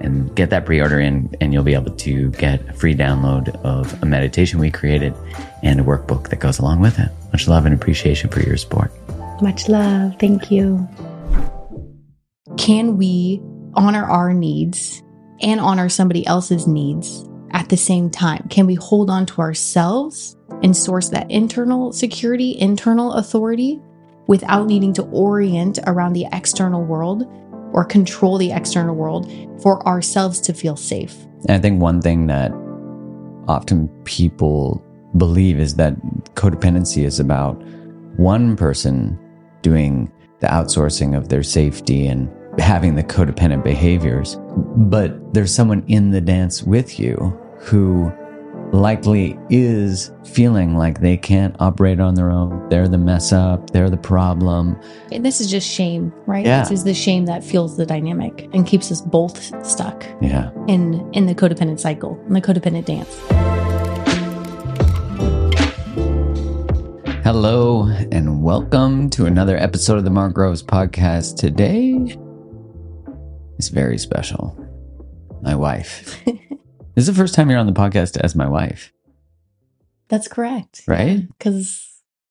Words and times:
and 0.00 0.34
get 0.36 0.50
that 0.50 0.66
pre-order 0.66 1.00
in 1.00 1.34
and 1.40 1.52
you'll 1.52 1.64
be 1.64 1.74
able 1.74 1.94
to 1.94 2.30
get 2.32 2.60
a 2.68 2.72
free 2.72 2.94
download 2.94 3.48
of 3.64 4.02
a 4.02 4.06
meditation 4.06 4.58
we 4.58 4.70
created 4.70 5.14
and 5.62 5.80
a 5.80 5.82
workbook 5.82 6.28
that 6.30 6.40
goes 6.40 6.58
along 6.58 6.80
with 6.80 6.98
it. 6.98 7.10
Much 7.32 7.48
love 7.48 7.66
and 7.66 7.74
appreciation 7.74 8.30
for 8.30 8.40
your 8.40 8.56
support. 8.56 8.92
Much 9.42 9.68
love. 9.68 10.14
Thank 10.18 10.50
you. 10.50 10.88
Can 12.56 12.96
we 12.96 13.42
honor 13.74 14.04
our 14.04 14.32
needs 14.32 15.02
and 15.40 15.60
honor 15.60 15.88
somebody 15.88 16.26
else's 16.26 16.66
needs 16.66 17.28
at 17.50 17.68
the 17.68 17.76
same 17.76 18.10
time? 18.10 18.46
Can 18.48 18.66
we 18.66 18.74
hold 18.74 19.10
on 19.10 19.26
to 19.26 19.40
ourselves 19.40 20.36
and 20.62 20.76
source 20.76 21.10
that 21.10 21.30
internal 21.30 21.92
security, 21.92 22.58
internal 22.58 23.14
authority 23.14 23.80
without 24.26 24.66
needing 24.66 24.92
to 24.94 25.02
orient 25.04 25.78
around 25.86 26.12
the 26.12 26.26
external 26.32 26.84
world 26.84 27.24
or 27.76 27.84
control 27.84 28.38
the 28.38 28.50
external 28.50 28.96
world 28.96 29.30
for 29.62 29.86
ourselves 29.86 30.40
to 30.40 30.52
feel 30.52 30.74
safe. 30.76 31.14
And 31.46 31.52
I 31.52 31.58
think 31.58 31.80
one 31.80 32.00
thing 32.02 32.26
that 32.26 32.50
often 33.46 33.88
people 34.04 34.82
believe 35.16 35.60
is 35.60 35.76
that 35.76 35.94
codependency 36.34 37.04
is 37.04 37.20
about 37.20 37.62
one 38.16 38.56
person 38.56 39.18
doing 39.62 40.10
the 40.40 40.46
outsourcing 40.48 41.16
of 41.16 41.28
their 41.28 41.42
safety 41.42 42.06
and 42.06 42.32
having 42.58 42.94
the 42.94 43.04
codependent 43.04 43.62
behaviors. 43.62 44.38
But 44.76 45.34
there's 45.34 45.54
someone 45.54 45.84
in 45.86 46.10
the 46.10 46.20
dance 46.20 46.62
with 46.62 46.98
you 46.98 47.16
who 47.58 48.12
likely 48.72 49.38
is 49.48 50.12
feeling 50.24 50.76
like 50.76 51.00
they 51.00 51.16
can't 51.16 51.54
operate 51.60 52.00
on 52.00 52.14
their 52.14 52.30
own. 52.30 52.68
They're 52.68 52.88
the 52.88 52.98
mess 52.98 53.32
up, 53.32 53.70
they're 53.70 53.90
the 53.90 53.96
problem. 53.96 54.78
And 55.12 55.24
this 55.24 55.40
is 55.40 55.50
just 55.50 55.68
shame, 55.68 56.12
right? 56.26 56.44
Yeah. 56.44 56.62
This 56.62 56.70
is 56.72 56.84
the 56.84 56.94
shame 56.94 57.26
that 57.26 57.44
fuels 57.44 57.76
the 57.76 57.86
dynamic 57.86 58.48
and 58.52 58.66
keeps 58.66 58.90
us 58.90 59.00
both 59.00 59.66
stuck. 59.66 60.04
Yeah. 60.20 60.50
In 60.66 61.08
in 61.12 61.26
the 61.26 61.34
codependent 61.34 61.80
cycle, 61.80 62.20
in 62.26 62.32
the 62.32 62.40
codependent 62.40 62.86
dance. 62.86 63.14
Hello 67.24 67.88
and 68.12 68.42
welcome 68.42 69.10
to 69.10 69.26
another 69.26 69.56
episode 69.56 69.98
of 69.98 70.04
the 70.04 70.10
Mark 70.10 70.34
Groves 70.34 70.62
podcast. 70.62 71.36
Today 71.36 72.16
is 73.58 73.68
very 73.68 73.98
special. 73.98 74.56
My 75.42 75.54
wife. 75.54 76.20
This 76.96 77.02
is 77.02 77.14
the 77.14 77.20
first 77.22 77.34
time 77.34 77.50
you're 77.50 77.58
on 77.58 77.66
the 77.66 77.72
podcast 77.72 78.16
as 78.16 78.34
my 78.34 78.48
wife. 78.48 78.90
That's 80.08 80.28
correct. 80.28 80.80
Right? 80.88 81.28
Because, 81.28 81.86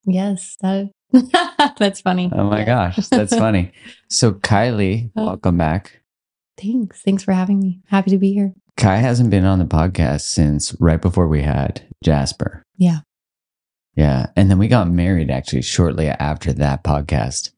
yes, 0.08 0.58
that, 0.62 0.90
that's 1.78 2.02
funny. 2.02 2.32
Oh 2.34 2.46
my 2.46 2.62
yeah. 2.62 2.66
gosh, 2.66 3.08
that's 3.10 3.36
funny. 3.38 3.74
So, 4.10 4.32
Kylie, 4.34 5.12
oh. 5.16 5.28
welcome 5.28 5.60
back. 5.60 6.02
Thanks. 6.58 7.04
Thanks 7.04 7.24
for 7.24 7.32
having 7.32 7.60
me. 7.60 7.82
Happy 7.90 8.10
to 8.10 8.18
be 8.18 8.34
here. 8.34 8.56
Kai 8.76 8.96
hasn't 8.96 9.30
been 9.30 9.46
on 9.46 9.60
the 9.60 9.66
podcast 9.66 10.22
since 10.22 10.76
right 10.80 11.00
before 11.00 11.28
we 11.28 11.44
had 11.44 11.84
Jasper. 12.04 12.64
Yeah. 12.76 13.02
Yeah. 13.96 14.32
And 14.36 14.50
then 14.50 14.58
we 14.58 14.68
got 14.68 14.90
married 14.90 15.30
actually 15.30 15.62
shortly 15.62 16.08
after 16.08 16.52
that 16.54 16.84
podcast 16.84 17.52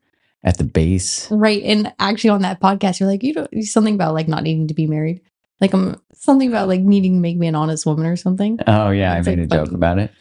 at 0.43 0.57
the 0.57 0.65
base. 0.65 1.31
Right. 1.31 1.63
And 1.63 1.93
actually 1.99 2.31
on 2.31 2.41
that 2.41 2.59
podcast, 2.59 2.99
you're 2.99 3.07
like, 3.07 3.23
you 3.23 3.33
know, 3.33 3.47
something 3.61 3.95
about 3.95 4.13
like 4.13 4.27
not 4.27 4.43
needing 4.43 4.67
to 4.67 4.73
be 4.73 4.87
married. 4.87 5.21
Like 5.59 5.73
I'm 5.73 5.99
something 6.13 6.49
about 6.49 6.67
like 6.67 6.81
needing 6.81 7.13
to 7.13 7.19
make 7.19 7.37
me 7.37 7.47
an 7.47 7.55
honest 7.55 7.85
woman 7.85 8.05
or 8.05 8.15
something. 8.15 8.59
Oh 8.67 8.91
yeah, 8.91 9.17
it's 9.17 9.27
I 9.27 9.31
made 9.31 9.39
like 9.39 9.47
a 9.47 9.49
funny. 9.49 9.65
joke 9.65 9.75
about 9.75 9.99
it, 9.99 10.11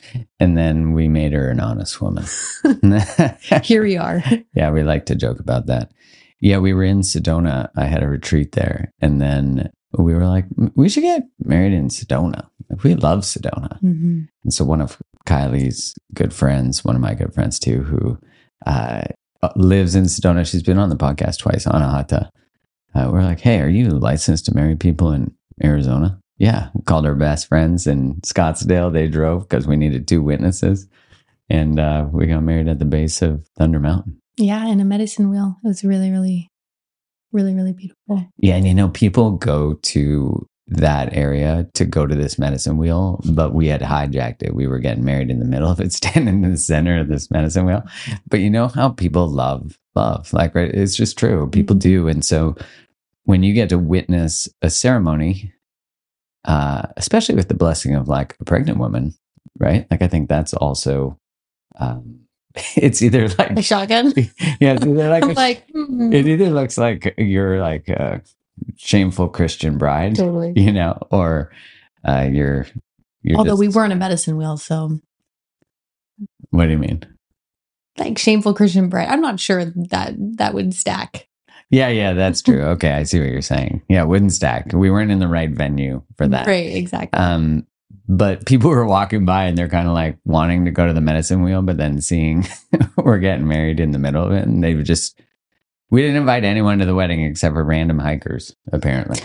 and 0.41 0.57
then 0.57 0.93
we 0.93 1.09
made 1.09 1.33
her 1.33 1.51
an 1.51 1.61
honest 1.61 2.01
woman. 2.01 2.25
Here 3.63 3.83
we 3.83 3.97
are. 3.97 4.23
yeah, 4.55 4.71
we 4.71 4.83
like 4.83 5.07
to 5.07 5.15
joke 5.15 5.39
about 5.41 5.67
that. 5.67 5.93
Yeah, 6.41 6.59
we 6.59 6.73
were 6.73 6.85
in 6.85 7.01
Sedona. 7.01 7.69
I 7.77 7.85
had 7.85 8.03
a 8.03 8.09
retreat 8.09 8.53
there, 8.53 8.93
and 9.01 9.21
then 9.21 9.71
we 9.99 10.15
were 10.15 10.27
like, 10.27 10.47
we 10.75 10.89
should 10.89 11.03
get 11.03 11.23
married 11.45 11.73
in 11.73 11.89
Sedona. 11.89 12.49
We 12.83 12.95
love 12.95 13.21
Sedona, 13.21 13.79
mm-hmm. 13.81 14.23
and 14.45 14.53
so 14.53 14.65
one 14.65 14.81
of 14.81 14.99
Kylie's 15.27 15.95
good 16.15 16.33
friends, 16.33 16.85
one 16.85 16.97
of 16.97 17.03
my 17.03 17.15
good 17.15 17.35
friends 17.35 17.59
too, 17.59 17.83
who 17.83 18.19
uh, 18.65 19.03
lives 19.55 19.95
in 19.95 20.05
Sedona. 20.05 20.51
She's 20.51 20.63
been 20.63 20.79
on 20.79 20.89
the 20.89 20.97
podcast 20.97 21.41
twice, 21.41 21.67
on 21.67 21.83
Anahata 21.83 22.31
uh, 22.97 23.11
we're 23.11 23.23
like, 23.23 23.41
hey, 23.41 23.61
are 23.61 23.69
you 23.69 23.91
licensed 23.91 24.47
to 24.47 24.55
marry 24.55 24.75
people 24.75 25.13
in 25.13 25.35
Arizona? 25.63 26.19
Yeah. 26.39 26.71
We 26.75 26.83
called 26.83 27.07
our 27.07 27.15
best 27.15 27.47
friends 27.47 27.87
in 27.87 28.17
Scottsdale. 28.23 28.93
They 28.93 29.09
drove 29.09 29.49
because 29.49 29.67
we 29.67 29.77
needed 29.77 30.09
two 30.09 30.23
witnesses. 30.23 30.89
And 31.49 31.79
uh, 31.79 32.09
we 32.11 32.27
got 32.27 32.43
married 32.43 32.69
at 32.69 32.79
the 32.79 32.85
base 32.85 33.23
of 33.23 33.47
Thunder 33.57 33.81
Mountain. 33.81 34.21
Yeah. 34.37 34.67
In 34.67 34.81
a 34.81 34.85
medicine 34.85 35.31
wheel. 35.31 35.57
It 35.65 35.69
was 35.69 35.85
really, 35.85 36.11
really, 36.11 36.51
really, 37.33 37.55
really 37.55 37.73
beautiful. 37.73 38.27
Yeah. 38.39 38.57
And 38.57 38.67
you 38.67 38.75
know, 38.75 38.89
people 38.89 39.33
go 39.33 39.75
to 39.75 40.47
that 40.69 41.15
area 41.15 41.69
to 41.75 41.85
go 41.85 42.07
to 42.07 42.15
this 42.15 42.39
medicine 42.39 42.77
wheel, 42.77 43.21
but 43.33 43.55
we 43.55 43.69
had 43.69 43.83
hijacked 43.83 44.43
it. 44.43 44.55
We 44.55 44.67
were 44.67 44.81
getting 44.81 45.05
married 45.05 45.31
in 45.31 45.39
the 45.39 45.45
middle 45.45 45.71
of 45.71 45.81
it, 45.81 45.93
standing 45.93 46.43
in 46.43 46.51
the 46.51 46.57
center 46.57 46.99
of 46.99 47.09
this 47.09 47.31
medicine 47.31 47.67
wheel. 47.67 47.83
But 48.27 48.41
you 48.41 48.51
know 48.51 48.69
how 48.69 48.89
people 48.91 49.29
love 49.29 49.79
love. 49.97 50.33
Like, 50.33 50.55
right? 50.55 50.73
It's 50.73 50.95
just 50.95 51.19
true. 51.19 51.49
People 51.49 51.75
mm-hmm. 51.75 51.89
do. 51.89 52.09
And 52.09 52.25
so 52.25 52.55
when 53.27 53.43
you 53.43 53.53
get 53.53 53.69
to 53.69 53.79
witness 53.79 54.49
a 54.63 54.71
ceremony, 54.71 55.53
uh, 56.45 56.83
especially 56.97 57.35
with 57.35 57.49
the 57.49 57.55
blessing 57.55 57.95
of 57.95 58.09
like 58.09 58.37
a 58.41 58.45
pregnant 58.45 58.79
woman, 58.79 59.15
right? 59.59 59.87
Like 59.91 60.01
I 60.01 60.09
think 60.09 60.29
that's 60.29 60.55
also 60.55 61.19
um, 61.79 62.21
it's 62.77 63.03
either 63.03 63.29
like 63.29 63.59
a 63.59 63.63
shotgun. 63.63 64.13
Yeah, 64.61 64.75
it's 64.75 64.87
either 64.87 65.11
like, 65.11 65.25
a, 65.25 65.27
like 65.27 65.67
mm-hmm. 65.69 66.13
it 66.13 66.27
either 66.27 66.51
looks 66.51 66.79
like 66.79 67.15
you're 67.19 67.61
like 67.61 67.89
a 67.89 68.23
shameful 68.77 69.29
Christian 69.29 69.77
bride, 69.77 70.15
totally, 70.15 70.53
you 70.57 70.73
know, 70.73 70.97
or 71.11 71.51
uh, 72.07 72.29
you're. 72.31 72.67
you're 73.23 73.39
Although 73.39 73.51
just, 73.51 73.61
we 73.61 73.69
weren't 73.69 73.93
a 73.93 73.97
medicine 73.97 74.37
wheel, 74.37 74.57
so. 74.57 75.01
What 76.51 76.67
do 76.67 76.71
you 76.71 76.79
mean? 76.79 77.03
Like 77.99 78.19
shameful 78.19 78.55
Christian 78.55 78.89
bride. 78.89 79.09
I'm 79.09 79.21
not 79.21 79.41
sure 79.41 79.65
that 79.65 80.15
that 80.37 80.55
would 80.55 80.73
stack. 80.73 81.29
Yeah, 81.71 81.89
yeah, 81.89 82.13
that's 82.13 82.43
true. 82.43 82.63
Okay, 82.63 82.93
I 82.93 83.03
see 83.03 83.19
what 83.19 83.29
you're 83.29 83.43
saying. 83.43 83.83
Yeah, 83.89 84.05
wooden 84.05 84.31
stack. 84.31 84.73
We 84.73 84.91
weren't 84.91 85.11
in 85.11 85.19
the 85.19 85.29
right 85.29 85.51
venue 85.51 86.03
for 86.17 86.29
that. 86.29 86.47
Right, 86.47 86.75
exactly. 86.77 87.19
Um, 87.19 87.67
but 88.09 88.47
people 88.47 88.71
were 88.75 88.87
walking 88.87 89.25
by 89.25 89.45
and 89.45 89.59
they're 89.59 89.69
kind 89.69 89.89
of 89.89 89.95
like 89.95 90.19
wanting 90.25 90.65
to 90.67 90.71
go 90.71 90.87
to 90.87 90.93
the 90.93 91.01
medicine 91.01 91.43
wheel, 91.43 91.63
but 91.63 91.77
then 91.77 92.01
seeing 92.01 92.47
we're 92.97 93.19
getting 93.19 93.49
married 93.49 93.81
in 93.81 93.91
the 93.91 93.99
middle 93.99 94.25
of 94.25 94.33
it, 94.33 94.47
and 94.47 94.63
they 94.63 94.75
would 94.75 94.87
just 94.87 95.21
we 95.91 96.03
didn't 96.03 96.17
invite 96.17 96.45
anyone 96.45 96.79
to 96.79 96.87
the 96.87 96.95
wedding 96.95 97.23
except 97.25 97.55
for 97.55 97.65
random 97.65 97.99
hikers, 97.99 98.55
apparently. 98.73 99.21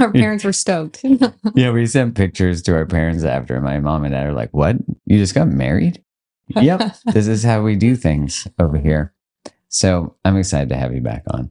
our 0.00 0.12
parents 0.12 0.44
were 0.44 0.52
stoked. 0.52 1.04
yeah, 1.54 1.70
we 1.70 1.84
sent 1.86 2.14
pictures 2.14 2.62
to 2.62 2.74
our 2.74 2.86
parents 2.86 3.24
after. 3.24 3.60
My 3.60 3.80
mom 3.80 4.04
and 4.04 4.12
dad 4.12 4.26
are 4.26 4.32
like, 4.32 4.50
"What? 4.52 4.76
You 5.04 5.18
just 5.18 5.34
got 5.34 5.48
married?" 5.48 6.02
yep, 6.48 6.96
this 7.12 7.26
is 7.26 7.42
how 7.42 7.62
we 7.62 7.76
do 7.76 7.96
things 7.96 8.46
over 8.58 8.78
here. 8.78 9.12
So 9.72 10.16
I'm 10.24 10.36
excited 10.36 10.68
to 10.68 10.76
have 10.76 10.94
you 10.94 11.00
back 11.00 11.24
on. 11.28 11.50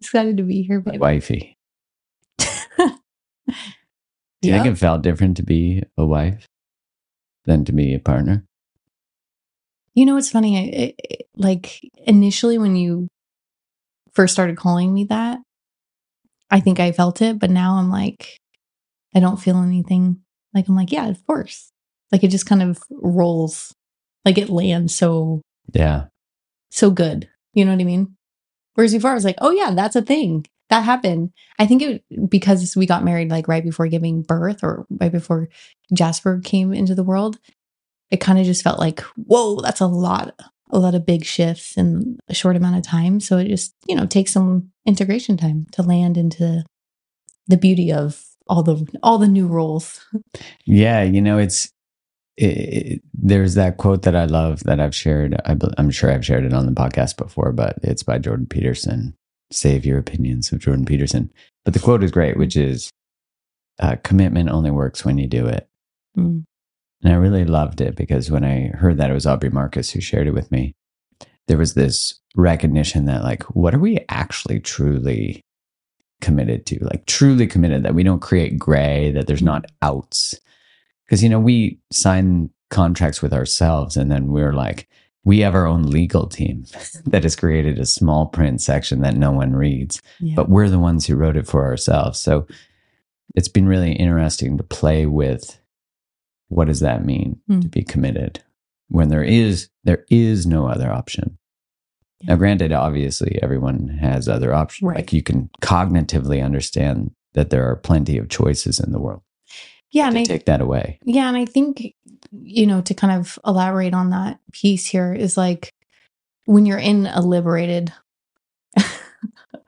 Excited 0.00 0.36
to 0.36 0.42
be 0.42 0.62
here, 0.62 0.80
baby. 0.80 0.98
Wifey. 0.98 1.56
Do 2.38 4.48
you 4.48 4.54
Yep. 4.54 4.62
think 4.64 4.74
it 4.74 4.78
felt 4.78 5.02
different 5.02 5.36
to 5.38 5.42
be 5.42 5.82
a 5.96 6.04
wife 6.04 6.46
than 7.44 7.64
to 7.64 7.72
be 7.72 7.94
a 7.94 7.98
partner? 8.00 8.44
You 9.94 10.06
know, 10.06 10.16
it's 10.16 10.30
funny. 10.30 10.58
I, 10.58 10.62
it, 10.76 10.94
it- 10.98 11.20
like 11.36 11.80
initially, 12.06 12.58
when 12.58 12.76
you 12.76 13.08
first 14.12 14.32
started 14.32 14.56
calling 14.56 14.92
me 14.94 15.04
that, 15.04 15.38
I 16.50 16.60
think 16.60 16.78
I 16.78 16.92
felt 16.92 17.20
it, 17.22 17.38
but 17.40 17.50
now 17.50 17.74
I'm 17.76 17.90
like, 17.90 18.38
I 19.14 19.20
don't 19.20 19.40
feel 19.40 19.58
anything. 19.62 20.20
Like 20.52 20.68
I'm 20.68 20.76
like, 20.76 20.92
yeah, 20.92 21.08
of 21.08 21.24
course. 21.26 21.70
Like 22.12 22.22
it 22.22 22.28
just 22.28 22.46
kind 22.46 22.62
of 22.62 22.78
rolls, 22.90 23.74
like 24.24 24.38
it 24.38 24.48
lands 24.48 24.94
so 24.94 25.42
Yeah. 25.72 26.04
So 26.74 26.90
good. 26.90 27.28
You 27.52 27.64
know 27.64 27.72
what 27.72 27.80
I 27.80 27.84
mean? 27.84 28.16
Whereas 28.74 28.92
before, 28.92 29.12
I 29.12 29.14
was 29.14 29.24
like, 29.24 29.38
oh 29.40 29.50
yeah, 29.52 29.70
that's 29.70 29.96
a 29.96 30.02
thing 30.02 30.46
that 30.70 30.82
happened. 30.82 31.30
I 31.58 31.66
think 31.66 31.82
it 31.82 32.04
because 32.28 32.74
we 32.74 32.86
got 32.86 33.04
married 33.04 33.30
like 33.30 33.48
right 33.48 33.62
before 33.62 33.86
giving 33.86 34.22
birth 34.22 34.64
or 34.64 34.86
right 34.90 35.12
before 35.12 35.48
Jasper 35.92 36.40
came 36.42 36.72
into 36.72 36.94
the 36.94 37.04
world. 37.04 37.38
It 38.10 38.20
kind 38.20 38.38
of 38.38 38.44
just 38.44 38.62
felt 38.62 38.78
like, 38.78 39.00
whoa, 39.16 39.60
that's 39.60 39.80
a 39.80 39.86
lot, 39.86 40.34
a 40.70 40.78
lot 40.78 40.94
of 40.94 41.06
big 41.06 41.24
shifts 41.24 41.76
in 41.76 42.18
a 42.28 42.34
short 42.34 42.56
amount 42.56 42.76
of 42.76 42.82
time. 42.82 43.20
So 43.20 43.38
it 43.38 43.48
just, 43.48 43.74
you 43.86 43.94
know, 43.94 44.06
takes 44.06 44.32
some 44.32 44.70
integration 44.86 45.36
time 45.36 45.66
to 45.72 45.82
land 45.82 46.16
into 46.16 46.64
the 47.46 47.56
beauty 47.56 47.92
of 47.92 48.24
all 48.46 48.62
the 48.62 48.86
all 49.02 49.18
the 49.18 49.28
new 49.28 49.46
roles. 49.46 50.04
Yeah, 50.64 51.02
you 51.02 51.22
know, 51.22 51.38
it's 51.38 51.70
it, 52.36 53.02
there's 53.12 53.54
that 53.54 53.76
quote 53.76 54.02
that 54.02 54.16
I 54.16 54.24
love 54.24 54.64
that 54.64 54.80
I've 54.80 54.94
shared. 54.94 55.40
I, 55.44 55.56
I'm 55.78 55.90
sure 55.90 56.10
I've 56.10 56.24
shared 56.24 56.44
it 56.44 56.52
on 56.52 56.66
the 56.66 56.72
podcast 56.72 57.16
before, 57.16 57.52
but 57.52 57.78
it's 57.82 58.02
by 58.02 58.18
Jordan 58.18 58.46
Peterson. 58.46 59.14
Save 59.50 59.84
your 59.84 59.98
opinions 59.98 60.50
of 60.52 60.58
Jordan 60.58 60.84
Peterson. 60.84 61.32
But 61.64 61.74
the 61.74 61.80
quote 61.80 62.02
is 62.02 62.10
great, 62.10 62.36
which 62.36 62.56
is 62.56 62.90
uh, 63.78 63.96
commitment 64.02 64.50
only 64.50 64.70
works 64.70 65.04
when 65.04 65.18
you 65.18 65.26
do 65.26 65.46
it. 65.46 65.68
Mm. 66.16 66.44
And 67.02 67.12
I 67.12 67.16
really 67.16 67.44
loved 67.44 67.80
it 67.80 67.96
because 67.96 68.30
when 68.30 68.44
I 68.44 68.68
heard 68.68 68.96
that 68.96 69.10
it 69.10 69.14
was 69.14 69.26
Aubrey 69.26 69.50
Marcus 69.50 69.90
who 69.90 70.00
shared 70.00 70.26
it 70.26 70.34
with 70.34 70.50
me, 70.50 70.74
there 71.46 71.58
was 71.58 71.74
this 71.74 72.18
recognition 72.34 73.04
that, 73.04 73.22
like, 73.22 73.42
what 73.54 73.74
are 73.74 73.78
we 73.78 73.98
actually 74.08 74.58
truly 74.60 75.42
committed 76.20 76.64
to? 76.66 76.78
Like, 76.82 77.04
truly 77.06 77.46
committed 77.46 77.82
that 77.82 77.94
we 77.94 78.02
don't 78.02 78.20
create 78.20 78.58
gray, 78.58 79.12
that 79.12 79.26
there's 79.26 79.42
not 79.42 79.66
outs. 79.82 80.34
Because, 81.06 81.22
you 81.22 81.28
know, 81.28 81.40
we 81.40 81.78
sign 81.92 82.50
contracts 82.70 83.20
with 83.22 83.32
ourselves 83.32 83.96
and 83.96 84.10
then 84.10 84.28
we're 84.28 84.52
like, 84.54 84.88
we 85.24 85.38
have 85.40 85.54
our 85.54 85.66
own 85.66 85.84
legal 85.84 86.26
team 86.26 86.64
that 87.06 87.22
has 87.22 87.36
created 87.36 87.78
a 87.78 87.86
small 87.86 88.26
print 88.26 88.60
section 88.60 89.00
that 89.02 89.16
no 89.16 89.30
one 89.32 89.54
reads 89.54 90.02
Yeah. 90.20 90.34
but 90.36 90.48
we're 90.48 90.68
the 90.68 90.78
ones 90.78 91.06
who 91.06 91.16
wrote 91.16 91.36
it 91.36 91.46
for 91.46 91.64
ourselves. 91.64 92.18
So 92.20 92.46
it's 93.34 93.48
been 93.48 93.66
really 93.66 93.92
interesting 93.92 94.56
to 94.58 94.64
play 94.64 95.06
with 95.06 95.58
what 96.48 96.66
does 96.68 96.80
that 96.80 97.04
mean 97.04 97.40
Hmm. 97.48 97.60
to 97.60 97.68
be 97.68 97.82
committed 97.82 98.42
when 98.88 99.08
there 99.08 99.24
is 99.24 99.68
there 99.82 100.04
is 100.10 100.46
no 100.46 100.66
other 100.68 100.90
option. 100.92 101.38
Yeah. 102.20 102.32
Now 102.32 102.36
granted 102.36 102.72
obviously 102.72 103.38
everyone 103.42 103.88
has 104.00 104.28
other 104.28 104.52
options. 104.52 104.86
Right. 104.86 104.96
Like 104.96 105.12
you 105.12 105.22
can 105.22 105.48
cognitively 105.62 106.44
understand 106.44 107.12
that 107.32 107.50
there 107.50 107.68
are 107.68 107.76
plenty 107.76 108.18
of 108.18 108.28
choices 108.28 108.78
in 108.78 108.92
the 108.92 109.00
world. 109.00 109.22
Yeah, 109.94 110.08
and 110.08 110.18
I 110.18 110.24
take 110.24 110.46
that 110.46 110.60
away. 110.60 110.98
Yeah, 111.04 111.28
and 111.28 111.36
I 111.36 111.44
think 111.44 111.94
you 112.32 112.66
know 112.66 112.82
to 112.82 112.94
kind 112.94 113.18
of 113.18 113.38
elaborate 113.46 113.94
on 113.94 114.10
that 114.10 114.40
piece 114.52 114.86
here 114.86 115.14
is 115.14 115.36
like 115.36 115.72
when 116.46 116.66
you're 116.66 116.78
in 116.78 117.06
a 117.06 117.20
liberated 117.20 117.92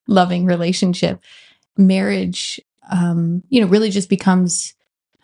loving 0.08 0.44
relationship, 0.44 1.20
marriage 1.78 2.60
um 2.90 3.42
you 3.48 3.60
know 3.60 3.68
really 3.68 3.90
just 3.90 4.08
becomes 4.08 4.74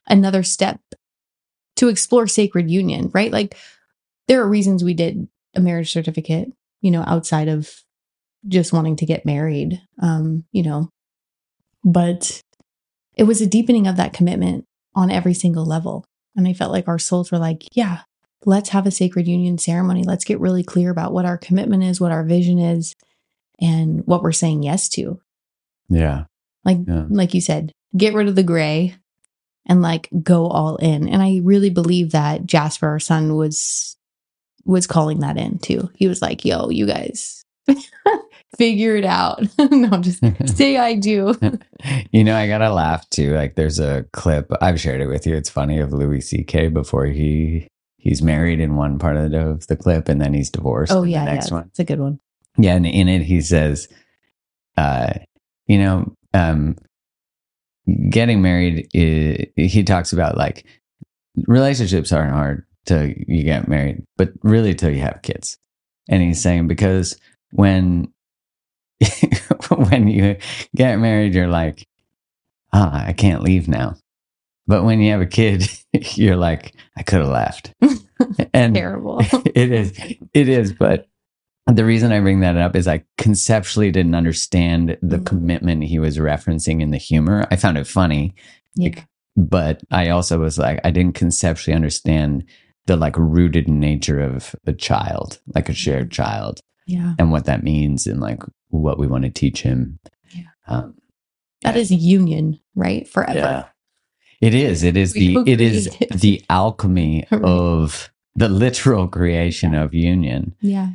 another 0.07 0.45
step 0.45 0.81
to 1.77 1.89
explore 1.89 2.29
sacred 2.29 2.71
union, 2.71 3.11
right? 3.13 3.33
Like 3.33 3.57
there 4.29 4.41
are 4.41 4.49
reasons 4.49 4.85
we 4.85 4.95
did 4.95 5.27
a 5.57 5.61
marriage 5.61 5.93
certificate, 5.93 6.53
you 6.81 6.93
know, 6.93 7.03
outside 7.09 7.49
of 7.49 7.83
just 8.47 8.73
wanting 8.73 8.95
to 8.97 9.07
get 9.07 9.27
married. 9.27 9.83
Um, 10.01 10.45
you 10.53 10.63
know, 10.63 10.91
but 11.85 12.41
it 13.17 13.25
was 13.25 13.41
a 13.41 13.47
deepening 13.47 13.89
of 13.89 13.97
that 13.97 14.13
commitment 14.13 14.65
on 14.95 15.11
every 15.11 15.35
single 15.35 15.65
level. 15.65 16.05
And 16.37 16.49
I 16.49 16.53
felt 16.53 16.73
like 16.73 16.89
our 16.89 16.99
souls 16.99 17.31
were 17.31 17.39
like, 17.39 17.65
yeah, 17.73 18.01
let's 18.45 18.71
have 18.71 18.87
a 18.87 18.91
sacred 18.91 19.27
union 19.29 19.59
ceremony. 19.59 20.03
Let's 20.05 20.25
get 20.25 20.41
really 20.41 20.63
clear 20.63 20.91
about 20.91 21.13
what 21.13 21.25
our 21.25 21.39
commitment 21.39 21.83
is, 21.83 22.01
what 22.01 22.13
our 22.13 22.25
vision 22.25 22.59
is, 22.59 22.95
and 23.61 24.07
what 24.07 24.23
we're 24.23 24.33
saying 24.33 24.63
yes 24.63 24.89
to. 24.91 25.21
Yeah. 25.89 26.25
Like 26.65 26.79
Yeah. 26.87 27.05
like 27.09 27.35
you 27.35 27.41
said, 27.41 27.73
get 27.97 28.15
rid 28.15 28.29
of 28.29 28.35
the 28.37 28.43
gray 28.43 28.95
and 29.67 29.83
like 29.83 30.09
go 30.23 30.47
all 30.49 30.77
in. 30.77 31.09
And 31.09 31.23
I 31.23 31.41
really 31.43 31.71
believe 31.71 32.13
that 32.13 32.47
Jasper, 32.47 32.89
our 32.89 33.01
son, 33.01 33.37
was 33.37 33.97
was 34.65 34.87
calling 34.87 35.21
that 35.21 35.37
in 35.37 35.59
too. 35.59 35.91
He 35.97 36.07
was 36.09 36.23
like, 36.23 36.45
yo, 36.45 36.71
you 36.71 36.87
guys 36.87 37.43
figure 38.57 38.97
it 38.97 39.05
out. 39.05 39.43
no, 39.59 39.99
just 39.99 40.23
say 40.57 40.77
I 40.77 40.95
do. 40.95 41.35
you 42.13 42.25
know, 42.25 42.37
I 42.37 42.47
gotta 42.47 42.71
laugh 42.71 43.09
too. 43.11 43.35
Like, 43.35 43.55
there's 43.55 43.79
a 43.79 44.05
clip 44.13 44.51
I've 44.61 44.81
shared 44.81 45.01
it 45.01 45.07
with 45.07 45.27
you. 45.27 45.35
It's 45.35 45.51
funny 45.51 45.79
of 45.79 45.93
Louis 45.93 46.21
C.K. 46.21 46.69
before 46.69 47.07
he 47.07 47.69
he's 47.97 48.23
married 48.23 48.61
in 48.61 48.77
one 48.77 48.99
part 48.99 49.17
of 49.17 49.31
the, 49.31 49.49
of 49.49 49.67
the 49.67 49.77
clip, 49.77 50.09
and 50.09 50.21
then 50.21 50.35
he's 50.35 50.51
divorced. 50.51 50.93
Oh 50.93 51.03
yeah, 51.03 51.25
the 51.25 51.33
next 51.33 51.51
yeah. 51.51 51.57
one. 51.57 51.67
It's 51.69 51.79
a 51.79 51.85
good 51.85 52.01
one. 52.01 52.19
Yeah, 52.59 52.75
and 52.75 52.87
in 52.87 53.09
it 53.09 53.23
he 53.23 53.41
says, 53.41 53.89
uh, 54.77 55.15
you 55.67 55.79
know, 55.79 56.13
um, 56.35 56.77
getting 58.11 58.43
married. 58.43 58.89
i 58.95 59.47
he 59.57 59.83
talks 59.85 60.13
about 60.13 60.37
like 60.37 60.67
relationships 61.47 62.13
aren't 62.13 62.33
hard 62.33 62.67
till 62.85 63.07
you 63.07 63.43
get 63.45 63.69
married, 63.69 64.03
but 64.17 64.31
really 64.43 64.75
till 64.75 64.91
you 64.91 65.01
have 65.01 65.23
kids. 65.23 65.59
And 66.09 66.23
he's 66.23 66.43
saying 66.43 66.67
because 66.67 67.17
when 67.53 68.13
when 69.89 70.09
you 70.09 70.37
get 70.75 70.99
married, 70.99 71.35
you're 71.35 71.49
like, 71.49 71.87
ah, 72.73 73.05
I 73.07 73.13
can't 73.13 73.43
leave 73.43 73.69
now. 73.69 73.97
But 74.67 74.85
when 74.85 75.01
you 75.01 75.11
have 75.13 75.21
a 75.21 75.27
kid, 75.27 75.69
you're 76.15 76.37
like, 76.37 76.75
I 76.97 77.03
could 77.03 77.21
have 77.21 77.29
left. 77.29 77.73
and 78.55 78.75
Terrible. 78.75 79.21
it 79.55 79.73
is, 79.73 79.93
it 80.33 80.49
is. 80.49 80.73
But 80.73 81.07
the 81.67 81.85
reason 81.85 82.13
I 82.13 82.21
bring 82.21 82.41
that 82.41 82.57
up 82.57 82.77
is 82.77 82.87
I 82.89 83.05
conceptually 83.19 83.91
didn't 83.91 84.15
understand 84.15 84.97
the 85.03 85.19
Mm. 85.19 85.27
commitment 85.27 85.85
he 85.85 85.99
was 85.99 86.19
referencing 86.19 86.81
in 86.81 86.91
the 86.91 86.97
humor. 86.99 87.47
I 87.51 87.57
found 87.57 87.79
it 87.79 87.87
funny, 87.87 88.35
yeah. 88.75 89.03
but 89.37 89.81
I 89.91 90.09
also 90.11 90.39
was 90.39 90.59
like, 90.59 90.81
I 90.85 90.91
didn't 90.91 91.15
conceptually 91.15 91.75
understand 91.75 92.45
the 92.87 92.97
like 92.97 93.17
rooted 93.17 93.69
nature 93.69 94.21
of 94.21 94.55
a 94.67 94.73
child, 94.73 95.41
like 95.55 95.69
a 95.69 95.75
shared 95.75 96.11
child, 96.11 96.61
Yeah. 96.87 97.15
and 97.19 97.31
what 97.33 97.45
that 97.47 97.63
means 97.63 98.07
and 98.07 98.21
like 98.21 98.43
what 98.69 98.99
we 98.99 99.07
want 99.07 99.25
to 99.25 99.31
teach 99.31 99.63
him. 99.63 99.99
Yeah. 100.35 100.43
Um, 100.67 100.95
That 101.63 101.77
is 101.77 101.91
union, 101.91 102.59
right? 102.75 103.07
Forever. 103.09 103.39
yeah. 103.39 103.65
It 104.41 104.55
is. 104.55 104.83
It 104.83 104.97
is 104.97 105.15
We 105.15 105.35
the 105.37 105.51
it 105.53 105.61
is 105.61 105.87
co-created. 105.89 106.21
the 106.21 106.43
alchemy 106.51 107.25
Right. 107.31 107.43
of 107.45 108.11
the 108.35 108.49
literal 108.49 109.07
creation 109.09 109.75
of 109.75 109.95
union. 109.95 110.55
Yeah. 110.61 110.91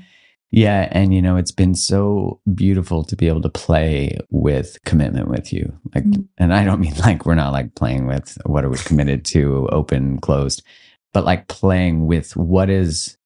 Yeah, 0.50 0.88
and 0.92 1.14
you 1.14 1.22
know, 1.22 1.36
it's 1.36 1.52
been 1.52 1.76
so 1.76 2.40
beautiful 2.56 3.04
to 3.04 3.16
be 3.18 3.28
able 3.28 3.42
to 3.42 3.50
play 3.50 4.18
with 4.30 4.78
commitment 4.86 5.28
with 5.28 5.52
you. 5.54 5.78
Like 5.94 6.06
Mm. 6.06 6.28
and 6.38 6.54
I 6.54 6.64
don't 6.66 6.80
mean 6.80 6.96
like 7.06 7.26
we're 7.26 7.36
not 7.36 7.52
like 7.54 7.76
playing 7.76 8.08
with 8.08 8.38
what 8.46 8.64
are 8.66 8.70
we 8.70 8.78
committed 8.78 9.24
to, 9.26 9.68
open, 9.72 10.20
closed, 10.20 10.64
but 11.14 11.24
like 11.26 11.48
playing 11.48 12.08
with 12.08 12.36
what 12.36 12.70
is 12.70 13.18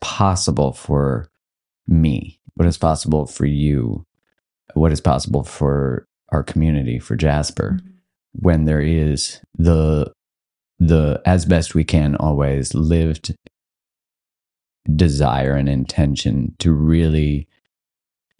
possible 0.00 0.72
for 0.72 1.28
me, 1.86 2.40
what 2.54 2.66
is 2.66 2.78
possible 2.78 3.26
for 3.26 3.46
you, 3.46 4.06
what 4.74 4.92
is 4.92 5.00
possible 5.00 5.44
for 5.44 6.06
our 6.30 6.42
community, 6.42 6.98
for 6.98 7.16
Jasper, 7.16 7.78
when 8.32 8.64
there 8.64 8.80
is 8.80 9.40
the 9.56 10.12
the 10.80 11.22
as 11.24 11.46
best 11.46 11.74
we 11.74 11.84
can 11.84 12.16
always 12.16 12.74
lived 12.74 13.34
desire 14.96 15.54
and 15.54 15.68
intention 15.68 16.54
to 16.58 16.72
really 16.72 17.48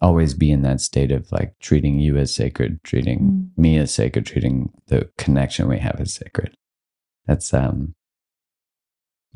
always 0.01 0.35
be 0.35 0.51
in 0.51 0.63
that 0.63 0.81
state 0.81 1.11
of 1.13 1.31
like 1.33 1.55
treating 1.61 1.99
you 2.01 2.17
as 2.19 2.35
sacred, 2.35 2.79
treating 2.83 3.21
Mm. 3.21 3.49
me 3.57 3.79
as 3.79 3.95
sacred, 3.95 4.27
treating 4.27 4.71
the 4.89 5.09
connection 5.17 5.69
we 5.69 5.79
have 5.79 6.01
as 6.01 6.13
sacred. 6.13 6.55
That's 7.27 7.55
um 7.55 7.95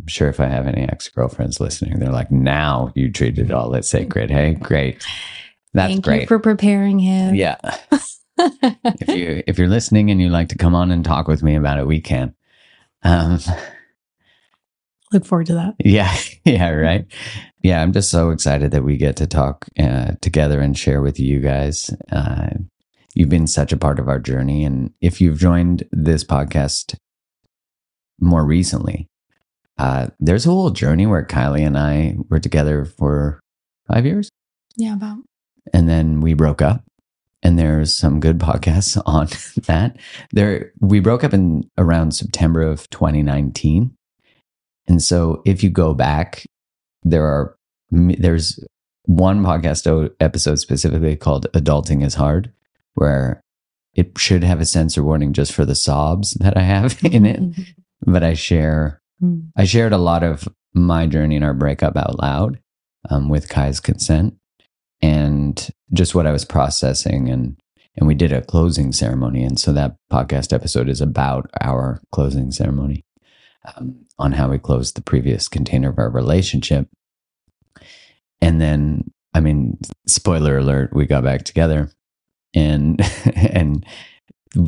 I'm 0.01 0.07
sure 0.07 0.29
if 0.29 0.41
I 0.41 0.47
have 0.47 0.67
any 0.67 0.83
ex-girlfriends 0.83 1.61
listening, 1.61 1.99
they're 1.99 2.13
like, 2.13 2.31
now 2.31 2.93
you 2.95 3.11
treat 3.11 3.39
it 3.39 3.51
all 3.51 3.75
as 3.75 3.89
sacred. 3.89 4.31
Hey, 4.31 4.55
great. 4.55 5.05
That's 5.75 5.93
Thank 5.93 6.05
great. 6.05 6.21
you 6.23 6.27
for 6.27 6.39
preparing 6.39 6.99
him. 6.99 7.35
yeah. 7.35 7.57
if 8.39 9.09
you 9.09 9.43
if 9.47 9.59
you're 9.59 9.69
listening 9.69 10.11
and 10.11 10.21
you'd 10.21 10.31
like 10.33 10.49
to 10.51 10.57
come 10.59 10.75
on 10.75 10.91
and 10.93 11.05
talk 11.05 11.27
with 11.27 11.43
me 11.43 11.57
about 11.57 11.79
it, 11.79 11.87
we 11.87 12.01
can. 12.01 12.35
Um 13.03 13.39
Look 15.13 15.25
forward 15.25 15.47
to 15.47 15.55
that. 15.55 15.75
Yeah, 15.85 16.15
yeah, 16.45 16.71
right. 16.71 17.07
Yeah, 17.63 17.83
I'm 17.83 17.93
just 17.93 18.11
so 18.11 18.31
excited 18.31 18.71
that 18.73 18.85
we 18.85 18.97
get 18.97 19.17
to 19.17 19.27
talk 19.27 19.67
uh, 19.79 20.13
together 20.21 20.61
and 20.61 20.77
share 20.77 21.01
with 21.01 21.19
you 21.19 21.41
guys. 21.41 21.91
Uh, 22.13 22.51
you've 23.15 23.31
been 23.31 23.47
such 23.47 23.73
a 23.73 23.77
part 23.77 23.99
of 23.99 24.09
our 24.09 24.19
journey. 24.19 24.65
And 24.65 24.93
if 25.01 25.21
you've 25.21 25.39
joined 25.39 25.85
this 25.91 26.25
podcast 26.25 26.95
more 28.21 28.45
recently, 28.45 29.09
uh, 29.79 30.09
there's 30.19 30.47
a 30.47 30.51
whole 30.51 30.71
journey 30.71 31.07
where 31.07 31.25
Kylie 31.25 31.67
and 31.67 31.79
I 31.79 32.17
were 32.29 32.41
together 32.41 32.85
for 32.85 33.41
five 33.87 34.05
years. 34.05 34.31
Yeah, 34.77 34.95
about. 34.95 35.19
And 35.73 35.89
then 35.89 36.21
we 36.21 36.35
broke 36.35 36.63
up. 36.63 36.85
And 37.41 37.57
there's 37.57 37.97
some 37.97 38.19
good 38.19 38.39
podcasts 38.39 39.01
on 39.07 39.29
that. 39.67 39.97
There, 40.33 40.73
we 40.81 40.99
broke 40.99 41.23
up 41.23 41.33
in 41.33 41.71
around 41.79 42.13
September 42.13 42.63
of 42.63 42.91
2019. 42.91 43.95
And 44.89 45.03
so 45.03 45.43
if 45.45 45.63
you 45.63 45.71
go 45.71 45.95
back, 45.95 46.45
there 47.03 47.25
are 47.25 47.57
there's 47.91 48.63
one 49.05 49.43
podcast 49.43 50.11
episode 50.21 50.57
specifically 50.57 51.17
called 51.17 51.47
"Adulting 51.53 52.05
is 52.05 52.15
Hard," 52.15 52.53
where 52.95 53.41
it 53.95 54.19
should 54.19 54.45
have 54.45 54.61
a 54.61 54.67
censor 54.67 55.03
warning 55.03 55.33
just 55.33 55.53
for 55.53 55.65
the 55.65 55.75
sobs 55.75 56.33
that 56.35 56.57
I 56.57 56.63
have 56.63 56.99
in 57.05 57.27
it. 57.27 57.41
but 58.07 58.23
I 58.23 58.35
share, 58.35 59.01
hmm. 59.21 59.41
I 59.57 59.65
shared 59.65 59.93
a 59.93 59.99
lot 59.99 60.23
of 60.23 60.49
my 60.75 61.07
journey 61.07 61.37
in 61.37 61.43
our 61.43 61.55
breakup 61.55 61.97
out 61.97 62.21
loud 62.21 62.61
um, 63.11 63.29
with 63.29 63.49
Kai's 63.49 63.81
consent 63.81 64.35
and 65.01 65.69
just 65.93 66.15
what 66.15 66.27
I 66.27 66.33
was 66.33 66.45
processing 66.45 67.29
and 67.29 67.61
and 67.97 68.07
we 68.07 68.15
did 68.15 68.33
a 68.33 68.43
closing 68.43 68.93
ceremony. 68.93 69.43
And 69.43 69.59
so 69.59 69.73
that 69.73 69.97
podcast 70.13 70.53
episode 70.53 70.89
is 70.89 71.01
about 71.01 71.51
our 71.61 72.01
closing 72.13 72.53
ceremony 72.53 73.05
um, 73.75 74.07
on 74.21 74.31
how 74.31 74.49
we 74.49 74.59
closed 74.59 74.95
the 74.95 75.03
previous 75.03 75.49
container 75.49 75.91
of 75.91 75.99
our 75.99 76.09
relationship. 76.09 76.89
And 78.41 78.61
then 78.61 79.11
I 79.35 79.41
mean 79.41 79.79
spoiler 80.07 80.59
alert 80.59 80.95
we 80.95 81.07
got 81.07 81.25
back 81.25 81.45
together 81.45 81.91
and 82.55 83.01
and 83.35 83.85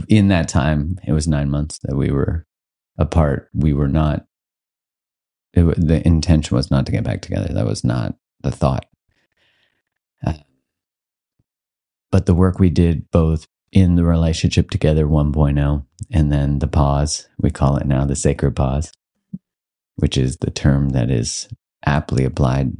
in 0.09 0.29
that 0.29 0.49
time 0.49 0.99
it 1.07 1.13
was 1.13 1.29
9 1.29 1.49
months 1.49 1.79
that 1.85 1.97
we 1.97 2.11
were 2.11 2.47
apart. 2.99 3.49
We 3.55 3.73
were 3.73 3.89
not 3.89 4.27
it, 5.53 5.65
the 5.77 6.07
intention 6.07 6.57
was 6.57 6.71
not 6.71 6.87
to 6.87 6.93
get 6.93 7.05
back 7.05 7.23
together. 7.23 7.53
That 7.53 7.67
was 7.67 7.85
not 7.85 8.17
the 8.41 8.51
thought. 8.51 8.87
Uh, 10.25 10.35
but 12.11 12.27
the 12.27 12.35
work 12.35 12.59
we 12.59 12.71
did 12.71 13.11
both 13.11 13.47
in 13.73 13.95
the 13.95 14.05
relationship 14.05 14.71
together 14.71 15.07
1.0 15.07 15.87
and 16.11 16.33
then 16.33 16.59
the 16.59 16.67
pause 16.67 17.29
we 17.39 17.51
call 17.51 17.77
it 17.77 17.87
now 17.87 18.05
the 18.05 18.17
sacred 18.17 18.57
pause 18.57 18.91
which 19.95 20.19
is 20.19 20.39
the 20.39 20.51
term 20.51 20.89
that 20.89 21.09
is 21.09 21.49
aptly 21.85 22.25
applied 22.25 22.73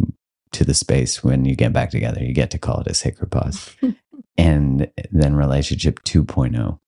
to 0.53 0.65
the 0.65 0.75
space 0.75 1.23
when 1.23 1.45
you 1.45 1.55
get 1.55 1.73
back 1.73 1.91
together. 1.91 2.23
You 2.23 2.33
get 2.33 2.51
to 2.51 2.59
call 2.59 2.81
it 2.81 2.87
a 2.89 2.95
sacred 2.95 3.31
pause. 3.31 3.75
And 4.39 4.91
then 5.11 5.37
relationship 5.37 6.01
2.0 6.05 6.79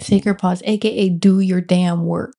sacred 0.00 0.38
pause 0.38 0.62
aka 0.64 1.08
do 1.08 1.40
your 1.40 1.60
damn 1.60 2.04
work. 2.04 2.34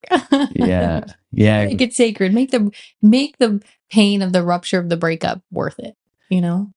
Yeah. 0.52 1.06
Yeah. 1.34 1.68
Make 1.68 1.80
it 1.80 1.94
sacred. 1.94 2.34
Make 2.34 2.52
the 2.52 2.72
make 3.02 3.38
the 3.38 3.64
pain 3.90 4.22
of 4.22 4.34
the 4.34 4.44
rupture 4.44 4.80
of 4.80 4.90
the 4.90 4.98
breakup 4.98 5.42
worth 5.50 5.80
it 5.80 5.96
you 6.32 6.42
know? 6.42 6.72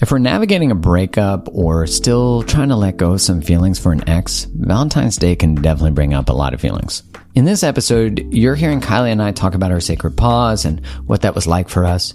If 0.00 0.12
we're 0.12 0.18
navigating 0.18 0.70
a 0.70 0.76
breakup 0.76 1.48
or 1.50 1.86
still 1.86 2.42
trying 2.42 2.68
to 2.68 2.76
let 2.76 2.98
go 2.98 3.12
of 3.12 3.20
some 3.20 3.40
feelings 3.40 3.78
for 3.78 3.90
an 3.90 4.08
ex, 4.08 4.44
Valentine's 4.54 5.16
Day 5.16 5.34
can 5.34 5.54
definitely 5.54 5.92
bring 5.92 6.14
up 6.14 6.28
a 6.28 6.34
lot 6.34 6.54
of 6.54 6.60
feelings. 6.60 7.02
In 7.34 7.44
this 7.44 7.62
episode, 7.62 8.24
you're 8.32 8.54
hearing 8.54 8.80
Kylie 8.80 9.10
and 9.10 9.22
I 9.22 9.32
talk 9.32 9.54
about 9.54 9.72
our 9.72 9.80
sacred 9.80 10.16
pause 10.16 10.64
and 10.64 10.84
what 11.06 11.22
that 11.22 11.34
was 11.34 11.46
like 11.46 11.68
for 11.68 11.84
us. 11.84 12.14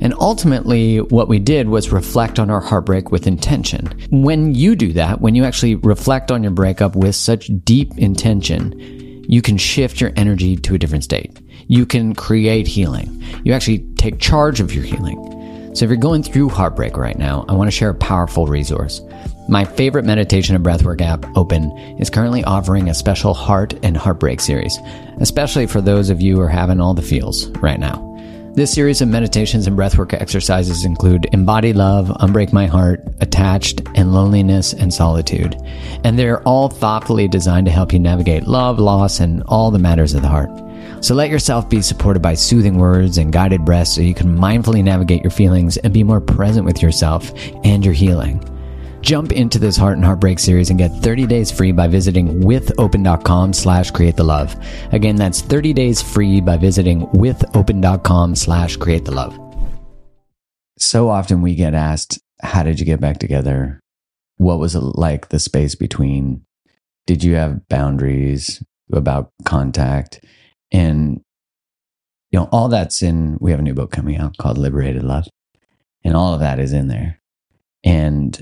And 0.00 0.14
ultimately, 0.18 1.00
what 1.00 1.28
we 1.28 1.38
did 1.38 1.68
was 1.68 1.92
reflect 1.92 2.38
on 2.38 2.50
our 2.50 2.60
heartbreak 2.60 3.10
with 3.10 3.26
intention. 3.26 3.86
When 4.10 4.54
you 4.54 4.74
do 4.74 4.92
that, 4.94 5.20
when 5.20 5.34
you 5.34 5.44
actually 5.44 5.76
reflect 5.76 6.30
on 6.30 6.42
your 6.42 6.52
breakup 6.52 6.96
with 6.96 7.14
such 7.14 7.50
deep 7.64 7.96
intention, 7.98 9.24
you 9.28 9.42
can 9.42 9.56
shift 9.56 10.00
your 10.00 10.12
energy 10.16 10.56
to 10.56 10.74
a 10.74 10.78
different 10.78 11.04
state. 11.04 11.38
You 11.68 11.86
can 11.86 12.14
create 12.14 12.66
healing. 12.66 13.22
You 13.44 13.52
actually 13.52 13.80
take 13.96 14.18
charge 14.18 14.60
of 14.60 14.74
your 14.74 14.84
healing. 14.84 15.28
So 15.74 15.84
if 15.84 15.90
you're 15.90 15.96
going 15.96 16.22
through 16.22 16.50
heartbreak 16.50 16.98
right 16.98 17.16
now, 17.16 17.46
I 17.48 17.54
want 17.54 17.68
to 17.68 17.76
share 17.76 17.90
a 17.90 17.94
powerful 17.94 18.46
resource. 18.46 19.00
My 19.48 19.64
favorite 19.64 20.04
meditation 20.04 20.54
and 20.54 20.64
breathwork 20.64 21.00
app, 21.00 21.24
Open, 21.34 21.70
is 21.98 22.10
currently 22.10 22.44
offering 22.44 22.90
a 22.90 22.94
special 22.94 23.32
heart 23.32 23.74
and 23.82 23.96
heartbreak 23.96 24.40
series, 24.40 24.78
especially 25.18 25.66
for 25.66 25.80
those 25.80 26.10
of 26.10 26.20
you 26.20 26.36
who 26.36 26.42
are 26.42 26.48
having 26.48 26.80
all 26.80 26.92
the 26.92 27.00
feels 27.00 27.48
right 27.58 27.80
now. 27.80 28.11
This 28.54 28.70
series 28.70 29.00
of 29.00 29.08
meditations 29.08 29.66
and 29.66 29.78
breathwork 29.78 30.12
exercises 30.12 30.84
include 30.84 31.26
Embody 31.32 31.72
Love, 31.72 32.08
Unbreak 32.20 32.52
My 32.52 32.66
Heart, 32.66 33.00
Attached, 33.22 33.80
and 33.94 34.12
Loneliness 34.12 34.74
and 34.74 34.92
Solitude. 34.92 35.56
And 36.04 36.18
they're 36.18 36.42
all 36.42 36.68
thoughtfully 36.68 37.28
designed 37.28 37.64
to 37.64 37.72
help 37.72 37.94
you 37.94 37.98
navigate 37.98 38.46
love, 38.46 38.78
loss, 38.78 39.20
and 39.20 39.42
all 39.44 39.70
the 39.70 39.78
matters 39.78 40.12
of 40.12 40.20
the 40.20 40.28
heart. 40.28 40.50
So 41.02 41.14
let 41.14 41.30
yourself 41.30 41.70
be 41.70 41.80
supported 41.80 42.20
by 42.20 42.34
soothing 42.34 42.76
words 42.76 43.16
and 43.16 43.32
guided 43.32 43.64
breaths 43.64 43.94
so 43.94 44.02
you 44.02 44.12
can 44.12 44.36
mindfully 44.36 44.84
navigate 44.84 45.22
your 45.22 45.30
feelings 45.30 45.78
and 45.78 45.94
be 45.94 46.04
more 46.04 46.20
present 46.20 46.66
with 46.66 46.82
yourself 46.82 47.32
and 47.64 47.82
your 47.82 47.94
healing. 47.94 48.46
Jump 49.02 49.32
into 49.32 49.58
this 49.58 49.76
Heart 49.76 49.96
and 49.96 50.04
Heartbreak 50.04 50.38
series 50.38 50.70
and 50.70 50.78
get 50.78 50.92
30 50.92 51.26
days 51.26 51.50
free 51.50 51.72
by 51.72 51.88
visiting 51.88 52.40
withopen.com 52.40 53.52
slash 53.52 53.90
create 53.90 54.16
the 54.16 54.22
love. 54.22 54.54
Again, 54.92 55.16
that's 55.16 55.40
30 55.40 55.72
days 55.72 56.00
free 56.00 56.40
by 56.40 56.56
visiting 56.56 57.10
withopen.com 57.10 58.36
slash 58.36 58.76
create 58.76 59.04
the 59.04 59.10
love. 59.10 59.36
So 60.78 61.08
often 61.08 61.42
we 61.42 61.56
get 61.56 61.74
asked, 61.74 62.20
how 62.42 62.62
did 62.62 62.78
you 62.78 62.86
get 62.86 63.00
back 63.00 63.18
together? 63.18 63.80
What 64.36 64.60
was 64.60 64.76
it 64.76 64.80
like 64.80 65.28
the 65.28 65.40
space 65.40 65.74
between? 65.74 66.44
Did 67.08 67.24
you 67.24 67.34
have 67.34 67.68
boundaries 67.68 68.62
about 68.92 69.32
contact? 69.44 70.24
And, 70.70 71.20
you 72.30 72.38
know, 72.38 72.48
all 72.52 72.68
that's 72.68 73.02
in, 73.02 73.36
we 73.40 73.50
have 73.50 73.60
a 73.60 73.64
new 73.64 73.74
book 73.74 73.90
coming 73.90 74.16
out 74.16 74.36
called 74.36 74.58
Liberated 74.58 75.02
Love. 75.02 75.26
And 76.04 76.16
all 76.16 76.34
of 76.34 76.40
that 76.40 76.60
is 76.60 76.72
in 76.72 76.86
there. 76.86 77.20
And 77.82 78.40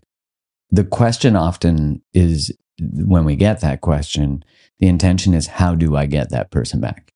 the 0.70 0.84
question 0.84 1.36
often 1.36 2.02
is 2.14 2.52
when 2.80 3.24
we 3.24 3.36
get 3.36 3.60
that 3.60 3.80
question, 3.80 4.44
the 4.78 4.88
intention 4.88 5.34
is, 5.34 5.46
how 5.46 5.74
do 5.74 5.96
I 5.96 6.06
get 6.06 6.30
that 6.30 6.50
person 6.50 6.80
back? 6.80 7.12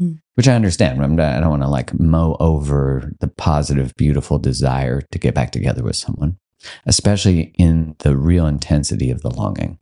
Mm. 0.00 0.20
Which 0.34 0.46
I 0.46 0.54
understand. 0.54 1.02
I'm 1.02 1.18
I 1.18 1.40
don't 1.40 1.50
want 1.50 1.62
to 1.62 1.68
like 1.68 1.98
mow 1.98 2.36
over 2.38 3.12
the 3.20 3.28
positive, 3.28 3.94
beautiful 3.96 4.38
desire 4.38 5.00
to 5.10 5.18
get 5.18 5.34
back 5.34 5.50
together 5.50 5.82
with 5.82 5.96
someone, 5.96 6.38
especially 6.86 7.52
in 7.58 7.96
the 7.98 8.16
real 8.16 8.46
intensity 8.46 9.10
of 9.10 9.22
the 9.22 9.30
longing. 9.30 9.78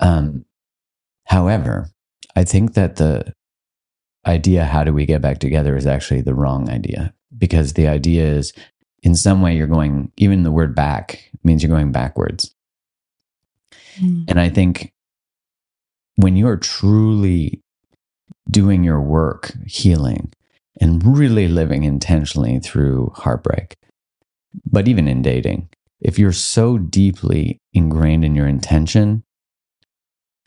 Um, 0.00 0.44
however, 1.26 1.88
I 2.36 2.44
think 2.44 2.74
that 2.74 2.96
the 2.96 3.32
idea, 4.26 4.64
how 4.64 4.84
do 4.84 4.92
we 4.92 5.06
get 5.06 5.22
back 5.22 5.38
together, 5.38 5.76
is 5.76 5.86
actually 5.86 6.20
the 6.20 6.34
wrong 6.34 6.68
idea 6.68 7.14
because 7.36 7.72
the 7.72 7.88
idea 7.88 8.26
is 8.26 8.52
in 9.04 9.14
some 9.14 9.42
way 9.42 9.54
you're 9.54 9.66
going, 9.66 10.10
even 10.16 10.42
the 10.42 10.50
word 10.50 10.74
back 10.74 11.30
means 11.44 11.62
you're 11.62 11.70
going 11.70 11.92
backwards. 11.92 12.54
Mm. 14.00 14.24
And 14.28 14.40
I 14.40 14.48
think 14.48 14.92
when 16.16 16.36
you're 16.36 16.56
truly 16.56 17.62
doing 18.50 18.82
your 18.82 19.00
work, 19.00 19.52
healing, 19.66 20.32
and 20.80 21.16
really 21.16 21.46
living 21.46 21.84
intentionally 21.84 22.58
through 22.58 23.12
heartbreak, 23.14 23.76
but 24.70 24.88
even 24.88 25.06
in 25.06 25.22
dating, 25.22 25.68
if 26.00 26.18
you're 26.18 26.32
so 26.32 26.78
deeply 26.78 27.60
ingrained 27.72 28.24
in 28.24 28.34
your 28.34 28.48
intention 28.48 29.22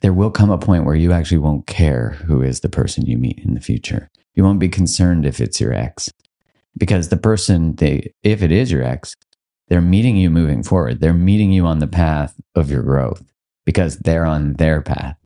there 0.02 0.14
will 0.14 0.30
come 0.30 0.52
a 0.52 0.58
point 0.58 0.86
where 0.86 0.96
you 0.96 1.12
actually 1.12 1.40
won't 1.40 1.66
care 1.66 2.12
who 2.26 2.42
is 2.42 2.60
the 2.60 2.70
person 2.70 3.06
you 3.06 3.18
meet 3.18 3.40
in 3.40 3.56
the 3.56 3.60
future. 3.60 4.10
You 4.36 4.44
won't 4.44 4.60
be 4.60 4.70
concerned 4.70 5.26
if 5.26 5.42
it's 5.42 5.60
your 5.60 5.74
ex 5.74 6.12
because 6.78 7.10
the 7.10 7.18
person 7.18 7.76
they 7.76 8.14
if 8.24 8.42
it 8.42 8.52
is 8.52 8.72
your 8.72 8.84
ex, 8.84 9.16
they're 9.68 9.82
meeting 9.82 10.16
you 10.18 10.30
moving 10.30 10.64
forward. 10.64 11.00
They're 11.00 11.14
meeting 11.14 11.52
you 11.52 11.66
on 11.66 11.80
the 11.80 11.88
path 11.88 12.36
of 12.56 12.72
your 12.72 12.84
growth 12.84 13.24
because 13.66 13.98
they're 13.98 14.26
on 14.26 14.54
their 14.54 14.82
path. 14.82 15.18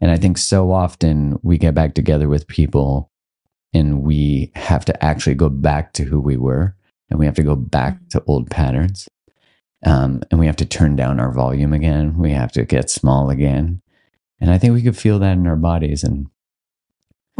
And 0.00 0.10
I 0.10 0.16
think 0.16 0.38
so 0.38 0.72
often 0.72 1.38
we 1.42 1.58
get 1.58 1.74
back 1.74 1.94
together 1.94 2.28
with 2.28 2.46
people 2.46 3.10
and 3.74 4.02
we 4.02 4.50
have 4.54 4.84
to 4.86 5.04
actually 5.04 5.34
go 5.34 5.48
back 5.48 5.92
to 5.94 6.04
who 6.04 6.20
we 6.20 6.36
were 6.36 6.74
and 7.10 7.18
we 7.18 7.26
have 7.26 7.34
to 7.34 7.42
go 7.42 7.56
back 7.56 7.94
mm-hmm. 7.94 8.08
to 8.18 8.24
old 8.26 8.50
patterns 8.50 9.08
um, 9.84 10.22
and 10.30 10.38
we 10.38 10.46
have 10.46 10.56
to 10.56 10.66
turn 10.66 10.96
down 10.96 11.20
our 11.20 11.32
volume 11.32 11.72
again. 11.72 12.18
We 12.18 12.32
have 12.32 12.52
to 12.52 12.64
get 12.64 12.90
small 12.90 13.30
again. 13.30 13.80
And 14.40 14.50
I 14.50 14.58
think 14.58 14.74
we 14.74 14.82
could 14.82 14.96
feel 14.96 15.18
that 15.18 15.32
in 15.32 15.46
our 15.46 15.56
bodies. 15.56 16.02
And 16.02 16.26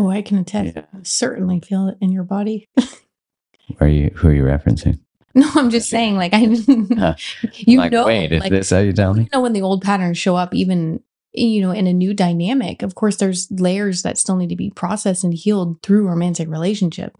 oh, 0.00 0.10
I 0.10 0.22
can 0.22 0.38
attest. 0.38 0.76
Yeah. 0.76 0.84
certainly 1.02 1.60
feel 1.60 1.88
it 1.88 1.98
in 2.00 2.10
your 2.10 2.24
body. 2.24 2.68
are 3.80 3.88
you? 3.88 4.10
Who 4.16 4.28
are 4.28 4.34
you 4.34 4.44
referencing? 4.44 5.00
No, 5.34 5.48
I'm 5.54 5.70
just 5.70 5.88
saying. 5.88 6.16
Like 6.16 6.34
I, 6.34 6.40
you 7.54 7.78
like, 7.78 7.92
know, 7.92 8.06
wait, 8.06 8.32
is 8.32 8.40
like, 8.40 8.50
this 8.50 8.70
how 8.70 8.78
you 8.78 8.92
tell 8.92 9.14
me? 9.14 9.24
You 9.24 9.28
know 9.32 9.40
when 9.40 9.52
the 9.52 9.62
old 9.62 9.82
patterns 9.82 10.18
show 10.18 10.36
up, 10.36 10.54
even 10.54 11.02
you 11.32 11.60
know 11.60 11.70
in 11.70 11.86
a 11.86 11.92
new 11.92 12.14
dynamic. 12.14 12.82
Of 12.82 12.94
course, 12.94 13.16
there's 13.16 13.50
layers 13.50 14.02
that 14.02 14.18
still 14.18 14.36
need 14.36 14.48
to 14.48 14.56
be 14.56 14.70
processed 14.70 15.22
and 15.22 15.34
healed 15.34 15.82
through 15.82 16.08
romantic 16.08 16.48
relationship. 16.48 17.16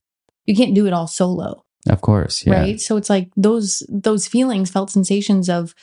You 0.46 0.56
can't 0.56 0.74
do 0.74 0.86
it 0.86 0.92
all 0.92 1.06
solo. 1.06 1.64
Of 1.88 2.00
course, 2.00 2.44
yeah. 2.44 2.60
Right? 2.60 2.80
So 2.80 2.96
it's 2.96 3.10
like 3.10 3.30
those 3.36 3.86
those 3.88 4.26
feelings, 4.26 4.70
felt 4.70 4.90
sensations 4.90 5.48
of 5.48 5.74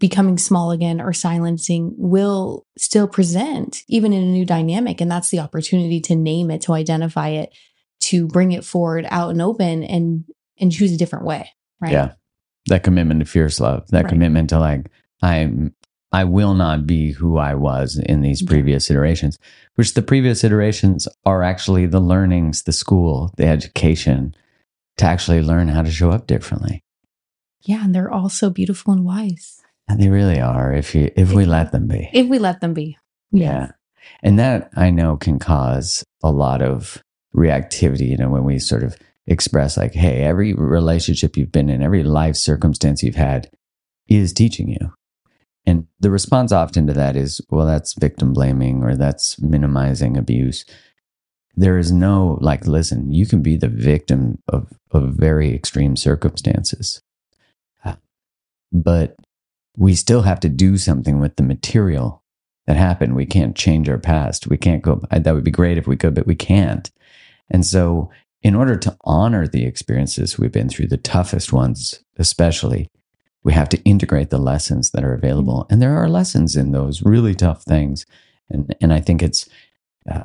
becoming 0.00 0.36
small 0.38 0.70
again 0.72 1.00
or 1.00 1.12
silencing 1.12 1.94
will 1.96 2.66
still 2.76 3.06
present 3.06 3.82
even 3.88 4.12
in 4.12 4.22
a 4.22 4.26
new 4.32 4.44
dynamic 4.44 5.00
and 5.00 5.10
that's 5.10 5.30
the 5.30 5.38
opportunity 5.38 6.00
to 6.00 6.14
name 6.16 6.50
it 6.50 6.60
to 6.62 6.72
identify 6.72 7.28
it 7.28 7.50
to 8.00 8.26
bring 8.26 8.52
it 8.52 8.64
forward 8.64 9.06
out 9.10 9.30
and 9.30 9.40
open 9.40 9.84
and 9.84 10.24
and 10.58 10.72
choose 10.72 10.92
a 10.92 10.96
different 10.96 11.24
way 11.24 11.48
right 11.80 11.92
Yeah. 11.92 12.12
That 12.68 12.82
commitment 12.82 13.20
to 13.20 13.26
fierce 13.26 13.60
love, 13.60 13.86
that 13.92 14.04
Right. 14.04 14.08
commitment 14.12 14.50
to 14.50 14.58
like, 14.58 14.90
I'm, 15.22 15.72
I 16.10 16.24
will 16.24 16.54
not 16.54 16.84
be 16.84 17.12
who 17.12 17.36
I 17.36 17.54
was 17.54 17.96
in 17.96 18.22
these 18.22 18.42
Yeah. 18.42 18.48
previous 18.48 18.90
iterations, 18.90 19.38
which 19.76 19.94
the 19.94 20.02
previous 20.02 20.42
iterations 20.42 21.06
are 21.24 21.44
actually 21.44 21.86
the 21.86 22.00
learnings, 22.00 22.64
the 22.64 22.72
school, 22.72 23.32
the 23.36 23.46
education 23.46 24.34
to 24.96 25.04
actually 25.04 25.42
learn 25.42 25.68
how 25.68 25.82
to 25.82 25.90
show 25.92 26.10
up 26.10 26.26
differently. 26.26 26.82
yeah 27.62 27.84
and 27.84 27.94
they're 27.94 28.10
all 28.10 28.28
so 28.28 28.50
beautiful 28.50 28.92
and 28.92 29.04
wise 29.04 29.62
And 29.88 30.00
they 30.00 30.08
really 30.08 30.40
are 30.40 30.72
if 30.72 30.94
you, 30.94 31.10
if 31.16 31.32
we 31.32 31.44
let 31.44 31.72
them 31.72 31.86
be. 31.86 32.10
if 32.12 32.26
we 32.26 32.38
let 32.38 32.60
them 32.60 32.74
be 32.74 32.98
Yeah. 33.30 33.70
And 34.22 34.38
that 34.38 34.70
I 34.76 34.90
know 34.90 35.16
can 35.16 35.38
cause 35.38 36.04
a 36.22 36.30
lot 36.30 36.62
of 36.62 37.02
reactivity, 37.34 38.08
you 38.08 38.16
know, 38.16 38.30
when 38.30 38.44
we 38.44 38.58
sort 38.58 38.82
of 38.82 38.96
express, 39.26 39.76
like, 39.76 39.92
hey, 39.92 40.22
every 40.22 40.54
relationship 40.54 41.36
you've 41.36 41.52
been 41.52 41.68
in, 41.68 41.82
every 41.82 42.02
life 42.02 42.36
circumstance 42.36 43.02
you've 43.02 43.16
had 43.16 43.50
is 44.08 44.32
teaching 44.32 44.68
you. 44.68 44.92
And 45.66 45.86
the 45.98 46.10
response 46.10 46.52
often 46.52 46.86
to 46.86 46.92
that 46.92 47.16
is, 47.16 47.40
well, 47.50 47.66
that's 47.66 47.94
victim 47.94 48.32
blaming 48.32 48.84
or 48.84 48.94
that's 48.94 49.40
minimizing 49.40 50.16
abuse. 50.16 50.64
There 51.56 51.76
is 51.76 51.90
no, 51.90 52.38
like, 52.40 52.66
listen, 52.66 53.12
you 53.12 53.26
can 53.26 53.42
be 53.42 53.56
the 53.56 53.68
victim 53.68 54.38
of, 54.46 54.72
of 54.92 55.14
very 55.14 55.52
extreme 55.54 55.96
circumstances. 55.96 57.02
Uh, 57.84 57.96
But 58.72 59.16
we 59.76 59.94
still 59.94 60.22
have 60.22 60.40
to 60.40 60.48
do 60.48 60.78
something 60.78 61.20
with 61.20 61.36
the 61.36 61.42
material 61.42 62.22
that 62.66 62.76
happened. 62.76 63.14
We 63.14 63.26
can't 63.26 63.56
change 63.56 63.88
our 63.88 63.98
past. 63.98 64.46
We 64.48 64.56
can't 64.56 64.82
go, 64.82 65.02
that 65.10 65.34
would 65.34 65.44
be 65.44 65.50
great 65.50 65.78
if 65.78 65.86
we 65.86 65.96
could, 65.96 66.14
but 66.14 66.26
we 66.26 66.34
can't. 66.34 66.90
And 67.50 67.64
so, 67.64 68.10
in 68.42 68.54
order 68.54 68.76
to 68.76 68.96
honor 69.02 69.48
the 69.48 69.64
experiences 69.64 70.38
we've 70.38 70.52
been 70.52 70.68
through, 70.68 70.86
the 70.86 70.96
toughest 70.96 71.52
ones 71.52 72.00
especially, 72.16 72.88
we 73.42 73.52
have 73.52 73.68
to 73.70 73.82
integrate 73.82 74.30
the 74.30 74.38
lessons 74.38 74.90
that 74.90 75.04
are 75.04 75.14
available. 75.14 75.66
And 75.70 75.80
there 75.80 75.96
are 75.96 76.08
lessons 76.08 76.54
in 76.54 76.70
those 76.70 77.02
really 77.02 77.34
tough 77.34 77.62
things. 77.62 78.06
And, 78.48 78.74
and 78.80 78.92
I 78.92 79.00
think 79.00 79.22
it's, 79.22 79.48
uh, 80.10 80.24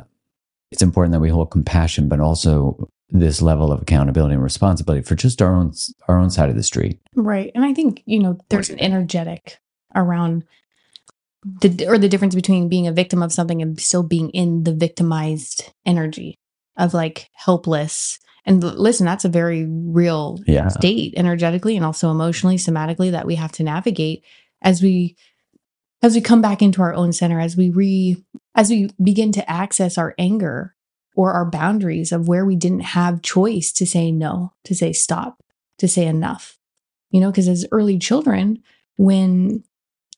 it's 0.72 0.82
important 0.82 1.14
that 1.14 1.20
we 1.20 1.30
hold 1.30 1.52
compassion, 1.52 2.10
but 2.10 2.20
also 2.20 2.90
this 3.12 3.42
level 3.42 3.72
of 3.72 3.82
accountability 3.82 4.34
and 4.34 4.44
responsibility 4.44 5.04
for 5.04 5.16
just 5.16 5.42
our 5.42 5.54
own 5.54 5.74
our 6.08 6.18
own 6.18 6.30
side 6.30 6.50
of 6.50 6.56
the 6.56 6.64
street. 6.64 7.00
Right. 7.16 7.52
And 7.54 7.66
I 7.66 7.74
think, 7.74 8.02
you 8.06 8.20
know, 8.20 8.38
there's 8.50 8.70
an 8.70 8.80
energetic 8.80 9.58
around 9.94 10.46
the 11.62 11.88
or 11.88 11.98
the 11.98 12.08
difference 12.10 12.36
between 12.36 12.70
being 12.70 12.88
a 12.88 12.92
victim 12.94 13.22
of 13.22 13.34
something 13.34 13.62
and 13.62 13.80
still 13.80 14.04
being 14.04 14.30
in 14.30 14.64
the 14.64 14.74
victimized 14.74 15.74
energy 15.86 16.38
of 16.78 16.94
like 16.94 17.30
helpless. 17.34 18.20
And 18.46 18.64
listen, 18.64 19.06
that's 19.06 19.26
a 19.26 19.30
very 19.30 19.66
real 19.68 20.40
Yeah. 20.48 20.70
state 20.70 21.14
energetically 21.18 21.76
and 21.76 21.86
also 21.86 22.10
emotionally, 22.10 22.58
somatically 22.58 23.12
that 23.12 23.28
we 23.28 23.36
have 23.36 23.52
to 23.54 23.64
navigate 23.64 24.24
as 24.62 24.82
we 24.82 25.16
as 26.04 26.16
we 26.16 26.22
come 26.22 26.42
back 26.42 26.64
into 26.64 26.82
our 26.82 26.94
own 26.94 27.14
center, 27.14 27.40
as 27.40 27.58
we 27.58 27.70
re 27.70 28.24
as 28.56 28.70
we 28.70 28.90
begin 29.04 29.32
to 29.34 29.52
access 29.52 29.98
our 29.98 30.16
anger 30.18 30.76
or 31.16 31.34
our 31.34 31.50
boundaries 31.50 32.12
of 32.12 32.28
where 32.28 32.46
we 32.46 32.56
didn't 32.56 32.82
have 32.82 33.22
choice 33.22 33.72
to 33.74 33.86
say 33.86 34.12
no, 34.12 34.54
to 34.64 34.74
say 34.74 34.94
stop, 34.94 35.44
to 35.78 35.88
say 35.88 36.06
enough. 36.06 36.58
You 37.10 37.20
know, 37.20 37.32
because 37.32 37.48
as 37.48 37.66
early 37.72 38.00
children, 38.00 38.64
when 38.98 39.64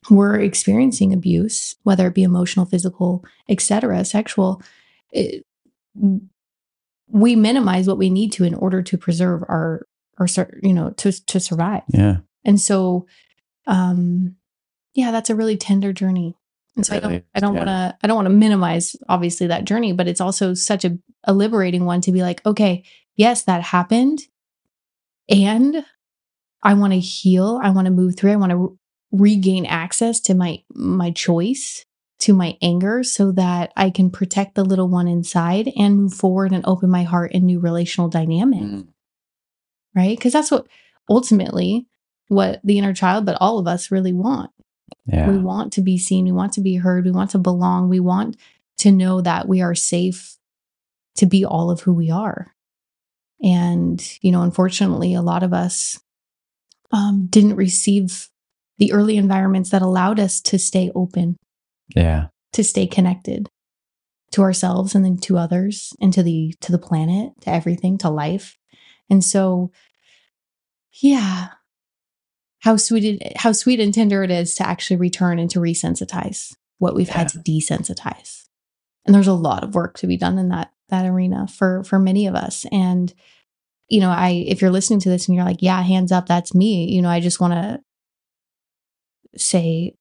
we're 0.10 0.40
experiencing 0.40 1.14
abuse, 1.14 1.76
whether 1.84 2.08
it 2.08 2.14
be 2.14 2.24
emotional, 2.24 2.66
physical, 2.66 3.24
etc., 3.50 4.06
sexual, 4.06 4.62
it, 5.12 5.46
we 7.08 7.36
minimize 7.36 7.88
what 7.88 7.98
we 7.98 8.10
need 8.10 8.32
to 8.34 8.44
in 8.44 8.54
order 8.54 8.82
to 8.82 8.98
preserve 8.98 9.44
our 9.48 9.88
our 10.20 10.28
you 10.62 10.74
know 10.74 10.92
to 10.92 11.12
to 11.26 11.40
survive. 11.40 11.84
Yeah. 11.90 12.18
And 12.46 12.60
so, 12.60 13.08
um, 13.68 14.36
yeah, 14.94 15.12
that's 15.12 15.30
a 15.30 15.36
really 15.36 15.58
tender 15.58 15.94
journey. 15.94 16.36
And 16.76 16.86
so 16.86 16.96
I 16.96 17.00
don't, 17.00 17.26
I 17.36 17.40
don't 17.40 17.56
is, 17.56 17.60
want 17.60 17.70
to, 17.70 17.98
I 18.02 18.08
don't 18.08 18.16
want 18.16 18.26
to 18.28 18.34
minimize 18.34 18.96
obviously 19.08 19.48
that 19.48 19.66
journey, 19.66 19.94
but 19.94 20.08
it's 20.08 20.22
also 20.22 20.54
such 20.54 20.84
a, 20.86 20.98
a 21.24 21.34
liberating 21.34 21.86
one 21.86 22.02
to 22.02 22.12
be 22.12 22.22
like, 22.24 22.44
okay, 22.46 22.84
yes, 23.16 23.44
that 23.44 23.62
happened, 23.62 24.22
and 25.30 25.86
I 26.64 26.74
want 26.74 26.94
to 26.94 27.00
heal. 27.00 27.60
I 27.62 27.70
want 27.70 27.86
to 27.86 27.92
move 27.92 28.16
through. 28.16 28.32
I 28.32 28.38
want 28.38 28.52
to 28.52 28.58
re- 28.58 28.78
regain 29.12 29.66
access 29.66 30.20
to 30.22 30.34
my 30.34 30.64
my 30.74 31.12
choice, 31.12 31.86
to 32.20 32.34
my 32.34 32.58
anger, 32.62 33.04
so 33.04 33.32
that 33.34 33.72
I 33.76 33.90
can 33.92 34.10
protect 34.10 34.56
the 34.56 34.66
little 34.66 34.88
one 34.88 35.08
inside 35.08 35.72
and 35.78 35.98
move 35.98 36.14
forward 36.14 36.52
and 36.54 36.66
open 36.66 36.90
my 36.90 37.04
heart 37.04 37.34
in 37.34 37.46
new 37.46 37.60
relational 37.60 38.10
dynamics 38.10 38.64
Mm. 38.64 38.88
right? 39.96 40.18
Because 40.18 40.34
that's 40.34 40.50
what 40.52 40.68
ultimately 41.10 41.86
what 42.30 42.62
the 42.64 42.80
inner 42.80 42.94
child, 42.94 43.26
but 43.26 43.38
all 43.40 43.60
of 43.60 43.68
us 43.68 43.92
really 43.92 44.14
want. 44.14 44.50
Yeah. 45.06 45.30
We 45.30 45.38
want 45.38 45.74
to 45.74 45.82
be 45.82 45.98
seen, 45.98 46.26
we 46.26 46.32
want 46.32 46.54
to 46.54 46.62
be 46.62 46.76
heard, 46.76 47.06
we 47.06 47.12
want 47.12 47.32
to 47.32 47.38
belong, 47.38 47.90
we 47.90 48.00
want 48.00 48.38
to 48.80 48.92
know 48.92 49.22
that 49.22 49.48
we 49.48 49.62
are 49.62 49.76
safe 49.76 50.38
to 51.16 51.26
be 51.26 51.46
all 51.46 51.70
of 51.70 51.82
who 51.82 51.94
we 51.94 52.10
are. 52.10 52.54
And, 53.42 54.02
you 54.22 54.32
know, 54.32 54.42
unfortunately, 54.42 55.14
a 55.14 55.22
lot 55.22 55.44
of 55.44 55.54
us 55.54 56.00
um, 56.92 57.28
didn't 57.30 57.56
receive 57.56 58.30
the 58.78 58.94
early 58.94 59.18
environments 59.18 59.70
that 59.72 59.82
allowed 59.82 60.20
us 60.20 60.40
to 60.42 60.58
stay 60.58 60.92
open, 60.96 61.38
Yeah. 61.96 62.28
to 62.54 62.64
stay 62.64 62.88
connected 62.88 63.50
to 64.32 64.42
ourselves 64.42 64.96
and 64.96 65.06
then 65.06 65.18
to 65.18 65.38
others 65.38 65.94
and 66.02 66.12
to 66.14 66.24
the 66.24 66.56
to 66.62 66.72
the 66.72 66.80
planet, 66.80 67.34
to 67.42 67.50
everything, 67.52 67.98
to 68.00 68.10
life. 68.10 68.58
And 69.10 69.24
so 69.24 69.72
yeah, 71.02 71.50
how 72.64 72.78
sweet 72.78 73.04
it 73.04 73.38
how 73.38 73.52
sweet 73.52 73.82
and 73.82 73.94
tender 73.94 74.24
it 74.24 74.32
is 74.32 74.56
to 74.56 74.66
actually 74.66 74.96
return 74.96 75.38
and 75.38 75.50
to 75.52 75.60
resensitize 75.60 76.56
what 76.80 76.96
we've 76.96 77.10
had 77.10 77.28
to 77.30 77.40
desensitize. 77.40 78.44
And 79.06 79.14
there's 79.14 79.28
a 79.28 79.34
lot 79.34 79.64
of 79.64 79.76
work 79.76 79.98
to 79.98 80.08
be 80.08 80.16
done 80.16 80.38
in 80.38 80.50
that 80.50 80.72
that 80.88 81.06
arena 81.06 81.48
for 81.48 81.84
for 81.84 82.00
many 82.00 82.26
of 82.26 82.36
us. 82.36 82.66
And 82.72 83.14
you 83.90 84.00
know, 84.00 84.10
I 84.10 84.46
if 84.48 84.62
you're 84.62 84.72
listening 84.72 85.02
to 85.02 85.10
this 85.10 85.28
and 85.28 85.36
you're 85.36 85.46
like, 85.46 85.62
yeah, 85.62 85.82
hands 85.82 86.12
up, 86.12 86.26
that's 86.26 86.56
me. 86.56 86.90
You 86.90 87.02
know, 87.02 87.10
I 87.10 87.20
just 87.20 87.42
want 87.42 87.54
to 87.54 87.82
say 89.38 89.96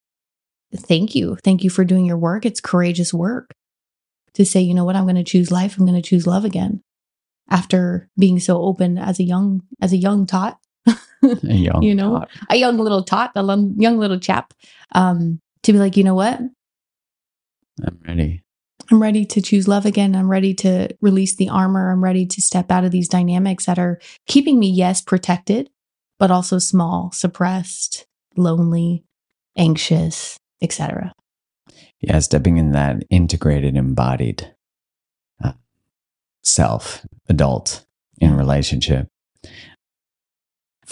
thank 0.75 1.17
you. 1.17 1.37
Thank 1.43 1.65
you 1.65 1.71
for 1.71 1.85
doing 1.85 2.07
your 2.07 2.17
work. 2.17 2.47
It's 2.47 2.61
courageous 2.61 3.13
work 3.13 3.51
to 4.35 4.47
say, 4.47 4.61
you 4.61 4.73
know 4.73 4.85
what, 4.85 4.95
I'm 4.95 5.05
going 5.05 5.17
to 5.17 5.25
choose 5.25 5.51
life. 5.51 5.77
I'm 5.77 5.85
going 5.85 6.01
to 6.01 6.09
choose 6.09 6.29
love 6.29 6.45
again 6.45 6.81
after 7.51 8.09
being 8.17 8.39
so 8.39 8.63
open 8.63 8.99
as 8.99 9.19
a 9.19 9.25
young 9.25 9.63
as 9.81 9.93
a 9.93 9.97
young 9.97 10.27
tot 10.27 10.59
young 11.43 11.83
You 11.83 11.95
know? 11.95 12.19
tot. 12.19 12.29
a 12.51 12.57
young 12.57 12.79
little 12.79 13.03
tot, 13.03 13.33
a 13.37 13.43
young 13.43 13.99
little 13.99 14.19
chap, 14.19 14.53
um, 14.95 15.41
to 15.63 15.73
be 15.73 15.79
like, 15.79 15.97
you 15.97 16.05
know 16.05 16.15
what? 16.15 16.41
I'm 17.85 17.99
ready. 18.07 18.43
I'm 18.91 19.01
ready 19.01 19.25
to 19.27 19.41
choose 19.41 19.69
love 19.69 19.87
again. 19.87 20.15
I'm 20.15 20.31
ready 20.31 20.53
to 20.55 20.89
release 21.01 21.37
the 21.37 21.49
armor. 21.49 21.91
I'm 21.91 22.03
ready 22.03 22.27
to 22.27 22.43
step 22.43 22.71
out 22.71 22.85
of 22.85 22.91
these 22.91 23.09
dynamics 23.09 23.67
that 23.67 23.79
are 23.79 24.01
keeping 24.27 24.59
me, 24.59 24.69
yes, 24.69 25.01
protected, 25.01 25.71
but 26.19 26.31
also 26.31 26.59
small, 26.59 27.11
suppressed, 27.13 28.07
lonely, 28.37 29.05
anxious, 29.57 30.37
etc. 30.61 31.13
Yeah, 32.01 32.19
stepping 32.19 32.57
in 32.57 32.73
that 32.73 33.05
integrated, 33.11 33.77
embodied 33.77 34.53
uh, 35.43 35.53
self, 36.43 37.07
adult 37.29 37.85
in 38.19 38.37
relationship. 38.37 39.09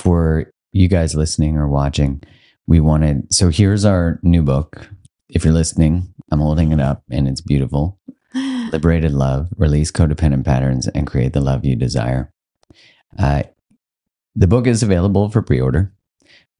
For 0.00 0.50
you 0.72 0.88
guys 0.88 1.14
listening 1.14 1.58
or 1.58 1.68
watching, 1.68 2.22
we 2.66 2.80
wanted, 2.80 3.30
so 3.34 3.50
here's 3.50 3.84
our 3.84 4.18
new 4.22 4.42
book. 4.42 4.88
If 5.28 5.44
you're 5.44 5.52
listening, 5.52 6.14
I'm 6.32 6.40
holding 6.40 6.72
it 6.72 6.80
up 6.80 7.02
and 7.10 7.28
it's 7.28 7.42
beautiful. 7.42 7.98
Liberated 8.34 9.12
Love, 9.12 9.48
Release 9.58 9.92
Codependent 9.92 10.46
Patterns, 10.46 10.88
and 10.88 11.06
Create 11.06 11.34
the 11.34 11.42
Love 11.42 11.66
You 11.66 11.76
Desire. 11.76 12.32
Uh, 13.18 13.42
the 14.34 14.46
book 14.46 14.66
is 14.66 14.82
available 14.82 15.28
for 15.28 15.42
pre 15.42 15.60
order, 15.60 15.92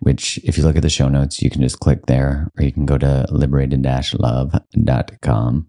which, 0.00 0.38
if 0.44 0.58
you 0.58 0.62
look 0.62 0.76
at 0.76 0.82
the 0.82 0.90
show 0.90 1.08
notes, 1.08 1.40
you 1.40 1.48
can 1.48 1.62
just 1.62 1.80
click 1.80 2.04
there 2.04 2.50
or 2.58 2.62
you 2.62 2.72
can 2.72 2.84
go 2.84 2.98
to 2.98 3.26
liberated 3.30 3.82
love.com. 3.82 5.66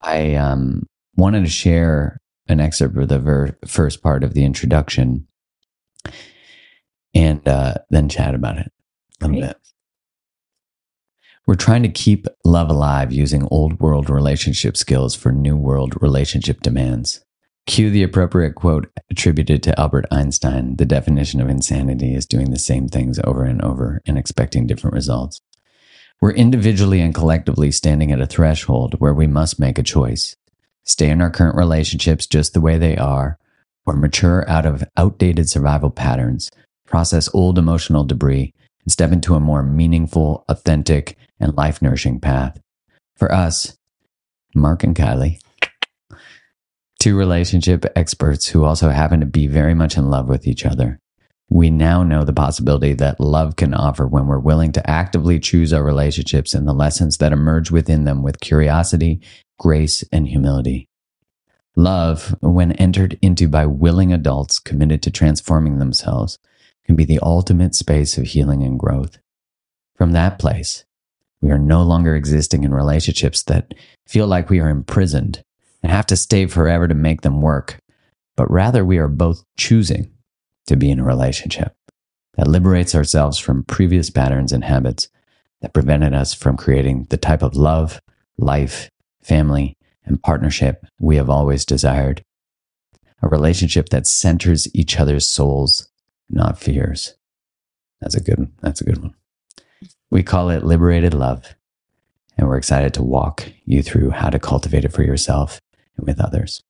I 0.00 0.34
um, 0.34 0.88
wanted 1.14 1.44
to 1.44 1.50
share 1.50 2.18
an 2.48 2.58
excerpt 2.58 2.96
of 2.96 3.06
the 3.06 3.20
ver- 3.20 3.56
first 3.68 4.02
part 4.02 4.24
of 4.24 4.34
the 4.34 4.44
introduction 4.44 5.28
and 7.14 7.46
uh, 7.46 7.74
then 7.90 8.08
chat 8.08 8.34
about 8.34 8.58
it 8.58 8.72
a 9.20 9.24
little 9.24 9.40
Great. 9.40 9.48
bit. 9.48 9.56
We're 11.46 11.54
trying 11.56 11.82
to 11.82 11.88
keep 11.88 12.28
love 12.44 12.70
alive 12.70 13.12
using 13.12 13.48
old 13.50 13.80
world 13.80 14.08
relationship 14.08 14.76
skills 14.76 15.14
for 15.14 15.32
new 15.32 15.56
world 15.56 16.00
relationship 16.00 16.60
demands. 16.60 17.24
Cue 17.66 17.90
the 17.90 18.02
appropriate 18.02 18.54
quote 18.54 18.88
attributed 19.10 19.62
to 19.62 19.78
Albert 19.80 20.06
Einstein 20.10 20.76
The 20.76 20.86
definition 20.86 21.40
of 21.40 21.48
insanity 21.48 22.14
is 22.14 22.26
doing 22.26 22.50
the 22.50 22.58
same 22.58 22.88
things 22.88 23.20
over 23.24 23.44
and 23.44 23.60
over 23.62 24.02
and 24.06 24.18
expecting 24.18 24.66
different 24.66 24.94
results. 24.94 25.40
We're 26.20 26.32
individually 26.32 27.00
and 27.00 27.14
collectively 27.14 27.72
standing 27.72 28.12
at 28.12 28.20
a 28.20 28.26
threshold 28.26 28.94
where 28.98 29.14
we 29.14 29.26
must 29.26 29.58
make 29.58 29.78
a 29.78 29.82
choice 29.82 30.36
stay 30.84 31.10
in 31.10 31.20
our 31.20 31.30
current 31.30 31.56
relationships 31.56 32.26
just 32.26 32.54
the 32.54 32.60
way 32.60 32.78
they 32.78 32.96
are, 32.96 33.38
or 33.86 33.94
mature 33.94 34.48
out 34.48 34.66
of 34.66 34.84
outdated 34.96 35.48
survival 35.48 35.90
patterns, 35.90 36.50
process 36.92 37.28
old 37.32 37.58
emotional 37.58 38.04
debris, 38.04 38.52
and 38.84 38.92
step 38.92 39.10
into 39.12 39.34
a 39.34 39.40
more 39.40 39.62
meaningful, 39.62 40.44
authentic, 40.48 41.16
and 41.40 41.56
life 41.56 41.80
nourishing 41.80 42.20
path. 42.20 42.60
For 43.16 43.32
us, 43.32 43.76
Mark 44.54 44.84
and 44.84 44.94
Kylie, 44.94 45.38
two 47.00 47.16
relationship 47.16 47.86
experts 47.96 48.46
who 48.46 48.64
also 48.64 48.90
happen 48.90 49.20
to 49.20 49.26
be 49.26 49.46
very 49.46 49.74
much 49.74 49.96
in 49.96 50.10
love 50.10 50.28
with 50.28 50.46
each 50.46 50.66
other. 50.66 50.98
We 51.48 51.70
now 51.70 52.02
know 52.02 52.24
the 52.24 52.32
possibility 52.34 52.92
that 52.94 53.20
love 53.20 53.56
can 53.56 53.72
offer 53.72 54.06
when 54.06 54.26
we're 54.26 54.38
willing 54.38 54.72
to 54.72 54.90
actively 54.90 55.40
choose 55.40 55.72
our 55.72 55.82
relationships 55.82 56.52
and 56.52 56.68
the 56.68 56.74
lessons 56.74 57.16
that 57.18 57.32
emerge 57.32 57.70
within 57.70 58.04
them 58.04 58.22
with 58.22 58.40
curiosity, 58.40 59.20
grace, 59.58 60.04
and 60.12 60.28
humility. 60.28 60.88
Love, 61.74 62.36
when 62.42 62.72
entered 62.72 63.18
into 63.22 63.48
by 63.48 63.64
willing 63.64 64.12
adults 64.12 64.58
committed 64.58 65.02
to 65.02 65.10
transforming 65.10 65.78
themselves, 65.78 66.38
can 66.84 66.96
be 66.96 67.04
the 67.04 67.20
ultimate 67.22 67.74
space 67.74 68.18
of 68.18 68.24
healing 68.24 68.62
and 68.62 68.78
growth. 68.78 69.18
From 69.96 70.12
that 70.12 70.38
place, 70.38 70.84
we 71.40 71.50
are 71.50 71.58
no 71.58 71.82
longer 71.82 72.14
existing 72.14 72.64
in 72.64 72.74
relationships 72.74 73.42
that 73.44 73.74
feel 74.06 74.26
like 74.26 74.50
we 74.50 74.60
are 74.60 74.68
imprisoned 74.68 75.42
and 75.82 75.90
have 75.90 76.06
to 76.06 76.16
stay 76.16 76.46
forever 76.46 76.86
to 76.88 76.94
make 76.94 77.22
them 77.22 77.42
work, 77.42 77.78
but 78.36 78.50
rather 78.50 78.84
we 78.84 78.98
are 78.98 79.08
both 79.08 79.44
choosing 79.56 80.10
to 80.66 80.76
be 80.76 80.90
in 80.90 81.00
a 81.00 81.04
relationship 81.04 81.74
that 82.34 82.48
liberates 82.48 82.94
ourselves 82.94 83.38
from 83.38 83.64
previous 83.64 84.10
patterns 84.10 84.52
and 84.52 84.64
habits 84.64 85.08
that 85.60 85.74
prevented 85.74 86.14
us 86.14 86.32
from 86.34 86.56
creating 86.56 87.06
the 87.10 87.16
type 87.16 87.42
of 87.42 87.56
love, 87.56 88.00
life, 88.38 88.90
family, 89.22 89.76
and 90.04 90.22
partnership 90.22 90.84
we 90.98 91.16
have 91.16 91.30
always 91.30 91.64
desired. 91.64 92.24
A 93.22 93.28
relationship 93.28 93.90
that 93.90 94.06
centers 94.06 94.66
each 94.74 94.98
other's 94.98 95.28
souls, 95.28 95.88
not 96.32 96.58
fears. 96.58 97.14
That's 98.00 98.14
a 98.14 98.20
good 98.20 98.38
one. 98.38 98.52
That's 98.60 98.80
a 98.80 98.84
good 98.84 99.00
one. 99.00 99.14
We 100.10 100.22
call 100.22 100.50
it 100.50 100.64
liberated 100.64 101.14
love, 101.14 101.54
and 102.36 102.48
we're 102.48 102.58
excited 102.58 102.94
to 102.94 103.02
walk 103.02 103.46
you 103.64 103.82
through 103.82 104.10
how 104.10 104.30
to 104.30 104.38
cultivate 104.38 104.84
it 104.84 104.92
for 104.92 105.02
yourself 105.02 105.60
and 105.96 106.06
with 106.06 106.20
others. 106.20 106.62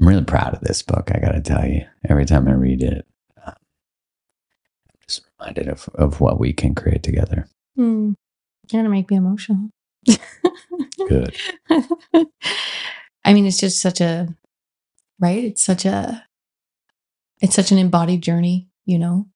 I'm 0.00 0.06
really 0.06 0.24
proud 0.24 0.54
of 0.54 0.60
this 0.60 0.82
book, 0.82 1.10
I 1.12 1.18
got 1.18 1.32
to 1.32 1.40
tell 1.40 1.66
you. 1.66 1.84
Every 2.08 2.24
time 2.24 2.46
I 2.46 2.52
read 2.52 2.82
it, 2.82 3.04
um, 3.44 3.54
I'm 3.56 4.98
just 5.08 5.22
reminded 5.38 5.68
of, 5.68 5.88
of 5.94 6.20
what 6.20 6.38
we 6.38 6.52
can 6.52 6.74
create 6.74 7.02
together. 7.02 7.48
Mm. 7.76 8.14
You're 8.70 8.82
going 8.82 8.84
to 8.84 8.90
make 8.90 9.10
me 9.10 9.16
emotional. 9.16 9.70
Good. 11.08 11.34
I 13.24 13.34
mean, 13.34 13.46
it's 13.46 13.58
just 13.58 13.80
such 13.80 14.00
a, 14.00 14.28
right? 15.18 15.42
It's 15.44 15.62
such 15.62 15.84
a, 15.84 16.27
it's 17.40 17.54
such 17.54 17.72
an 17.72 17.78
embodied 17.78 18.22
journey, 18.22 18.68
you 18.84 18.98
know? 18.98 19.26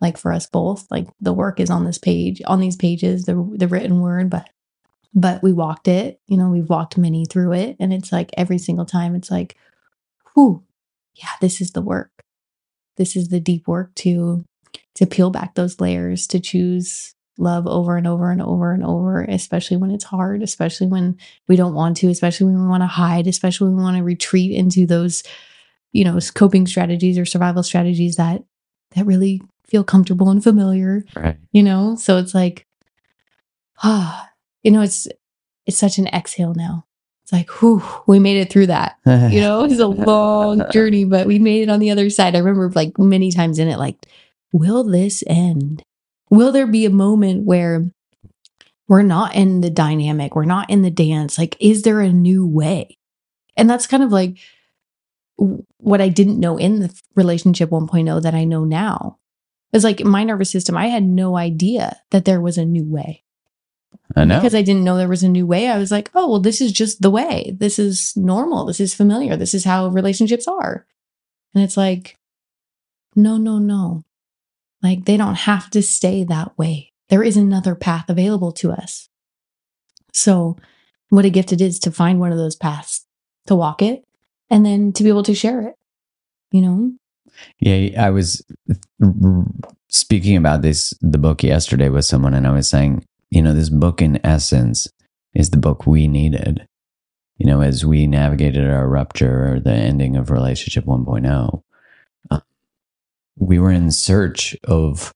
Like 0.00 0.16
for 0.16 0.32
us 0.32 0.46
both, 0.46 0.90
like 0.90 1.06
the 1.20 1.32
work 1.32 1.60
is 1.60 1.70
on 1.70 1.84
this 1.84 1.98
page, 1.98 2.42
on 2.46 2.60
these 2.60 2.76
pages, 2.76 3.24
the 3.24 3.34
the 3.56 3.68
written 3.68 4.00
word, 4.00 4.30
but 4.30 4.48
but 5.14 5.42
we 5.42 5.52
walked 5.52 5.88
it. 5.88 6.20
You 6.26 6.36
know, 6.36 6.50
we've 6.50 6.68
walked 6.68 6.98
many 6.98 7.24
through 7.24 7.52
it. 7.52 7.76
And 7.78 7.92
it's 7.92 8.10
like 8.10 8.30
every 8.36 8.58
single 8.58 8.86
time, 8.86 9.14
it's 9.14 9.30
like, 9.30 9.56
whew, 10.34 10.64
yeah, 11.14 11.28
this 11.40 11.60
is 11.60 11.72
the 11.72 11.82
work. 11.82 12.10
This 12.96 13.16
is 13.16 13.28
the 13.28 13.40
deep 13.40 13.68
work 13.68 13.94
to 13.96 14.44
to 14.94 15.06
peel 15.06 15.30
back 15.30 15.54
those 15.54 15.80
layers, 15.80 16.26
to 16.28 16.40
choose 16.40 17.14
love 17.38 17.66
over 17.66 17.96
and 17.96 18.06
over 18.06 18.30
and 18.30 18.42
over 18.42 18.72
and 18.72 18.84
over, 18.84 19.22
especially 19.22 19.76
when 19.76 19.90
it's 19.90 20.04
hard, 20.04 20.42
especially 20.42 20.86
when 20.86 21.16
we 21.48 21.56
don't 21.56 21.74
want 21.74 21.96
to, 21.98 22.08
especially 22.08 22.46
when 22.46 22.60
we 22.60 22.68
want 22.68 22.82
to 22.82 22.86
hide, 22.86 23.26
especially 23.26 23.68
when 23.68 23.76
we 23.76 23.82
want 23.82 23.96
to 23.96 24.02
retreat 24.02 24.52
into 24.52 24.86
those, 24.86 25.22
you 25.92 26.04
know, 26.04 26.18
coping 26.34 26.66
strategies 26.66 27.18
or 27.18 27.24
survival 27.24 27.62
strategies 27.62 28.16
that 28.16 28.42
that 28.94 29.06
really 29.06 29.40
feel 29.66 29.84
comfortable 29.84 30.30
and 30.30 30.42
familiar. 30.42 31.04
Right. 31.16 31.36
You 31.52 31.62
know? 31.62 31.96
So 31.96 32.18
it's 32.18 32.34
like, 32.34 32.66
ah, 33.82 34.28
you 34.62 34.70
know, 34.70 34.82
it's 34.82 35.08
it's 35.66 35.78
such 35.78 35.98
an 35.98 36.08
exhale 36.08 36.54
now. 36.54 36.86
It's 37.24 37.32
like, 37.32 37.50
whew, 37.60 37.82
we 38.06 38.18
made 38.18 38.38
it 38.38 38.50
through 38.50 38.66
that. 38.66 38.96
You 39.06 39.40
know, 39.40 39.64
it's 39.64 39.78
a 39.78 39.86
long 39.86 40.64
journey, 40.72 41.04
but 41.04 41.26
we 41.26 41.38
made 41.38 41.62
it 41.62 41.70
on 41.70 41.78
the 41.78 41.90
other 41.90 42.10
side. 42.10 42.34
I 42.34 42.40
remember 42.40 42.70
like 42.70 42.98
many 42.98 43.30
times 43.30 43.58
in 43.58 43.68
it, 43.68 43.78
like, 43.78 43.96
will 44.52 44.82
this 44.82 45.22
end? 45.26 45.84
Will 46.30 46.50
there 46.50 46.66
be 46.66 46.84
a 46.84 46.90
moment 46.90 47.44
where 47.44 47.90
we're 48.88 49.02
not 49.02 49.34
in 49.36 49.60
the 49.60 49.70
dynamic, 49.70 50.34
we're 50.34 50.44
not 50.44 50.68
in 50.68 50.82
the 50.82 50.90
dance? 50.90 51.38
Like, 51.38 51.56
is 51.60 51.82
there 51.82 52.00
a 52.00 52.12
new 52.12 52.46
way? 52.46 52.98
And 53.56 53.70
that's 53.70 53.86
kind 53.86 54.02
of 54.02 54.10
like 54.10 54.38
what 55.36 56.00
I 56.00 56.08
didn't 56.08 56.40
know 56.40 56.56
in 56.56 56.80
the 56.80 57.00
relationship 57.14 57.70
1.0 57.70 58.22
that 58.22 58.34
I 58.34 58.44
know 58.44 58.64
now. 58.64 59.18
It's 59.72 59.84
like 59.84 60.04
my 60.04 60.22
nervous 60.22 60.50
system, 60.50 60.76
I 60.76 60.88
had 60.88 61.02
no 61.02 61.36
idea 61.36 62.00
that 62.10 62.24
there 62.24 62.40
was 62.40 62.58
a 62.58 62.64
new 62.64 62.84
way. 62.84 63.24
I 64.14 64.24
know. 64.24 64.38
Because 64.38 64.54
I 64.54 64.62
didn't 64.62 64.84
know 64.84 64.96
there 64.96 65.08
was 65.08 65.22
a 65.22 65.28
new 65.28 65.46
way. 65.46 65.68
I 65.68 65.78
was 65.78 65.90
like, 65.90 66.10
oh, 66.14 66.28
well, 66.28 66.40
this 66.40 66.60
is 66.60 66.72
just 66.72 67.00
the 67.00 67.10
way. 67.10 67.56
This 67.58 67.78
is 67.78 68.14
normal. 68.16 68.66
This 68.66 68.80
is 68.80 68.94
familiar. 68.94 69.36
This 69.36 69.54
is 69.54 69.64
how 69.64 69.88
relationships 69.88 70.46
are. 70.46 70.86
And 71.54 71.64
it's 71.64 71.76
like, 71.76 72.18
no, 73.16 73.38
no, 73.38 73.58
no. 73.58 74.04
Like 74.82 75.04
they 75.04 75.16
don't 75.16 75.36
have 75.36 75.70
to 75.70 75.82
stay 75.82 76.24
that 76.24 76.56
way. 76.58 76.92
There 77.08 77.22
is 77.22 77.36
another 77.36 77.74
path 77.74 78.08
available 78.08 78.52
to 78.52 78.72
us. 78.72 79.08
So, 80.12 80.56
what 81.08 81.24
a 81.24 81.30
gift 81.30 81.52
it 81.52 81.60
is 81.60 81.78
to 81.80 81.90
find 81.90 82.18
one 82.18 82.32
of 82.32 82.38
those 82.38 82.56
paths, 82.56 83.06
to 83.46 83.54
walk 83.54 83.82
it, 83.82 84.04
and 84.52 84.66
then 84.66 84.92
to 84.92 85.02
be 85.02 85.08
able 85.08 85.22
to 85.22 85.34
share 85.34 85.62
it, 85.62 85.74
you 86.52 86.60
know? 86.60 86.92
Yeah, 87.58 88.04
I 88.06 88.10
was 88.10 88.44
speaking 89.88 90.36
about 90.36 90.60
this, 90.60 90.92
the 91.00 91.18
book 91.18 91.42
yesterday 91.42 91.88
with 91.88 92.04
someone, 92.04 92.34
and 92.34 92.46
I 92.46 92.52
was 92.52 92.68
saying, 92.68 93.04
you 93.30 93.40
know, 93.40 93.54
this 93.54 93.70
book 93.70 94.02
in 94.02 94.24
essence 94.24 94.86
is 95.34 95.50
the 95.50 95.56
book 95.56 95.86
we 95.86 96.06
needed. 96.06 96.68
You 97.38 97.46
know, 97.46 97.62
as 97.62 97.84
we 97.84 98.06
navigated 98.06 98.68
our 98.68 98.86
rupture 98.86 99.54
or 99.54 99.60
the 99.60 99.72
ending 99.72 100.16
of 100.16 100.30
relationship 100.30 100.84
1.0, 100.84 101.62
uh, 102.30 102.40
we 103.36 103.58
were 103.58 103.72
in 103.72 103.90
search 103.90 104.54
of 104.64 105.14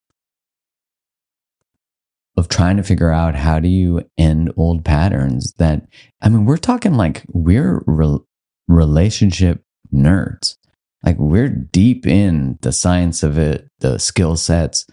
of 2.35 2.47
trying 2.49 2.77
to 2.77 2.83
figure 2.83 3.11
out 3.11 3.33
how 3.33 3.59
do 3.59 3.67
you 3.67 4.03
end 4.17 4.51
old 4.57 4.83
patterns 4.83 5.53
that 5.57 5.87
I 6.21 6.29
mean, 6.29 6.45
we're 6.45 6.57
talking 6.57 6.95
like 6.95 7.23
we're 7.29 7.83
re- 7.85 8.19
relationship 8.67 9.63
nerds. 9.93 10.57
Like 11.03 11.17
we're 11.17 11.49
deep 11.49 12.05
in 12.05 12.57
the 12.61 12.71
science 12.71 13.23
of 13.23 13.37
it, 13.37 13.69
the 13.79 13.97
skill 13.97 14.35
sets, 14.35 14.87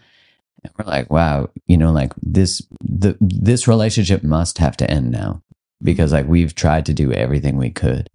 and 0.62 0.72
we're 0.78 0.90
like, 0.90 1.10
wow, 1.10 1.50
you 1.66 1.76
know, 1.76 1.92
like 1.92 2.12
this 2.22 2.62
the 2.80 3.16
this 3.20 3.68
relationship 3.68 4.22
must 4.22 4.58
have 4.58 4.76
to 4.78 4.90
end 4.90 5.10
now 5.10 5.42
because 5.82 6.12
like 6.12 6.26
we've 6.26 6.54
tried 6.54 6.87
to 6.87 6.94
do 6.94 7.12
everything 7.12 7.56
we 7.56 7.70
could. 7.70 8.10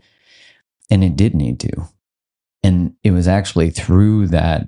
And 0.89 1.03
it 1.03 1.15
did 1.15 1.35
need 1.35 1.59
to. 1.59 1.71
And 2.63 2.95
it 3.03 3.11
was 3.11 3.27
actually 3.27 3.69
through 3.69 4.27
that 4.27 4.65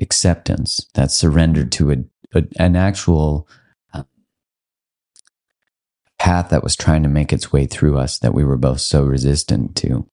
acceptance, 0.00 0.86
that 0.94 1.12
surrender 1.12 1.64
to 1.64 1.92
a, 1.92 1.96
a 2.34 2.44
an 2.58 2.74
actual 2.76 3.48
uh, 3.92 4.02
path 6.18 6.50
that 6.50 6.64
was 6.64 6.74
trying 6.74 7.04
to 7.04 7.08
make 7.08 7.32
its 7.32 7.52
way 7.52 7.66
through 7.66 7.96
us 7.96 8.18
that 8.18 8.34
we 8.34 8.44
were 8.44 8.58
both 8.58 8.80
so 8.80 9.04
resistant 9.04 9.76
to 9.76 10.08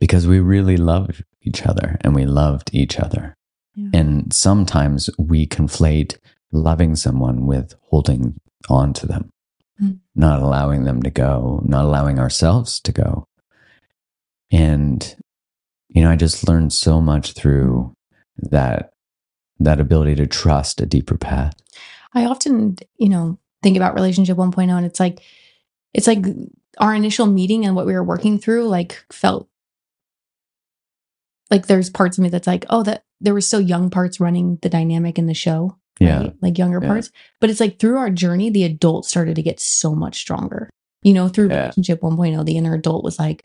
because 0.00 0.26
we 0.26 0.40
really 0.40 0.76
loved 0.76 1.24
each 1.42 1.66
other 1.66 1.96
and 2.02 2.14
we 2.14 2.24
loved 2.24 2.70
each 2.72 2.98
other 2.98 3.36
yeah. 3.74 3.88
And 3.94 4.32
sometimes 4.32 5.08
we 5.18 5.46
conflate 5.46 6.18
loving 6.52 6.96
someone 6.96 7.46
with 7.46 7.74
holding 7.88 8.38
on 8.68 8.92
to 8.94 9.06
them, 9.06 9.30
mm. 9.80 9.98
not 10.14 10.42
allowing 10.42 10.84
them 10.84 11.02
to 11.02 11.10
go, 11.10 11.62
not 11.64 11.84
allowing 11.84 12.18
ourselves 12.18 12.80
to 12.80 12.92
go. 12.92 13.26
And, 14.50 15.16
you 15.88 16.02
know, 16.02 16.10
I 16.10 16.16
just 16.16 16.46
learned 16.46 16.72
so 16.72 17.00
much 17.00 17.32
through 17.32 17.94
that 18.36 18.90
that 19.58 19.80
ability 19.80 20.16
to 20.16 20.26
trust 20.26 20.80
a 20.80 20.86
deeper 20.86 21.16
path. 21.16 21.54
I 22.14 22.24
often, 22.24 22.76
you 22.96 23.08
know, 23.08 23.38
think 23.62 23.76
about 23.76 23.94
relationship 23.94 24.36
1.0 24.36 24.68
and 24.70 24.84
it's 24.84 24.98
like 24.98 25.22
it's 25.94 26.06
like 26.06 26.24
our 26.78 26.94
initial 26.94 27.26
meeting 27.26 27.64
and 27.64 27.76
what 27.76 27.86
we 27.86 27.92
were 27.92 28.02
working 28.02 28.38
through 28.38 28.66
like 28.66 29.04
felt 29.12 29.48
like 31.52 31.66
there's 31.66 31.90
parts 31.90 32.16
of 32.16 32.22
me 32.22 32.30
that's 32.30 32.46
like, 32.46 32.64
oh, 32.70 32.82
that 32.82 33.04
there 33.20 33.34
were 33.34 33.42
still 33.42 33.60
young 33.60 33.90
parts 33.90 34.18
running 34.18 34.58
the 34.62 34.70
dynamic 34.70 35.18
in 35.18 35.26
the 35.26 35.34
show. 35.34 35.76
Yeah. 36.00 36.30
Like 36.40 36.56
younger 36.56 36.80
yeah. 36.82 36.88
parts. 36.88 37.12
But 37.40 37.50
it's 37.50 37.60
like 37.60 37.78
through 37.78 37.98
our 37.98 38.08
journey, 38.08 38.48
the 38.48 38.64
adult 38.64 39.04
started 39.04 39.36
to 39.36 39.42
get 39.42 39.60
so 39.60 39.94
much 39.94 40.16
stronger. 40.16 40.70
You 41.02 41.12
know, 41.12 41.28
through 41.28 41.50
Yeah. 41.50 41.60
relationship 41.60 42.00
1.0, 42.00 42.46
the 42.46 42.56
inner 42.56 42.74
adult 42.74 43.04
was 43.04 43.18
like, 43.18 43.44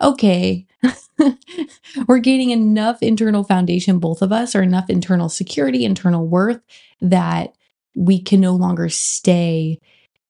okay, 0.00 0.66
we're 2.06 2.20
gaining 2.20 2.50
enough 2.50 3.02
internal 3.02 3.42
foundation, 3.42 3.98
both 3.98 4.22
of 4.22 4.30
us, 4.30 4.54
or 4.54 4.62
enough 4.62 4.88
internal 4.88 5.28
security, 5.28 5.84
internal 5.84 6.28
worth 6.28 6.60
that 7.00 7.56
we 7.96 8.22
can 8.22 8.40
no 8.40 8.54
longer 8.54 8.88
stay 8.88 9.80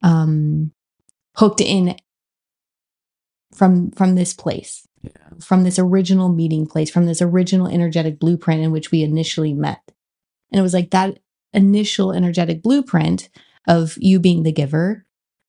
um, 0.02 0.72
hooked 1.36 1.60
in 1.60 1.94
from 3.52 3.90
from 3.90 4.14
this 4.14 4.32
place 4.32 4.87
From 5.40 5.64
this 5.64 5.78
original 5.78 6.28
meeting 6.28 6.66
place 6.66 6.90
from 6.90 7.06
this 7.06 7.22
original 7.22 7.68
energetic 7.68 8.18
blueprint 8.18 8.62
in 8.62 8.72
which 8.72 8.90
we 8.90 9.02
initially 9.02 9.52
met. 9.52 9.80
And 10.50 10.58
it 10.58 10.62
was 10.62 10.74
like 10.74 10.90
that 10.90 11.18
initial 11.52 12.12
energetic 12.12 12.62
blueprint 12.62 13.28
of 13.66 13.96
you 13.98 14.18
being 14.18 14.42
the 14.42 14.52
giver 14.52 15.04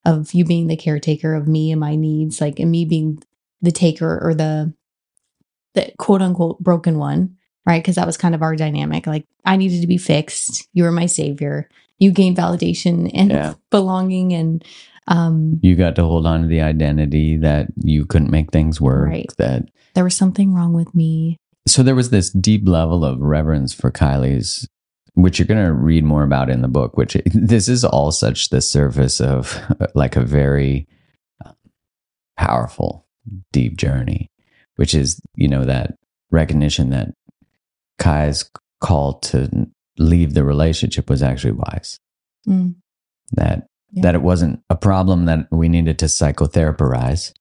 of 0.06 0.34
you 0.34 0.46
being 0.46 0.68
the 0.68 0.78
caretaker 0.78 1.36
of 1.36 1.48
me 1.48 1.72
and 1.72 1.80
my 1.80 1.96
needs 1.96 2.40
like 2.40 2.60
and 2.60 2.72
me 2.72 2.86
being 2.86 3.22
the 3.62 3.72
taker 3.72 4.20
or 4.22 4.34
the 4.34 4.74
the 5.74 5.92
quote 5.98 6.22
unquote 6.22 6.60
broken 6.60 6.98
one 6.98 7.38
right? 7.70 7.84
Because 7.84 7.96
that 7.96 8.08
was 8.08 8.18
kind 8.18 8.34
of 8.34 8.42
our 8.42 8.56
dynamic. 8.56 9.06
Like 9.06 9.26
i 9.46 9.56
needed 9.56 9.82
to 9.82 9.88
be 9.88 9.98
fixed. 9.98 10.68
You 10.74 10.84
were 10.84 10.92
my 10.92 11.06
savior. 11.06 11.70
You 12.00 12.12
gained 12.12 12.38
validation 12.38 13.12
and 13.14 13.30
Yeah. 13.30 13.54
belonging 13.70 14.34
and 14.34 14.64
um 15.10 15.60
You 15.62 15.76
got 15.76 15.96
to 15.98 16.04
hold 16.04 16.26
on 16.26 16.44
to 16.44 16.48
the 16.48 16.62
identity 16.62 17.38
that 17.38 17.68
you 17.84 18.06
couldn't 18.06 18.32
make 18.32 18.52
things 18.52 18.80
work. 18.80 19.10
Right. 19.10 19.32
That 19.38 19.70
there 19.96 20.04
was 20.04 20.16
something 20.16 20.54
wrong 20.54 20.74
with 20.74 20.96
me 20.96 21.38
so 21.70 21.84
there 21.84 21.96
was 21.96 22.10
this 22.10 22.32
deep 22.32 22.68
level 22.68 23.06
of 23.06 23.20
reverence 23.22 23.74
for 23.74 23.92
Kylie's, 23.92 24.68
which 25.14 25.38
you're 25.38 25.48
going 25.48 25.64
to 25.64 25.74
read 25.74 26.04
more 26.04 26.24
about 26.24 26.50
in 26.50 26.62
the 26.62 26.68
book. 26.68 26.98
Which 26.98 27.16
this 27.26 27.70
is 27.70 27.86
all 27.86 28.12
such 28.12 28.50
the 28.50 28.62
surface 28.62 29.22
of 29.22 29.60
like 29.96 30.16
a 30.16 30.24
very 30.24 30.88
uh, 31.46 31.52
powerful, 32.38 33.08
deep 33.52 33.78
journey, 33.78 34.30
which 34.76 34.96
is 34.96 35.22
you 35.36 35.48
know 35.48 35.64
that 35.66 35.96
recognition 36.32 36.90
that 36.90 37.10
Kai's 38.00 38.50
call 38.82 39.20
to 39.20 39.68
leave 39.98 40.34
the 40.34 40.44
relationship 40.44 41.10
was 41.10 41.22
actually 41.22 41.54
wise. 41.54 42.00
Mm, 42.48 42.76
That 43.34 43.68
Yeah. 43.92 44.04
that 44.04 44.16
it 44.16 44.22
wasn't 44.22 44.62
a 44.70 44.76
problem 44.76 45.26
that 45.26 45.48
we 45.52 45.68
needed 45.70 45.98
to 46.00 46.06
psychotherapize 46.06 47.34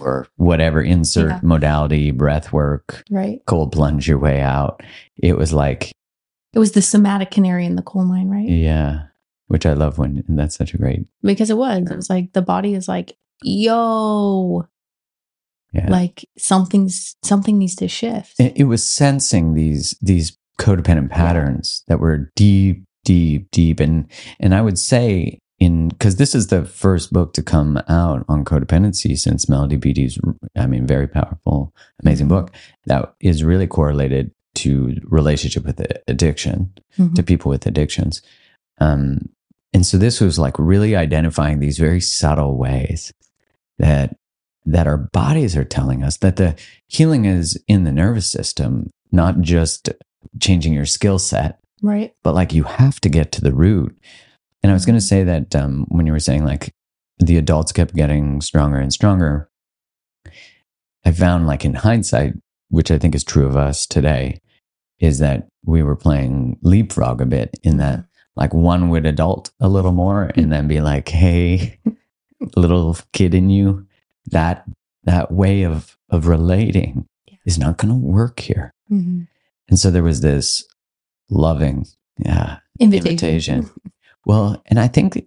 or 0.00 0.26
whatever 0.36 0.80
insert 0.82 1.30
Yeah. 1.30 1.40
modality, 1.42 2.10
breath 2.10 2.52
work, 2.52 3.02
right 3.10 3.40
cold 3.46 3.72
plunge 3.72 4.08
your 4.08 4.18
way 4.18 4.40
out. 4.40 4.82
It 5.16 5.36
was 5.36 5.52
like, 5.52 5.92
it 6.52 6.58
was 6.58 6.72
the 6.72 6.82
somatic 6.82 7.30
canary 7.30 7.66
in 7.66 7.76
the 7.76 7.82
coal 7.82 8.04
mine 8.04 8.28
right 8.28 8.48
yeah, 8.48 9.04
which 9.48 9.66
I 9.66 9.74
love 9.74 9.98
when 9.98 10.24
and 10.28 10.38
that's 10.38 10.56
such 10.56 10.74
a 10.74 10.78
great, 10.78 11.06
because 11.22 11.50
it 11.50 11.56
was 11.56 11.90
it 11.90 11.96
was 11.96 12.10
like 12.10 12.32
the 12.32 12.42
body 12.42 12.74
is 12.74 12.88
like 12.88 13.16
yo 13.42 14.66
yeah. 15.72 15.90
like 15.90 16.24
something's 16.38 17.16
something 17.22 17.58
needs 17.58 17.74
to 17.76 17.88
shift 17.88 18.34
it, 18.38 18.54
it 18.56 18.64
was 18.64 18.82
sensing 18.82 19.52
these 19.54 19.94
these 20.00 20.38
codependent 20.58 21.10
patterns 21.10 21.82
that 21.88 22.00
were 22.00 22.30
deep, 22.34 22.84
deep, 23.04 23.50
deep, 23.50 23.78
and 23.78 24.06
and 24.40 24.54
I 24.54 24.62
would 24.62 24.78
say 24.78 25.38
in 25.58 25.88
because 25.88 26.16
this 26.16 26.34
is 26.34 26.48
the 26.48 26.64
first 26.64 27.12
book 27.12 27.32
to 27.34 27.42
come 27.42 27.78
out 27.88 28.24
on 28.28 28.44
codependency 28.44 29.16
since 29.18 29.48
Melody 29.48 29.76
Beattie's, 29.76 30.18
I 30.56 30.66
mean, 30.66 30.86
very 30.86 31.06
powerful, 31.08 31.72
amazing 32.02 32.28
book 32.28 32.50
that 32.86 33.14
is 33.20 33.42
really 33.42 33.66
correlated 33.66 34.32
to 34.56 34.94
relationship 35.04 35.64
with 35.64 35.80
addiction 36.08 36.72
Mhm. 36.98 37.14
to 37.14 37.22
people 37.22 37.50
with 37.50 37.66
addictions. 37.66 38.22
Um, 38.80 39.28
and 39.72 39.84
so 39.86 39.98
this 39.98 40.20
was 40.20 40.38
like 40.38 40.58
really 40.58 40.94
identifying 40.96 41.58
these 41.60 41.78
very 41.78 42.00
subtle 42.00 42.56
ways 42.56 43.12
that 43.78 44.16
that 44.68 44.88
our 44.88 44.96
bodies 44.98 45.56
are 45.56 45.64
telling 45.64 46.02
us 46.02 46.16
that 46.16 46.36
the 46.36 46.56
healing 46.88 47.24
is 47.24 47.56
in 47.68 47.84
the 47.84 47.92
nervous 47.92 48.28
system, 48.28 48.90
not 49.12 49.40
just 49.40 49.88
changing 50.40 50.72
your 50.72 50.84
skill 50.86 51.18
set, 51.20 51.60
right 51.82 52.14
but 52.24 52.34
like 52.34 52.52
you 52.52 52.64
have 52.64 53.00
to 53.00 53.08
get 53.08 53.30
to 53.32 53.40
the 53.40 53.54
root. 53.54 53.96
And 54.66 54.72
I 54.72 54.74
was 54.74 54.84
going 54.84 54.98
to 54.98 55.00
say 55.00 55.22
that 55.22 55.54
um, 55.54 55.86
when 55.90 56.06
you 56.06 56.12
were 56.12 56.18
saying 56.18 56.44
like 56.44 56.74
the 57.20 57.36
adults 57.36 57.70
kept 57.70 57.94
getting 57.94 58.40
stronger 58.40 58.78
and 58.78 58.92
stronger, 58.92 59.48
I 61.04 61.12
found 61.12 61.46
like 61.46 61.64
in 61.64 61.74
hindsight, 61.74 62.32
which 62.68 62.90
I 62.90 62.98
think 62.98 63.14
is 63.14 63.22
true 63.22 63.46
of 63.46 63.56
us 63.56 63.86
today, 63.86 64.40
is 64.98 65.20
that 65.20 65.46
we 65.64 65.84
were 65.84 65.94
playing 65.94 66.58
leapfrog 66.62 67.20
a 67.20 67.26
bit 67.26 67.54
in 67.62 67.76
that 67.76 68.06
like 68.34 68.52
one 68.52 68.88
would 68.88 69.06
adult 69.06 69.52
a 69.60 69.68
little 69.68 69.92
more 69.92 70.32
and 70.34 70.52
then 70.52 70.66
be 70.66 70.80
like, 70.80 71.10
hey, 71.10 71.78
little 72.56 72.98
kid 73.12 73.34
in 73.34 73.50
you, 73.50 73.86
that 74.32 74.64
that 75.04 75.30
way 75.30 75.62
of 75.62 75.96
of 76.10 76.26
relating 76.26 77.06
is 77.44 77.56
not 77.56 77.76
going 77.76 77.94
to 77.94 78.04
work 78.04 78.40
here. 78.40 78.74
Mhm. 78.90 79.28
And 79.68 79.78
so 79.78 79.92
there 79.92 80.02
was 80.02 80.22
this 80.22 80.64
loving, 81.30 81.86
yeah, 82.18 82.58
invitation, 82.80 83.12
invitation. 83.12 83.70
Well, 84.26 84.62
and 84.66 84.78
I 84.78 84.88
think 84.88 85.26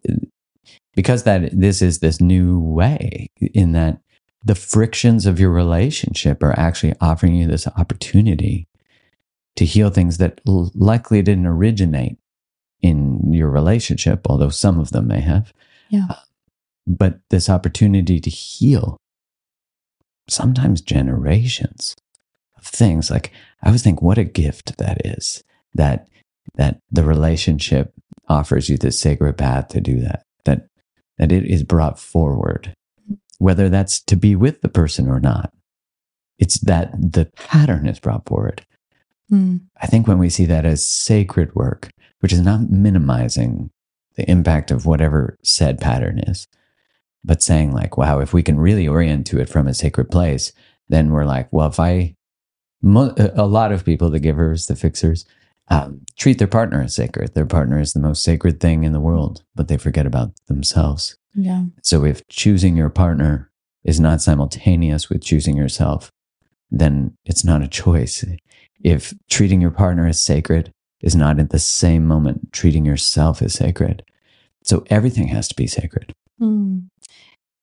because 0.93 1.23
that 1.23 1.49
this 1.59 1.81
is 1.81 1.99
this 1.99 2.21
new 2.21 2.59
way 2.59 3.31
in 3.39 3.71
that 3.71 4.01
the 4.45 4.55
frictions 4.55 5.25
of 5.25 5.39
your 5.39 5.49
relationship 5.51 6.43
are 6.43 6.57
actually 6.59 6.93
offering 7.01 7.35
you 7.35 7.47
this 7.47 7.67
opportunity 7.67 8.67
to 9.55 9.65
heal 9.65 9.89
things 9.89 10.17
that 10.17 10.39
l- 10.47 10.71
likely 10.75 11.21
didn't 11.21 11.47
originate 11.47 12.17
in 12.81 13.33
your 13.33 13.49
relationship, 13.49 14.27
although 14.29 14.49
some 14.49 14.79
of 14.79 14.91
them 14.91 15.07
may 15.07 15.21
have. 15.21 15.51
Yeah. 15.89 16.07
Uh, 16.09 16.15
But 16.88 17.19
this 17.29 17.49
opportunity 17.49 18.19
to 18.19 18.29
heal 18.29 18.97
sometimes 20.29 20.81
generations 20.81 21.95
of 22.57 22.63
things 22.65 23.09
like 23.09 23.31
I 23.63 23.67
always 23.67 23.83
think 23.83 24.01
what 24.01 24.17
a 24.17 24.23
gift 24.23 24.77
that 24.77 25.05
is 25.05 25.43
that 25.73 26.07
that 26.55 26.79
the 26.91 27.03
relationship 27.03 27.93
offers 28.27 28.69
you 28.69 28.77
the 28.77 28.91
sacred 28.91 29.38
path 29.38 29.69
to 29.69 29.81
do 29.81 29.99
that 29.99 30.23
that 30.45 30.67
that 31.17 31.31
it 31.31 31.45
is 31.45 31.63
brought 31.63 31.99
forward. 31.99 32.73
Whether 33.39 33.69
that's 33.69 34.01
to 34.03 34.15
be 34.15 34.35
with 34.35 34.62
the 34.62 34.69
person 34.69 35.07
or 35.07 35.19
not 35.19 35.53
it's 36.39 36.59
that 36.62 36.91
the 36.93 37.25
pattern 37.35 37.85
is 37.85 37.99
brought 37.99 38.25
forward. 38.25 38.65
Mm, 39.31 39.62
i 39.79 39.85
think 39.85 40.07
when 40.07 40.17
we 40.17 40.27
see 40.27 40.45
that 40.45 40.65
as 40.65 40.88
sacred 40.88 41.53
work 41.53 41.91
which 42.19 42.33
is 42.33 42.41
not 42.41 42.71
minimizing 42.71 43.69
the 44.15 44.27
impact 44.27 44.71
of 44.71 44.88
whatever 44.88 45.38
said 45.43 45.79
pattern 45.79 46.17
is 46.17 46.47
but 47.23 47.43
saying 47.43 47.71
like 47.71 47.95
wow 47.95 48.21
if 48.21 48.33
we 48.33 48.41
can 48.41 48.59
really 48.59 48.88
orient 48.88 49.27
to 49.27 49.39
it 49.39 49.47
from 49.47 49.67
a 49.67 49.73
sacred 49.75 50.09
place 50.09 50.51
then 50.88 51.12
we're 51.12 51.25
like 51.25 51.47
well 51.53 51.67
if 51.67 51.79
i 51.79 52.15
mo- 52.81 53.13
a 53.35 53.45
lot 53.45 53.71
of 53.71 53.85
people 53.85 54.09
the 54.09 54.19
givers 54.19 54.65
the 54.65 54.75
fixers 54.75 55.25
um, 55.69 56.01
treat 56.17 56.39
their 56.39 56.47
partner 56.47 56.82
as 56.82 56.95
sacred. 56.95 57.34
Their 57.34 57.45
partner 57.45 57.79
is 57.79 57.93
the 57.93 57.99
most 57.99 58.23
sacred 58.23 58.60
thing 58.60 58.84
in 58.84 58.93
the 58.93 58.99
world 58.99 59.43
but 59.55 59.67
they 59.67 59.77
forget 59.77 60.05
about 60.05 60.32
themselves. 60.47 61.17
Yeah. 61.36 61.65
So 61.84 62.05
if 62.05 62.27
choosing 62.27 62.75
your 62.75 62.89
partner 62.89 63.51
is 63.84 63.99
not 63.99 64.21
simultaneous 64.21 65.10
with 65.10 65.23
choosing 65.23 65.55
yourself 65.55 66.12
then 66.71 67.15
it's 67.25 67.43
not 67.43 67.63
a 67.63 67.67
choice. 67.67 68.23
If 68.84 69.13
treating 69.29 69.62
your 69.62 69.71
partner 69.71 70.08
as 70.08 70.21
sacred 70.23 70.71
is 71.01 71.15
not 71.15 71.39
at 71.39 71.49
the 71.49 71.60
same 71.60 72.05
moment 72.05 72.51
treating 72.51 72.86
yourself 72.86 73.41
as 73.41 73.53
sacred. 73.53 74.03
So 74.63 74.84
everything 74.89 75.27
has 75.29 75.47
to 75.47 75.55
be 75.55 75.67
sacred. 75.67 76.13
Mm. 76.41 76.88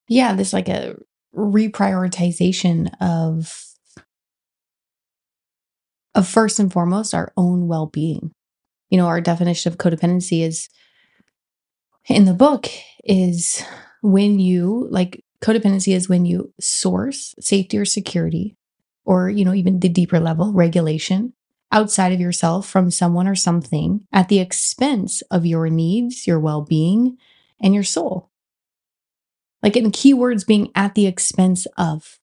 yeah 0.09 0.35
there's 0.35 0.53
like 0.53 0.69
a 0.69 0.97
reprioritization 1.35 2.91
of 3.01 3.65
of 6.17 6.27
first 6.27 6.59
and 6.59 6.73
foremost 6.73 7.15
our 7.15 7.33
own 7.37 7.69
well-being. 7.69 8.33
You 8.91 8.99
know 8.99 9.07
our 9.07 9.21
definition 9.21 9.71
of 9.71 9.79
codependency 9.79 10.43
is 10.43 10.69
in 12.09 12.25
the 12.25 12.35
book 12.35 12.67
is 13.05 13.63
when 14.01 14.41
you 14.41 14.89
like 14.91 15.23
codependency 15.43 15.95
is 15.95 16.09
when 16.09 16.25
you 16.25 16.53
source 16.59 17.35
safety 17.39 17.79
or 17.79 17.85
security 17.85 18.57
or 19.05 19.29
you 19.29 19.45
know 19.45 19.55
even 19.55 19.81
the 19.81 19.89
deeper 19.89 20.19
level 20.19 20.53
regulation 20.53 21.33
outside 21.73 22.13
of 22.13 22.21
yourself 22.21 22.67
from 22.67 22.91
someone 22.91 23.27
or 23.27 23.35
something 23.35 24.07
at 24.13 24.29
the 24.29 24.39
expense 24.39 25.23
of 25.31 25.45
your 25.45 25.69
needs 25.69 26.27
your 26.27 26.41
well-being 26.41 27.19
and 27.61 27.75
your 27.75 27.83
soul. 27.83 28.31
Like 29.63 29.77
in 29.77 29.91
keywords 29.91 30.47
being 30.47 30.71
at 30.75 30.95
the 30.95 31.07
expense 31.07 31.67
of 31.77 32.19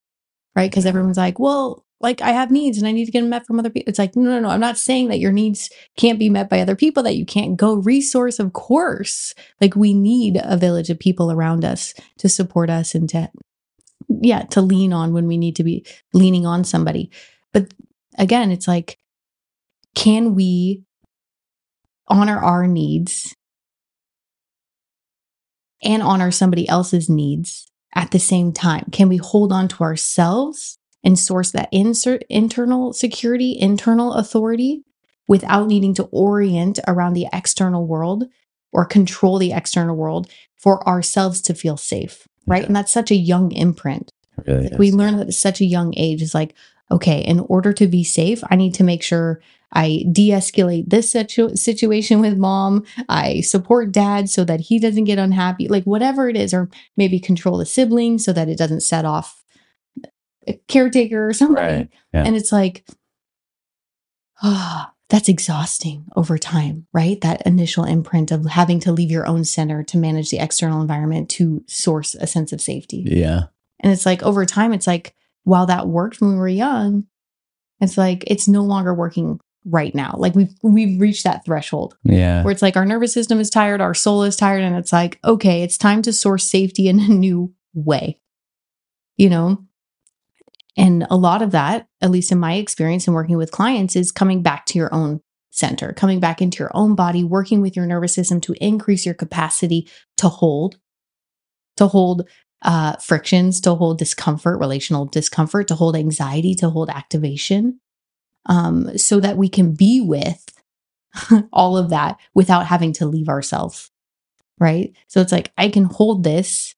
right? 0.55 0.69
Because 0.71 0.85
everyone's 0.85 1.17
like 1.17 1.39
well 1.39 1.85
like 2.03 2.21
i 2.21 2.31
have 2.31 2.51
needs 2.51 2.77
and 2.77 2.87
i 2.87 2.91
need 2.91 3.05
to 3.05 3.11
get 3.11 3.21
them 3.21 3.29
met 3.29 3.45
from 3.45 3.57
other 3.57 3.69
people 3.69 3.89
it's 3.89 3.99
like 3.99 4.15
no 4.15 4.29
no 4.29 4.39
no 4.39 4.49
i'm 4.49 4.59
not 4.59 4.77
saying 4.77 5.07
that 5.07 5.19
your 5.19 5.31
needs 5.31 5.69
can't 5.97 6.19
be 6.19 6.29
met 6.29 6.49
by 6.49 6.59
other 6.59 6.75
people 6.75 7.01
that 7.01 7.15
you 7.15 7.25
can't 7.25 7.57
go 7.57 7.75
resource 7.75 8.37
of 8.37 8.53
course 8.53 9.33
like 9.59 9.75
we 9.75 9.93
need 9.93 10.39
a 10.43 10.57
village 10.57 10.89
of 10.89 10.99
people 10.99 11.31
around 11.31 11.65
us 11.65 11.93
to 12.17 12.29
support 12.29 12.69
us 12.69 12.93
and 12.93 13.09
to 13.09 13.29
yeah 14.21 14.43
to 14.43 14.61
lean 14.61 14.93
on 14.93 15.13
when 15.13 15.27
we 15.27 15.37
need 15.37 15.55
to 15.55 15.63
be 15.63 15.85
leaning 16.13 16.45
on 16.45 16.63
somebody 16.63 17.09
but 17.53 17.73
again 18.19 18.51
it's 18.51 18.67
like 18.67 18.99
can 19.95 20.35
we 20.35 20.83
honor 22.07 22.37
our 22.37 22.67
needs 22.67 23.35
and 25.83 26.01
honor 26.01 26.31
somebody 26.31 26.67
else's 26.67 27.09
needs 27.09 27.67
at 27.95 28.11
the 28.11 28.19
same 28.19 28.51
time? 28.51 28.85
Can 28.91 29.09
we 29.09 29.17
hold 29.17 29.51
on 29.51 29.67
to 29.69 29.83
ourselves 29.83 30.77
and 31.03 31.17
source 31.19 31.51
that 31.51 31.69
insert 31.71 32.23
internal 32.29 32.93
security, 32.93 33.57
internal 33.59 34.13
authority 34.13 34.83
without 35.27 35.67
needing 35.67 35.93
to 35.95 36.03
orient 36.11 36.79
around 36.87 37.13
the 37.13 37.27
external 37.33 37.85
world 37.85 38.25
or 38.71 38.85
control 38.85 39.37
the 39.37 39.53
external 39.53 39.95
world 39.95 40.29
for 40.55 40.87
ourselves 40.87 41.41
to 41.41 41.53
feel 41.53 41.77
safe? 41.77 42.27
Right. 42.45 42.61
Yeah. 42.61 42.67
And 42.67 42.75
that's 42.75 42.91
such 42.91 43.11
a 43.11 43.15
young 43.15 43.51
imprint. 43.51 44.09
Really 44.45 44.69
like 44.69 44.79
we 44.79 44.91
learn 44.91 45.17
that 45.17 45.27
at 45.27 45.33
such 45.33 45.61
a 45.61 45.65
young 45.65 45.93
age 45.95 46.21
is 46.21 46.33
like, 46.33 46.55
okay, 46.91 47.19
in 47.19 47.39
order 47.41 47.71
to 47.73 47.87
be 47.87 48.03
safe, 48.03 48.43
I 48.49 48.55
need 48.55 48.73
to 48.75 48.83
make 48.83 49.03
sure 49.03 49.41
I 49.71 50.05
de 50.11 50.29
escalate 50.29 50.89
this 50.89 51.11
situ- 51.11 51.55
situation 51.55 52.19
with 52.19 52.37
mom. 52.37 52.83
I 53.09 53.41
support 53.41 53.91
dad 53.91 54.29
so 54.29 54.43
that 54.43 54.61
he 54.61 54.79
doesn't 54.79 55.05
get 55.05 55.17
unhappy, 55.17 55.67
like 55.67 55.83
whatever 55.85 56.29
it 56.29 56.37
is, 56.37 56.53
or 56.53 56.69
maybe 56.95 57.19
control 57.19 57.57
the 57.57 57.65
sibling 57.65 58.19
so 58.19 58.33
that 58.33 58.49
it 58.49 58.57
doesn't 58.57 58.81
set 58.81 59.05
off 59.05 59.42
a 60.47 60.53
caretaker 60.67 61.27
or 61.27 61.33
something. 61.33 61.63
Right. 61.63 61.89
Yeah. 62.13 62.23
And 62.23 62.35
it's 62.35 62.51
like, 62.51 62.85
ah, 64.41 64.89
oh, 64.89 64.93
that's 65.09 65.29
exhausting 65.29 66.07
over 66.15 66.37
time, 66.37 66.87
right? 66.91 67.21
That 67.21 67.45
initial 67.45 67.83
imprint 67.83 68.31
of 68.31 68.45
having 68.45 68.79
to 68.81 68.91
leave 68.91 69.11
your 69.11 69.27
own 69.27 69.43
center 69.45 69.83
to 69.83 69.97
manage 69.97 70.29
the 70.29 70.39
external 70.39 70.81
environment 70.81 71.29
to 71.31 71.63
source 71.67 72.15
a 72.15 72.25
sense 72.25 72.51
of 72.51 72.61
safety. 72.61 73.03
Yeah. 73.05 73.43
And 73.79 73.91
it's 73.91 74.05
like 74.05 74.23
over 74.23 74.45
time, 74.45 74.73
it's 74.73 74.87
like, 74.87 75.13
while 75.43 75.65
that 75.65 75.87
worked 75.87 76.21
when 76.21 76.31
we 76.31 76.37
were 76.37 76.47
young, 76.47 77.05
it's 77.79 77.97
like 77.97 78.23
it's 78.27 78.47
no 78.47 78.63
longer 78.63 78.93
working 78.93 79.39
right 79.65 79.93
now. 79.93 80.15
Like 80.17 80.35
we've 80.35 80.53
we've 80.63 80.99
reached 80.99 81.25
that 81.25 81.45
threshold. 81.45 81.97
Yeah. 82.03 82.43
Where 82.43 82.51
it's 82.51 82.61
like 82.61 82.77
our 82.77 82.85
nervous 82.85 83.13
system 83.13 83.39
is 83.39 83.49
tired, 83.49 83.81
our 83.81 83.93
soul 83.93 84.23
is 84.23 84.35
tired, 84.35 84.63
and 84.63 84.75
it's 84.75 84.93
like, 84.93 85.19
okay, 85.23 85.63
it's 85.63 85.77
time 85.77 86.01
to 86.03 86.13
source 86.13 86.49
safety 86.49 86.87
in 86.87 86.99
a 86.99 87.07
new 87.07 87.53
way. 87.73 88.19
You 89.17 89.29
know? 89.29 89.65
And 90.75 91.05
a 91.09 91.17
lot 91.17 91.41
of 91.41 91.51
that, 91.51 91.87
at 92.01 92.11
least 92.11 92.31
in 92.31 92.39
my 92.39 92.55
experience 92.55 93.07
in 93.07 93.13
working 93.13 93.37
with 93.37 93.51
clients, 93.51 93.95
is 93.95 94.11
coming 94.11 94.41
back 94.41 94.65
to 94.67 94.79
your 94.79 94.93
own 94.93 95.21
center, 95.51 95.93
coming 95.93 96.19
back 96.19 96.41
into 96.41 96.59
your 96.59 96.71
own 96.73 96.95
body, 96.95 97.23
working 97.23 97.61
with 97.61 97.75
your 97.75 97.85
nervous 97.85 98.15
system 98.15 98.41
to 98.41 98.55
increase 98.59 99.05
your 99.05 99.13
capacity 99.13 99.87
to 100.17 100.27
hold, 100.27 100.77
to 101.77 101.87
hold 101.87 102.27
uh, 102.63 102.95
frictions, 102.95 103.61
to 103.61 103.75
hold 103.75 103.99
discomfort, 103.99 104.59
relational 104.59 105.05
discomfort, 105.05 105.67
to 105.67 105.75
hold 105.75 105.95
anxiety, 105.95 106.55
to 106.55 106.69
hold 106.69 106.89
activation, 106.89 107.79
um, 108.47 108.97
so 108.97 109.19
that 109.19 109.37
we 109.37 109.47
can 109.47 109.73
be 109.73 110.01
with 110.01 110.45
all 111.53 111.77
of 111.77 111.89
that 111.89 112.17
without 112.33 112.65
having 112.65 112.93
to 112.93 113.05
leave 113.05 113.29
ourselves. 113.29 113.91
Right. 114.59 114.93
So 115.07 115.21
it's 115.21 115.31
like, 115.31 115.51
I 115.57 115.69
can 115.69 115.85
hold 115.85 116.23
this 116.23 116.73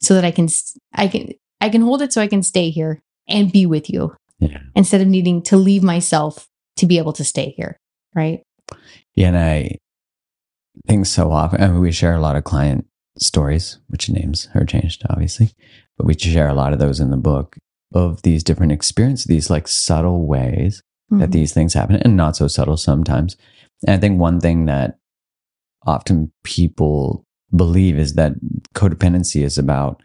so 0.00 0.14
that 0.14 0.24
I 0.24 0.30
can, 0.30 0.48
I 0.94 1.08
can, 1.08 1.32
I 1.60 1.68
can 1.68 1.80
hold 1.80 2.02
it 2.02 2.12
so 2.12 2.20
I 2.20 2.28
can 2.28 2.42
stay 2.42 2.70
here 2.70 3.02
and 3.28 3.52
be 3.52 3.66
with 3.66 3.90
you 3.90 4.14
yeah. 4.38 4.58
instead 4.74 5.00
of 5.00 5.08
needing 5.08 5.42
to 5.42 5.56
leave 5.56 5.82
myself 5.82 6.46
to 6.76 6.86
be 6.86 6.98
able 6.98 7.12
to 7.14 7.24
stay 7.24 7.54
here. 7.56 7.78
Right. 8.14 8.42
Yeah. 9.14 9.28
And 9.28 9.38
I 9.38 9.76
think 10.86 11.06
so 11.06 11.32
often, 11.32 11.62
I 11.62 11.68
mean, 11.68 11.80
we 11.80 11.92
share 11.92 12.14
a 12.14 12.20
lot 12.20 12.36
of 12.36 12.44
client 12.44 12.86
stories, 13.18 13.78
which 13.88 14.08
names 14.08 14.48
are 14.54 14.64
changed, 14.64 15.02
obviously, 15.10 15.50
but 15.96 16.06
we 16.06 16.14
share 16.14 16.48
a 16.48 16.54
lot 16.54 16.72
of 16.72 16.78
those 16.78 17.00
in 17.00 17.10
the 17.10 17.16
book 17.16 17.56
of 17.92 18.22
these 18.22 18.44
different 18.44 18.72
experiences, 18.72 19.26
these 19.26 19.50
like 19.50 19.66
subtle 19.66 20.26
ways 20.26 20.82
mm-hmm. 21.10 21.20
that 21.20 21.32
these 21.32 21.52
things 21.52 21.74
happen 21.74 21.96
and 21.96 22.16
not 22.16 22.36
so 22.36 22.46
subtle 22.46 22.76
sometimes. 22.76 23.36
And 23.86 23.94
I 23.94 23.98
think 23.98 24.20
one 24.20 24.40
thing 24.40 24.66
that 24.66 24.98
often 25.86 26.32
people 26.44 27.24
believe 27.54 27.98
is 27.98 28.14
that 28.14 28.32
codependency 28.74 29.42
is 29.42 29.58
about 29.58 30.02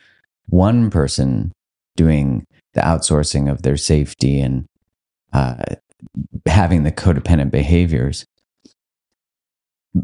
one 0.48 0.90
person 0.90 1.52
doing 1.96 2.46
the 2.74 2.82
outsourcing 2.82 3.50
of 3.50 3.62
their 3.62 3.78
safety 3.78 4.40
and 4.40 4.68
uh, 5.32 5.64
having 6.46 6.84
the 6.84 6.92
codependent 6.92 7.52
behaviors. 7.52 8.26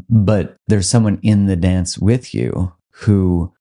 But 0.08 0.56
there's 0.68 0.88
someone 0.88 1.18
in 1.22 1.46
the 1.46 1.56
dance 1.56 1.98
with 1.98 2.34
you 2.34 2.72
who 2.90 3.52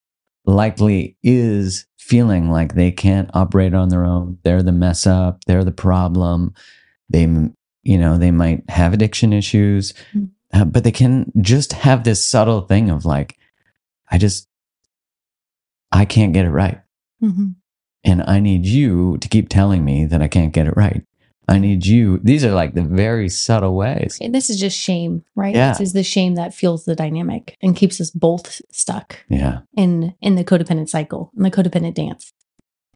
likely 0.45 1.17
is 1.24 1.86
feeling 1.98 2.50
like 2.50 2.74
they 2.74 2.91
can't 2.91 3.30
operate 3.34 3.74
on 3.74 3.89
their 3.89 4.06
own. 4.06 4.38
They're 4.43 4.63
the 4.63 4.72
mess 4.72 5.08
up, 5.08 5.43
they're 5.45 5.63
the 5.63 5.72
problem. 5.72 6.54
They, 7.10 7.22
you 7.84 7.98
know, 7.98 8.17
they 8.17 8.32
might 8.32 8.69
have 8.69 8.93
addiction 8.93 9.34
issues, 9.34 9.93
mm-hmm. 10.13 10.26
uh, 10.54 10.65
but 10.65 10.84
they 10.84 10.91
can 10.91 11.32
just 11.41 11.74
have 11.74 12.04
this 12.04 12.24
subtle 12.24 12.62
thing 12.62 12.89
of 12.89 13.06
like, 13.06 13.38
I 14.12 14.17
just, 14.17 14.48
I 15.91 16.06
can't 16.06 16.34
get 16.34 16.45
it 16.45 16.52
right. 16.52 16.82
Mm-hmm. 17.24 17.50
And 18.03 18.23
I 18.23 18.39
need 18.39 18.65
you 18.65 19.17
to 19.17 19.27
keep 19.27 19.49
telling 19.49 19.83
me 19.83 20.05
that 20.05 20.21
I 20.21 20.27
can't 20.27 20.53
get 20.53 20.67
it 20.67 20.77
right. 20.77 21.03
I 21.49 21.57
need 21.57 21.85
you. 21.85 22.19
These 22.19 22.45
are 22.45 22.51
like 22.51 22.75
the 22.75 22.83
very 22.83 23.27
subtle 23.27 23.75
ways. 23.75 24.19
And 24.21 24.35
this 24.35 24.49
is 24.49 24.59
just 24.59 24.77
shame, 24.77 25.23
right? 25.35 25.55
Yeah. 25.55 25.69
This 25.69 25.81
is 25.81 25.93
the 25.93 26.03
shame 26.03 26.35
that 26.35 26.53
fuels 26.53 26.85
the 26.85 26.95
dynamic 26.95 27.57
and 27.62 27.75
keeps 27.75 27.99
us 27.99 28.12
both 28.12 28.62
stuck. 28.71 29.17
Yeah. 29.29 29.62
In 29.75 30.13
in 30.21 30.35
the 30.35 30.43
codependent 30.43 30.89
cycle, 30.89 31.31
in 31.35 31.43
the 31.43 31.51
codependent 31.51 31.95
dance. 31.95 32.31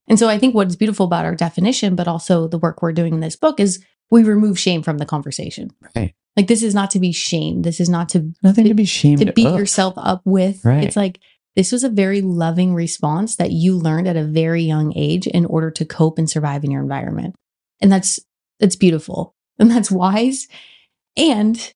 And 0.07 0.19
so 0.19 0.29
I 0.29 0.37
think 0.37 0.53
what's 0.53 0.75
beautiful 0.75 1.05
about 1.05 1.25
our 1.25 1.35
definition, 1.35 1.95
but 1.95 2.07
also 2.07 2.47
the 2.47 2.59
work 2.59 2.81
we're 2.81 2.91
doing 2.91 3.13
in 3.13 3.19
this 3.21 3.35
book 3.35 3.59
is 3.59 3.83
we 4.11 4.23
remove 4.23 4.59
shame 4.59 4.83
from 4.83 4.99
the 4.99 5.05
conversation. 5.05 5.71
Right. 5.95 6.13
Like 6.35 6.47
this 6.47 6.63
is 6.63 6.75
not 6.75 6.91
to 6.91 6.99
be 6.99 7.11
shamed. 7.11 7.63
This 7.63 7.79
is 7.79 7.89
not 7.89 8.09
to 8.09 8.31
nothing 8.43 8.65
to, 8.65 8.69
to 8.69 8.75
be 8.75 8.85
shamed 8.85 9.19
to 9.25 9.33
beat 9.33 9.55
yourself 9.55 9.93
up 9.97 10.21
with. 10.25 10.63
Right. 10.63 10.83
It's 10.83 10.95
like 10.95 11.19
this 11.55 11.71
was 11.71 11.83
a 11.83 11.89
very 11.89 12.21
loving 12.21 12.73
response 12.73 13.35
that 13.35 13.51
you 13.51 13.77
learned 13.77 14.07
at 14.07 14.17
a 14.17 14.23
very 14.23 14.63
young 14.63 14.93
age 14.95 15.27
in 15.27 15.45
order 15.45 15.69
to 15.71 15.85
cope 15.85 16.17
and 16.17 16.29
survive 16.29 16.63
in 16.63 16.71
your 16.71 16.81
environment. 16.81 17.35
And 17.81 17.91
that's 17.91 18.19
it's 18.59 18.75
beautiful 18.75 19.35
and 19.59 19.69
that's 19.69 19.91
wise. 19.91 20.47
And 21.15 21.73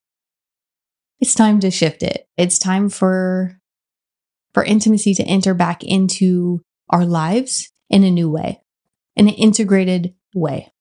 it's 1.19 1.35
time 1.35 1.59
to 1.59 1.71
shift 1.71 2.03
it. 2.03 2.27
It's 2.37 2.57
time 2.57 2.89
for 2.89 3.59
for 4.53 4.63
intimacy 4.63 5.13
to 5.15 5.23
enter 5.23 5.53
back 5.53 5.83
into 5.83 6.61
our 6.89 7.05
lives 7.05 7.69
in 7.89 8.03
a 8.03 8.11
new 8.11 8.29
way, 8.29 8.61
in 9.15 9.27
an 9.27 9.33
integrated 9.35 10.15
way. 10.33 10.71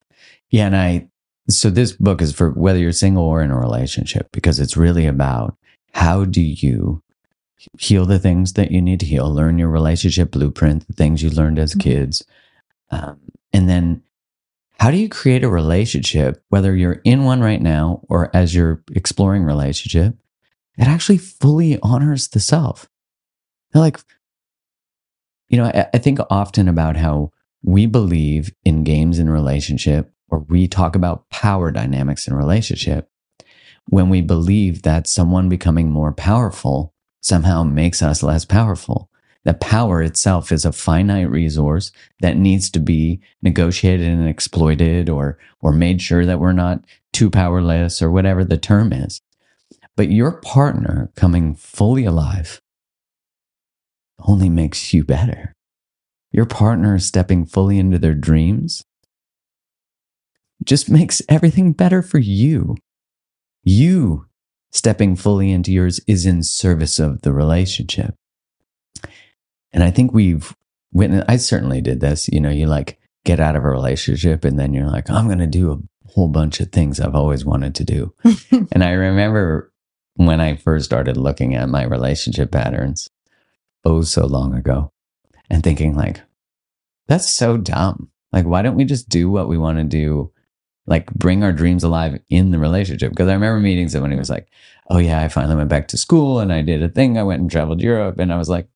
Yeah, 0.50 0.66
and 0.66 0.76
I 0.76 1.08
so 1.48 1.70
this 1.70 1.92
book 1.92 2.22
is 2.22 2.32
for 2.32 2.50
whether 2.50 2.78
you're 2.78 2.92
single 2.92 3.24
or 3.24 3.42
in 3.42 3.50
a 3.50 3.58
relationship 3.58 4.28
because 4.32 4.58
it's 4.58 4.76
really 4.76 5.06
about 5.06 5.56
how 5.92 6.24
do 6.24 6.40
you 6.40 7.02
heal 7.78 8.04
the 8.04 8.18
things 8.18 8.54
that 8.54 8.70
you 8.70 8.80
need 8.80 9.00
to 9.00 9.06
heal, 9.06 9.32
learn 9.32 9.58
your 9.58 9.68
relationship 9.68 10.30
blueprint, 10.30 10.86
the 10.86 10.92
things 10.92 11.22
you 11.22 11.30
learned 11.30 11.58
as 11.58 11.72
mm-hmm. 11.72 11.80
kids, 11.80 12.24
um, 12.90 13.18
and 13.52 13.68
then 13.68 14.02
how 14.78 14.90
do 14.90 14.98
you 14.98 15.08
create 15.08 15.42
a 15.42 15.48
relationship, 15.48 16.42
whether 16.50 16.76
you're 16.76 17.00
in 17.04 17.24
one 17.24 17.40
right 17.40 17.62
now 17.62 18.02
or 18.08 18.30
as 18.34 18.54
you're 18.54 18.82
exploring 18.94 19.44
relationship, 19.44 20.14
that 20.76 20.88
actually 20.88 21.18
fully 21.18 21.78
honors 21.82 22.28
the 22.28 22.40
self? 22.40 22.88
They're 23.72 23.80
like, 23.80 23.98
you 25.48 25.56
know, 25.56 25.64
I, 25.64 25.86
I 25.94 25.98
think 25.98 26.18
often 26.28 26.68
about 26.68 26.96
how 26.96 27.32
we 27.62 27.86
believe 27.86 28.52
in 28.64 28.84
games 28.84 29.18
in 29.18 29.30
relationship 29.30 30.12
or 30.28 30.40
we 30.40 30.68
talk 30.68 30.94
about 30.94 31.28
power 31.30 31.70
dynamics 31.70 32.28
in 32.28 32.34
relationship 32.34 33.08
when 33.88 34.08
we 34.08 34.20
believe 34.20 34.82
that 34.82 35.06
someone 35.06 35.48
becoming 35.48 35.90
more 35.90 36.12
powerful 36.12 36.92
somehow 37.26 37.64
makes 37.64 38.02
us 38.02 38.22
less 38.22 38.44
powerful. 38.44 39.10
That 39.44 39.60
power 39.60 40.00
itself 40.00 40.52
is 40.52 40.64
a 40.64 40.72
finite 40.72 41.28
resource 41.28 41.92
that 42.20 42.36
needs 42.36 42.70
to 42.70 42.80
be 42.80 43.20
negotiated 43.42 44.06
and 44.06 44.28
exploited 44.28 45.08
or 45.08 45.38
or 45.60 45.72
made 45.72 46.00
sure 46.00 46.24
that 46.24 46.40
we're 46.40 46.52
not 46.52 46.84
too 47.12 47.30
powerless 47.30 48.00
or 48.00 48.10
whatever 48.10 48.44
the 48.44 48.56
term 48.56 48.92
is. 48.92 49.20
But 49.96 50.10
your 50.10 50.40
partner 50.40 51.10
coming 51.16 51.54
fully 51.54 52.04
alive 52.04 52.60
only 54.26 54.48
makes 54.48 54.92
you 54.92 55.04
better. 55.04 55.52
Your 56.32 56.46
partner 56.46 56.98
stepping 56.98 57.46
fully 57.46 57.78
into 57.78 57.98
their 57.98 58.14
dreams 58.14 58.84
just 60.64 60.90
makes 60.90 61.22
everything 61.28 61.72
better 61.72 62.02
for 62.02 62.18
you. 62.18 62.76
You 63.62 64.25
stepping 64.76 65.16
fully 65.16 65.50
into 65.50 65.72
yours 65.72 66.00
is 66.06 66.26
in 66.26 66.42
service 66.42 66.98
of 66.98 67.22
the 67.22 67.32
relationship 67.32 68.14
and 69.76 69.84
I 69.84 69.90
think 69.90 70.14
we've 70.14 70.56
witnessed, 70.90 71.26
I 71.28 71.36
certainly 71.36 71.82
did 71.82 72.00
this. 72.00 72.28
You 72.28 72.40
know, 72.40 72.48
you 72.48 72.66
like 72.66 72.98
get 73.26 73.40
out 73.40 73.56
of 73.56 73.62
a 73.62 73.68
relationship 73.68 74.42
and 74.42 74.58
then 74.58 74.72
you're 74.72 74.88
like, 74.88 75.10
I'm 75.10 75.26
going 75.26 75.38
to 75.38 75.46
do 75.46 75.70
a 75.70 76.08
whole 76.12 76.28
bunch 76.28 76.60
of 76.60 76.72
things 76.72 76.98
I've 76.98 77.14
always 77.14 77.44
wanted 77.44 77.74
to 77.74 77.84
do. 77.84 78.14
and 78.72 78.82
I 78.82 78.92
remember 78.92 79.70
when 80.14 80.40
I 80.40 80.56
first 80.56 80.86
started 80.86 81.18
looking 81.18 81.54
at 81.54 81.68
my 81.68 81.84
relationship 81.84 82.50
patterns, 82.50 83.10
oh, 83.84 84.00
so 84.00 84.26
long 84.26 84.54
ago, 84.54 84.92
and 85.50 85.62
thinking, 85.62 85.94
like, 85.94 86.22
that's 87.06 87.28
so 87.28 87.58
dumb. 87.58 88.10
Like, 88.32 88.46
why 88.46 88.62
don't 88.62 88.76
we 88.76 88.86
just 88.86 89.10
do 89.10 89.30
what 89.30 89.46
we 89.46 89.58
want 89.58 89.76
to 89.76 89.84
do? 89.84 90.32
Like, 90.86 91.12
bring 91.14 91.42
our 91.42 91.52
dreams 91.52 91.82
alive 91.82 92.20
in 92.30 92.50
the 92.52 92.58
relationship. 92.58 93.10
Because 93.10 93.28
I 93.28 93.34
remember 93.34 93.60
meeting 93.60 93.88
someone 93.88 94.12
who 94.12 94.18
was 94.18 94.30
like, 94.30 94.48
oh, 94.88 94.98
yeah, 94.98 95.20
I 95.20 95.28
finally 95.28 95.56
went 95.56 95.68
back 95.68 95.88
to 95.88 95.96
school 95.96 96.38
and 96.38 96.52
I 96.52 96.62
did 96.62 96.82
a 96.82 96.88
thing. 96.88 97.18
I 97.18 97.24
went 97.24 97.40
and 97.40 97.50
traveled 97.50 97.80
Europe. 97.80 98.18
And 98.18 98.32
I 98.32 98.36
was 98.36 98.48
like, 98.48 98.68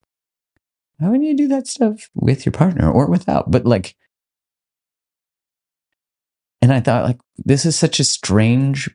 why 0.99 1.09
wouldn't 1.09 1.29
you 1.29 1.37
do 1.37 1.49
that 1.49 1.67
stuff 1.67 2.11
with 2.15 2.45
your 2.45 2.53
partner 2.53 2.91
or 2.91 3.07
without? 3.07 3.51
But 3.51 3.65
like, 3.65 3.97
and 6.61 6.73
I 6.73 6.81
thought, 6.81 7.05
like, 7.05 7.21
this 7.39 7.65
is 7.65 7.77
such 7.77 8.01
a 8.01 8.05
strange 8.05 8.91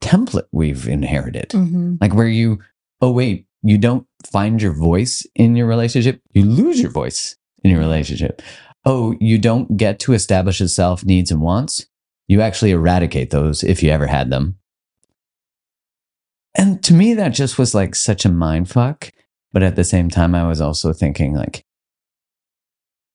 template 0.00 0.46
we've 0.50 0.88
inherited. 0.88 1.50
Mhm. 1.50 1.98
Like, 2.00 2.14
where 2.14 2.26
you, 2.28 2.60
oh, 3.00 3.10
wait, 3.10 3.46
you 3.62 3.76
don't 3.76 4.06
find 4.24 4.62
your 4.62 4.72
voice 4.72 5.26
in 5.34 5.56
your 5.56 5.66
relationship, 5.66 6.22
you 6.32 6.44
lose 6.44 6.80
your 6.80 6.90
voice 6.90 7.36
in 7.62 7.70
your 7.70 7.80
relationship. 7.80 8.40
Oh, 8.84 9.14
you 9.20 9.38
don't 9.38 9.76
get 9.76 9.98
to 10.00 10.12
establish 10.12 10.60
a 10.60 10.68
self 10.68 11.04
needs 11.04 11.30
and 11.30 11.40
wants. 11.40 11.86
You 12.28 12.40
actually 12.40 12.72
eradicate 12.72 13.30
those 13.30 13.62
if 13.62 13.82
you 13.82 13.90
ever 13.90 14.06
had 14.06 14.30
them. 14.30 14.58
And 16.54 16.82
to 16.84 16.94
me, 16.94 17.14
that 17.14 17.30
just 17.30 17.58
was 17.58 17.74
like 17.74 17.94
such 17.94 18.24
a 18.24 18.30
mind 18.30 18.68
fuck. 18.68 19.12
But 19.52 19.62
at 19.62 19.76
the 19.76 19.84
same 19.84 20.10
time, 20.10 20.34
I 20.34 20.46
was 20.46 20.60
also 20.60 20.92
thinking 20.92 21.34
like 21.34 21.64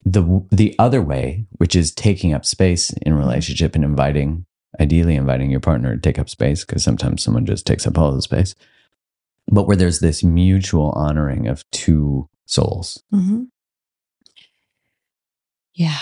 the 0.03 0.45
the 0.51 0.75
other 0.79 1.01
way, 1.01 1.45
which 1.57 1.75
is 1.75 1.93
taking 1.93 2.33
up 2.33 2.45
space 2.45 2.91
in 3.01 3.13
relationship 3.13 3.75
and 3.75 3.83
inviting, 3.83 4.45
ideally 4.79 5.15
inviting 5.15 5.51
your 5.51 5.59
partner 5.59 5.95
to 5.95 6.01
take 6.01 6.17
up 6.17 6.29
space, 6.29 6.65
because 6.65 6.83
sometimes 6.83 7.21
someone 7.21 7.45
just 7.45 7.67
takes 7.67 7.85
up 7.85 7.97
all 7.97 8.11
the 8.11 8.21
space. 8.21 8.55
But 9.51 9.67
where 9.67 9.75
there's 9.75 9.99
this 9.99 10.23
mutual 10.23 10.91
honoring 10.91 11.47
of 11.47 11.69
two 11.71 12.29
souls. 12.45 13.03
hmm 13.11 13.43
Yeah. 15.73 15.99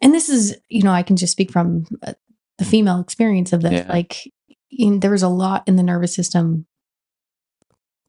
And 0.00 0.12
this 0.12 0.28
is, 0.28 0.56
you 0.68 0.82
know, 0.82 0.92
I 0.92 1.02
can 1.02 1.16
just 1.16 1.32
speak 1.32 1.52
from 1.52 1.86
uh, 2.02 2.14
the 2.58 2.64
female 2.64 3.00
experience 3.00 3.52
of 3.52 3.62
this. 3.62 3.72
Yeah. 3.72 3.86
Like, 3.88 4.32
in, 4.70 5.00
there 5.00 5.10
was 5.10 5.22
a 5.22 5.28
lot 5.28 5.64
in 5.66 5.76
the 5.76 5.82
nervous 5.82 6.14
system, 6.14 6.66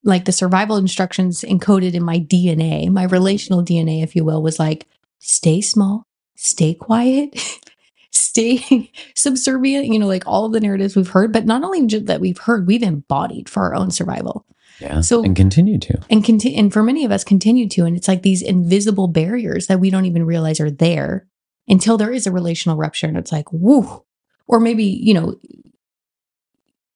like 0.04 0.26
the 0.26 0.32
survival 0.32 0.78
instructions 0.78 1.42
encoded 1.42 1.94
in 1.94 2.04
my 2.04 2.20
DNA, 2.20 2.90
my 2.90 3.04
relational 3.04 3.64
DNA, 3.64 4.04
if 4.04 4.16
you 4.16 4.24
will, 4.24 4.42
was 4.42 4.60
like, 4.60 4.88
stay 5.20 5.62
small, 5.62 6.06
stay 6.36 6.74
quiet. 6.74 7.40
Stay 8.16 8.92
subservient, 9.16 9.88
you 9.88 9.98
know, 9.98 10.06
like 10.06 10.24
all 10.28 10.46
of 10.46 10.54
the 10.54 10.60
narratives 10.60 10.96
we've 10.96 11.10
heard, 11.10 11.34
but 11.34 11.48
not 11.48 11.64
only 11.64 11.84
just 11.88 12.06
that 12.06 12.22
we've 12.22 12.38
heard, 12.38 12.68
we've 12.68 12.84
embodied 12.84 13.50
for 13.50 13.64
our 13.64 13.74
own 13.74 13.90
survival. 13.90 14.46
Yeah. 14.80 15.02
So- 15.02 15.24
and 15.24 15.36
continue 15.36 15.80
to. 15.80 16.00
and 16.12 16.24
continue 16.24 16.60
and 16.60 16.72
for 16.72 16.84
many 16.84 17.06
of 17.06 17.12
us 17.12 17.24
continue 17.24 17.68
to 17.70 17.86
and 17.86 17.96
it's 17.96 18.08
like 18.08 18.22
these 18.22 18.42
invisible 18.42 19.08
barriers 19.08 19.66
that 19.68 19.80
we 19.80 19.90
don't 19.90 20.06
even 20.06 20.26
realize 20.26 20.60
are 20.60 20.72
there 20.72 21.28
until 21.68 21.98
there 21.98 22.12
is 22.12 22.28
a 22.28 22.32
relational 22.32 22.78
rupture 22.78 23.08
and 23.08 23.18
it's 23.18 23.32
like 23.32 23.52
woo 23.52 24.04
or 24.48 24.60
maybe 24.60 24.84
you 24.84 25.14
know 25.14 25.36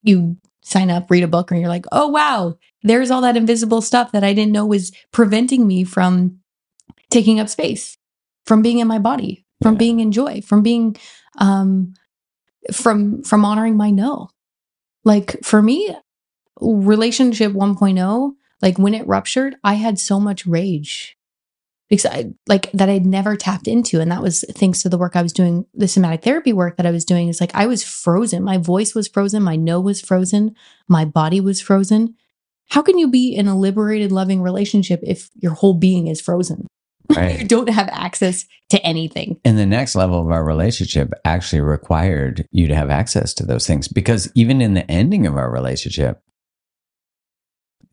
you 0.03 0.37
sign 0.63 0.89
up 0.89 1.09
read 1.09 1.23
a 1.23 1.27
book 1.27 1.51
and 1.51 1.59
you're 1.59 1.69
like 1.69 1.85
oh 1.91 2.07
wow 2.07 2.57
there's 2.83 3.09
all 3.11 3.21
that 3.21 3.37
invisible 3.37 3.81
stuff 3.81 4.11
that 4.11 4.23
i 4.23 4.33
didn't 4.33 4.51
know 4.51 4.65
was 4.65 4.91
preventing 5.11 5.65
me 5.67 5.83
from 5.83 6.39
taking 7.09 7.39
up 7.39 7.49
space 7.49 7.97
from 8.45 8.61
being 8.61 8.79
in 8.79 8.87
my 8.87 8.99
body 8.99 9.45
from 9.61 9.73
Yeah. 9.73 9.79
being 9.79 9.99
in 9.99 10.11
joy 10.11 10.41
from 10.41 10.61
being 10.61 10.95
um 11.37 11.93
from 12.73 13.23
from 13.23 13.45
honoring 13.45 13.77
my 13.77 13.91
no 13.91 14.29
like 15.05 15.37
for 15.43 15.61
me 15.61 15.95
relationship 16.59 17.51
1.0 17.53 18.31
like 18.61 18.77
when 18.77 18.93
it 18.93 19.07
ruptured 19.07 19.55
i 19.63 19.75
had 19.75 19.99
so 19.99 20.19
much 20.19 20.45
rage 20.45 21.16
because 21.89 22.05
I, 22.05 22.31
like 22.47 22.71
that 22.73 22.89
i'd 22.89 23.05
never 23.05 23.35
tapped 23.35 23.67
into. 23.67 23.99
And 23.99 24.11
that 24.11 24.21
was 24.21 24.43
thanks 24.51 24.81
to 24.81 24.89
the 24.89 24.97
work 24.97 25.15
i 25.15 25.21
was 25.21 25.33
doing 25.33 25.65
the 25.73 25.87
somatic 25.87 26.23
therapy 26.23 26.53
work 26.53 26.77
that 26.77 26.85
i 26.85 26.91
was 26.91 27.05
doing. 27.05 27.27
Is 27.27 27.41
like 27.41 27.55
i 27.55 27.65
was 27.65 27.83
frozen. 27.83 28.43
My 28.43 28.57
voice 28.57 28.93
was 28.93 29.07
frozen. 29.07 29.43
My 29.43 29.55
no 29.55 29.79
was 29.79 30.01
frozen. 30.01 30.55
My 30.87 31.05
body 31.05 31.41
was 31.41 31.61
frozen. 31.61 32.15
How 32.69 32.81
can 32.81 32.97
you 32.97 33.09
be 33.09 33.33
in 33.33 33.47
a 33.47 33.57
liberated 33.57 34.11
loving 34.11 34.41
relationship 34.41 34.99
if 35.03 35.29
your 35.35 35.53
whole 35.53 35.73
being 35.73 36.07
is 36.07 36.21
frozen? 36.21 36.67
You 37.17 37.47
don't 37.47 37.69
have 37.69 37.87
access 37.89 38.45
to 38.69 38.85
anything. 38.85 39.39
And 39.45 39.57
the 39.57 39.65
next 39.65 39.95
level 39.95 40.19
of 40.19 40.29
our 40.29 40.43
relationship 40.43 41.13
actually 41.23 41.61
required 41.61 42.45
you 42.51 42.67
to 42.67 42.75
have 42.75 42.89
access 42.89 43.33
to 43.35 43.45
those 43.45 43.65
things 43.65 43.87
because 43.87 44.29
even 44.35 44.61
in 44.61 44.73
the 44.73 44.89
ending 44.91 45.25
of 45.25 45.37
our 45.37 45.49
relationship, 45.49 46.21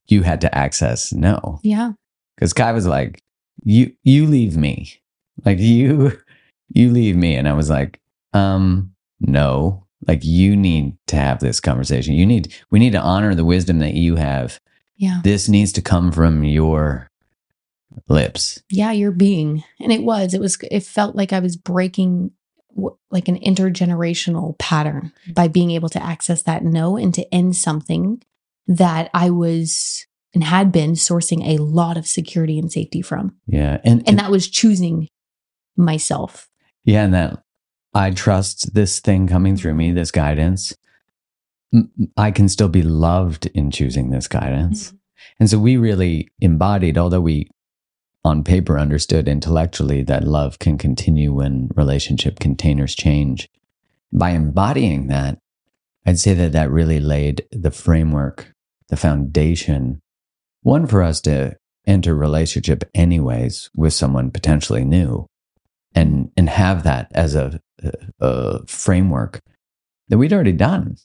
you 0.08 0.22
had 0.22 0.40
to 0.42 0.54
access 0.54 1.12
no. 1.12 1.60
yeah. 1.62 1.92
Because 2.34 2.52
Kai 2.52 2.72
was 2.72 2.86
like, 2.86 3.22
You 3.62 3.94
you 4.02 4.26
leave 4.26 4.56
me. 4.56 5.00
Like 5.44 5.58
you 5.58 6.18
you 6.68 6.90
leave 6.90 7.16
me. 7.16 7.34
And 7.34 7.48
I 7.48 7.52
was 7.52 7.70
like, 7.70 8.00
um, 8.32 8.92
no. 9.20 9.86
Like 10.06 10.20
you 10.22 10.54
need 10.56 10.96
to 11.06 11.16
have 11.16 11.40
this 11.40 11.60
conversation. 11.60 12.14
You 12.14 12.26
need 12.26 12.54
we 12.70 12.78
need 12.78 12.92
to 12.92 13.00
honor 13.00 13.34
the 13.34 13.44
wisdom 13.44 13.78
that 13.78 13.94
you 13.94 14.16
have. 14.16 14.60
yeah 14.96 15.20
This 15.24 15.48
needs 15.48 15.72
to 15.72 15.82
come 15.82 16.12
from 16.12 16.44
your 16.44 17.08
lips. 18.08 18.60
yeah 18.70 18.90
your 18.90 19.12
being 19.12 19.62
and 19.78 19.92
it 19.92 20.02
was 20.02 20.34
it 20.34 20.40
was 20.40 20.58
it 20.68 20.82
felt 20.82 21.14
like 21.14 21.32
i 21.32 21.38
was 21.38 21.56
breaking 21.56 22.32
like 23.10 23.28
an 23.28 23.38
intergenerational 23.38 24.58
pattern 24.58 25.12
by 25.32 25.46
being 25.46 25.70
able 25.70 25.88
to 25.88 26.02
access 26.02 26.42
that 26.42 26.64
no 26.64 26.96
and 26.96 27.14
to 27.14 27.32
end 27.32 27.54
something 27.54 28.20
that 28.66 29.10
i 29.14 29.30
was 29.30 30.06
and 30.34 30.44
had 30.44 30.72
been 30.72 30.92
sourcing 30.92 31.46
a 31.46 31.62
lot 31.62 31.96
of 31.96 32.06
security 32.06 32.58
and 32.58 32.70
safety 32.70 33.00
from 33.00 33.36
Yeah. 33.46 33.80
And, 33.84 34.06
and 34.08 34.18
that 34.18 34.30
was 34.30 34.48
choosing 34.48 35.08
myself 35.76 36.48
Yeah, 36.84 37.04
and 37.04 37.14
that 37.14 37.42
I 37.94 38.10
trust 38.10 38.74
this 38.74 39.00
thing 39.00 39.28
coming 39.28 39.56
through 39.56 39.74
me, 39.74 39.92
this 39.92 40.10
guidance. 40.10 40.74
I 42.16 42.30
can 42.30 42.48
still 42.48 42.68
be 42.68 42.82
loved 42.82 43.46
in 43.46 43.70
choosing 43.70 44.10
this 44.10 44.28
guidance. 44.28 44.88
Mm-hmm. 44.88 44.96
And 45.40 45.50
so 45.50 45.58
we 45.58 45.76
really 45.76 46.28
embodied, 46.40 46.98
although 46.98 47.20
we 47.20 47.48
on 48.24 48.42
paper 48.42 48.78
understood 48.78 49.28
intellectually 49.28 50.02
that 50.02 50.24
love 50.24 50.58
can 50.58 50.78
continue 50.78 51.32
when 51.32 51.68
relationship 51.74 52.40
containers 52.40 52.94
change. 52.94 53.48
By 54.12 54.30
embodying 54.30 55.08
that, 55.08 55.38
I'd 56.06 56.18
say 56.18 56.34
that 56.34 56.52
that 56.52 56.70
really 56.70 57.00
laid 57.00 57.46
the 57.52 57.70
framework, 57.70 58.52
the 58.88 58.96
foundation, 58.96 60.00
one 60.64 60.86
for 60.88 61.02
us 61.02 61.20
to 61.22 61.56
enter 61.86 62.14
relationship 62.14 62.82
anyways 62.94 63.70
with 63.76 63.92
someone 63.94 64.30
potentially 64.32 64.84
new 64.84 65.26
and 65.94 66.30
and 66.36 66.48
have 66.48 66.82
that 66.82 67.12
as 67.14 67.34
a, 67.36 67.60
a, 67.82 67.92
a 68.20 68.66
framework 68.66 69.40
that 70.08 70.18
we'd 70.18 70.32
already 70.32 70.52
done. 70.52 70.96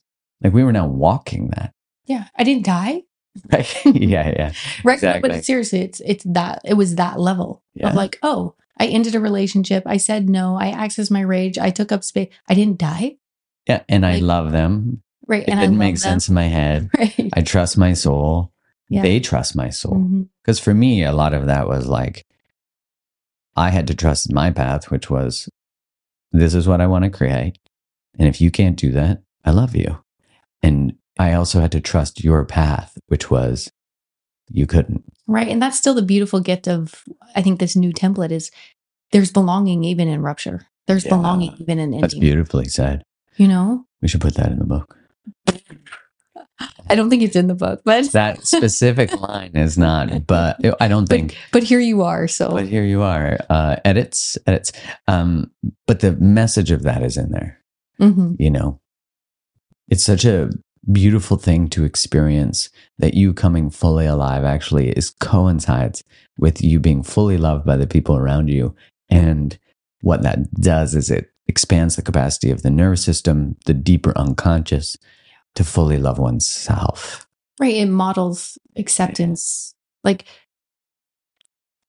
Like 0.43 0.53
we 0.53 0.64
were 0.64 0.72
now 0.74 0.88
walking 0.88 1.49
that. 1.55 1.74
yeah 2.07 2.26
i 2.36 2.43
didn't 2.43 2.66
die 2.66 3.03
Right? 3.53 3.86
yeah, 3.86 4.28
yeah. 4.30 4.51
right 4.84 4.95
Exactly. 4.95 5.30
but 5.30 5.45
seriously 5.45 5.82
it's 5.82 5.99
it's 6.03 6.24
that 6.26 6.62
it 6.66 6.74
was 6.74 6.95
that 6.95 7.20
level 7.20 7.62
Yeah. 7.76 7.89
of 7.89 7.95
like 7.95 8.18
oh 8.24 8.55
i 8.78 8.88
ended 8.88 9.14
a 9.16 9.20
relationship 9.20 9.84
i 9.86 9.97
said 9.97 10.28
no 10.30 10.55
i 10.57 10.72
accessed 10.72 11.12
my 11.12 11.22
rage 11.22 11.57
i 11.60 11.70
took 11.70 11.91
up 11.91 12.03
space 12.03 12.30
i 12.49 12.53
didn't 12.55 12.80
die 12.80 13.18
Yeah. 13.68 13.84
And 13.88 14.03
I 14.05 14.18
love 14.20 14.51
them. 14.51 15.03
right 15.28 15.43
It 15.43 15.49
and 15.51 15.60
didn't 15.60 15.78
make 15.78 15.95
them. 15.95 16.10
sense 16.10 16.28
in 16.30 16.36
my 16.36 16.47
head. 16.49 16.89
right 16.97 17.30
I 17.34 17.41
trust 17.43 17.78
my 17.78 17.93
soul. 17.93 18.51
Yeah. 18.89 19.03
They 19.03 19.19
trust 19.19 19.55
my 19.55 19.69
soul. 19.69 19.95
Mm-hmm. 19.95 20.23
Because 20.41 20.59
for 20.59 20.73
me, 20.73 21.03
a 21.03 21.13
lot 21.13 21.33
of 21.33 21.45
that 21.45 21.67
was 21.67 21.85
like, 21.87 22.25
I 23.55 23.69
had 23.69 23.87
to 23.87 23.95
trust 23.95 24.31
my 24.33 24.51
path, 24.51 24.89
which 24.89 25.09
was 25.09 25.47
this 26.31 26.53
is 26.53 26.67
what 26.67 26.81
I 26.81 26.87
want 26.87 27.03
to 27.05 27.09
create. 27.09 27.57
And 28.17 28.27
if 28.27 28.41
you 28.41 28.51
can't 28.51 28.75
do 28.77 28.91
that, 28.91 29.21
I 29.45 29.51
love 29.51 29.75
you. 29.75 30.03
And 30.63 30.93
I 31.17 31.33
also 31.33 31.59
had 31.59 31.71
to 31.73 31.81
trust 31.81 32.23
your 32.23 32.45
path, 32.45 32.97
which 33.07 33.29
was 33.29 33.71
you 34.49 34.65
couldn't. 34.65 35.03
Right. 35.27 35.47
And 35.47 35.61
that's 35.61 35.77
still 35.77 35.93
the 35.93 36.01
beautiful 36.01 36.39
gift 36.39 36.67
of, 36.67 37.03
I 37.35 37.41
think, 37.41 37.59
this 37.59 37.75
new 37.75 37.93
template 37.93 38.31
is 38.31 38.49
there's 39.11 39.31
belonging 39.31 39.83
even 39.83 40.07
in 40.07 40.21
rupture. 40.21 40.67
There's 40.87 41.05
Yeah. 41.05 41.15
belonging 41.15 41.53
even 41.59 41.77
in 41.77 41.85
ending. 41.93 42.01
That's 42.01 42.17
beautifully 42.17 42.65
said. 42.65 43.03
You 43.37 43.47
know, 43.47 43.85
We 44.01 44.07
should 44.07 44.21
put 44.21 44.35
that 44.35 44.51
in 44.51 44.59
the 44.59 44.65
book. 44.65 44.95
I 46.89 46.95
don't 46.95 47.09
think 47.09 47.21
it's 47.23 47.35
in 47.35 47.47
the 47.47 47.55
book, 47.55 47.81
but 47.85 48.11
That 48.11 48.45
specific 48.45 49.13
line 49.19 49.51
is 49.55 49.77
not, 49.77 50.25
but 50.27 50.57
I 50.81 50.87
don't 50.87 51.07
think. 51.07 51.37
but 51.51 51.63
here 51.63 51.79
you 51.79 52.01
are. 52.03 52.27
So 52.27 52.49
But 52.51 52.67
here 52.67 52.83
you 52.83 53.01
are. 53.01 53.37
Uh, 53.49 53.75
edits, 53.85 54.37
edits. 54.47 54.71
Um, 55.07 55.51
but 55.87 55.99
the 55.99 56.13
message 56.13 56.71
of 56.71 56.83
that 56.83 57.03
is 57.03 57.17
in 57.17 57.31
there. 57.31 57.57
Mhm. 57.99 58.37
you 58.39 58.49
know 58.49 58.79
it's 59.89 60.03
such 60.03 60.23
a 60.23 60.49
beautiful 60.89 61.35
thing 61.35 61.67
to 61.67 61.83
experience 61.83 62.69
that 62.97 63.13
you 63.13 63.33
coming 63.33 63.69
fully 63.69 64.05
alive 64.05 64.45
actually 64.45 64.91
is 64.91 65.09
coincides 65.19 66.03
with 66.37 66.61
you 66.63 66.79
being 66.79 67.03
fully 67.03 67.37
loved 67.37 67.65
by 67.65 67.75
the 67.75 67.85
people 67.87 68.15
around 68.15 68.47
you 68.47 68.73
and 69.09 69.59
what 70.01 70.21
that 70.23 70.49
does 70.53 70.95
is 70.95 71.11
it 71.11 71.29
expands 71.47 71.97
the 71.97 72.01
capacity 72.01 72.49
of 72.51 72.61
the 72.61 72.69
nervous 72.69 73.03
system 73.03 73.57
the 73.65 73.73
deeper 73.73 74.17
unconscious 74.17 74.95
to 75.60 75.64
fully 75.64 75.97
love 75.97 76.20
oneself 76.20 77.28
right. 77.60 77.76
It 77.76 77.88
models 77.88 78.57
acceptance, 78.76 79.76
like 80.03 80.26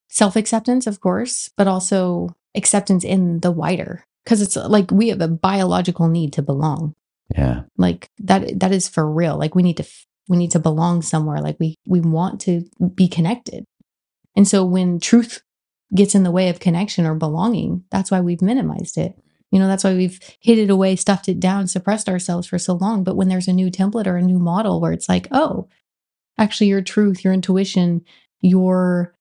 self 0.08 0.36
acceptance, 0.36 0.86
of 0.86 1.00
course, 1.00 1.48
but 1.56 1.68
also 1.68 2.36
acceptance 2.54 3.04
in 3.04 3.40
the 3.40 3.52
wider. 3.52 4.04
Because 4.24 4.42
it's 4.42 4.56
like 4.56 4.90
we 4.90 5.08
have 5.08 5.20
a 5.22 5.28
biological 5.28 6.08
need 6.08 6.34
to 6.34 6.42
belong. 6.42 6.94
yeah 7.34 7.62
like 7.78 8.10
that 8.18 8.58
that 8.60 8.72
is 8.72 8.88
for 8.88 9.08
real 9.10 9.38
like 9.38 9.54
we 9.54 9.62
need 9.62 9.76
to, 9.78 9.86
we 10.28 10.36
need 10.36 10.50
to 10.50 10.58
belong 10.58 11.00
somewhere 11.00 11.40
like 11.40 11.56
we 11.58 11.76
we 11.86 12.00
want 12.00 12.40
to 12.40 12.64
be 12.94 13.08
connected 13.08 13.64
and 14.36 14.46
so 14.46 14.64
when 14.64 15.00
truth 15.00 15.42
gets 15.94 16.14
in 16.14 16.22
the 16.22 16.30
way 16.30 16.48
of 16.48 16.60
connection 16.60 17.06
or 17.06 17.14
belonging. 17.14 17.84
That's 17.90 18.10
why 18.10 18.20
we've 18.20 18.42
minimized 18.42 18.96
it. 18.96 19.18
You 19.50 19.58
know, 19.58 19.66
that's 19.66 19.82
why 19.82 19.94
we've 19.94 20.20
hid 20.40 20.58
it 20.58 20.70
away, 20.70 20.96
stuffed 20.96 21.28
it 21.28 21.40
down, 21.40 21.66
suppressed 21.66 22.08
ourselves 22.08 22.46
for 22.46 22.58
so 22.58 22.74
long. 22.74 23.02
But 23.02 23.16
when 23.16 23.28
there's 23.28 23.48
a 23.48 23.52
new 23.52 23.70
template 23.70 24.06
or 24.06 24.16
a 24.16 24.22
new 24.22 24.38
model 24.38 24.80
where 24.80 24.92
it's 24.92 25.08
like, 25.08 25.26
oh, 25.32 25.68
actually 26.38 26.68
your 26.68 26.82
truth, 26.82 27.24
your 27.24 27.32
intuition, 27.32 28.04
your 28.40 29.14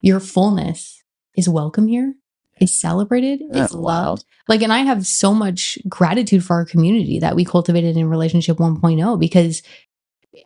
your 0.00 0.20
fullness 0.20 1.02
is 1.36 1.48
welcome 1.48 1.88
here, 1.88 2.14
is 2.60 2.78
celebrated, 2.78 3.42
is 3.52 3.72
loved. 3.72 4.24
Like, 4.46 4.62
and 4.62 4.72
I 4.72 4.78
have 4.78 5.06
so 5.06 5.34
much 5.34 5.78
gratitude 5.88 6.44
for 6.44 6.54
our 6.54 6.64
community 6.64 7.18
that 7.18 7.34
we 7.34 7.44
cultivated 7.44 7.96
in 7.96 8.08
relationship 8.08 8.58
1.0 8.58 9.18
because 9.18 9.62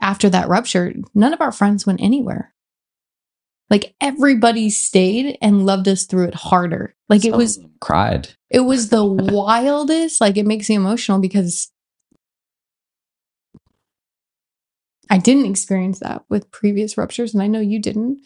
after 0.00 0.30
that 0.30 0.48
rupture, 0.48 0.94
none 1.14 1.32
of 1.32 1.40
our 1.40 1.52
friends 1.52 1.86
went 1.86 2.00
anywhere. 2.00 2.54
Like 3.68 3.94
everybody 4.00 4.68
stayed 4.68 5.38
and 5.40 5.64
loved 5.64 5.88
us 5.88 6.04
through 6.04 6.28
it 6.28 6.34
harder. 6.34 6.94
Like 7.08 7.22
Some 7.22 7.34
it 7.34 7.36
was 7.36 7.58
cried. 7.80 8.28
It 8.52 8.60
was 8.60 8.90
the 8.90 9.04
wildest. 9.04 10.20
Like 10.20 10.36
it 10.36 10.46
makes 10.46 10.68
me 10.68 10.74
emotional 10.76 11.18
because 11.18 11.70
I 15.10 15.18
didn't 15.18 15.46
experience 15.50 15.98
that 16.00 16.24
with 16.28 16.50
previous 16.50 16.96
ruptures, 16.96 17.34
and 17.34 17.42
I 17.42 17.46
know 17.46 17.60
you 17.60 17.78
didn't. 17.80 18.20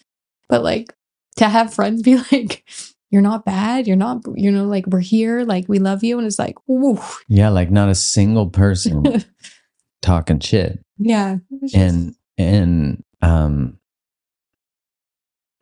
But 0.48 0.62
like 0.62 0.94
to 1.36 1.48
have 1.48 1.74
friends 1.74 2.02
be 2.02 2.16
like, 2.32 2.64
"You're 3.10 3.22
not 3.22 3.44
bad. 3.44 3.86
You're 3.86 3.96
not. 3.96 4.22
You 4.34 4.50
know, 4.52 4.64
like 4.66 4.86
we're 4.86 5.00
here. 5.00 5.42
Like 5.44 5.66
we 5.68 5.78
love 5.78 6.04
you," 6.04 6.18
and 6.18 6.26
it's 6.26 6.38
like, 6.38 6.56
"Ooh, 6.70 7.00
Yeah, 7.28 7.48
like 7.48 7.70
not 7.70 7.88
a 7.88 7.94
single 7.94 8.48
person 8.50 9.24
talking 10.02 10.38
shit. 10.40 10.80
yeah." 10.98 11.38
just- 11.60 11.74
And 11.74 12.14
and 12.38 13.02
um 13.22 13.78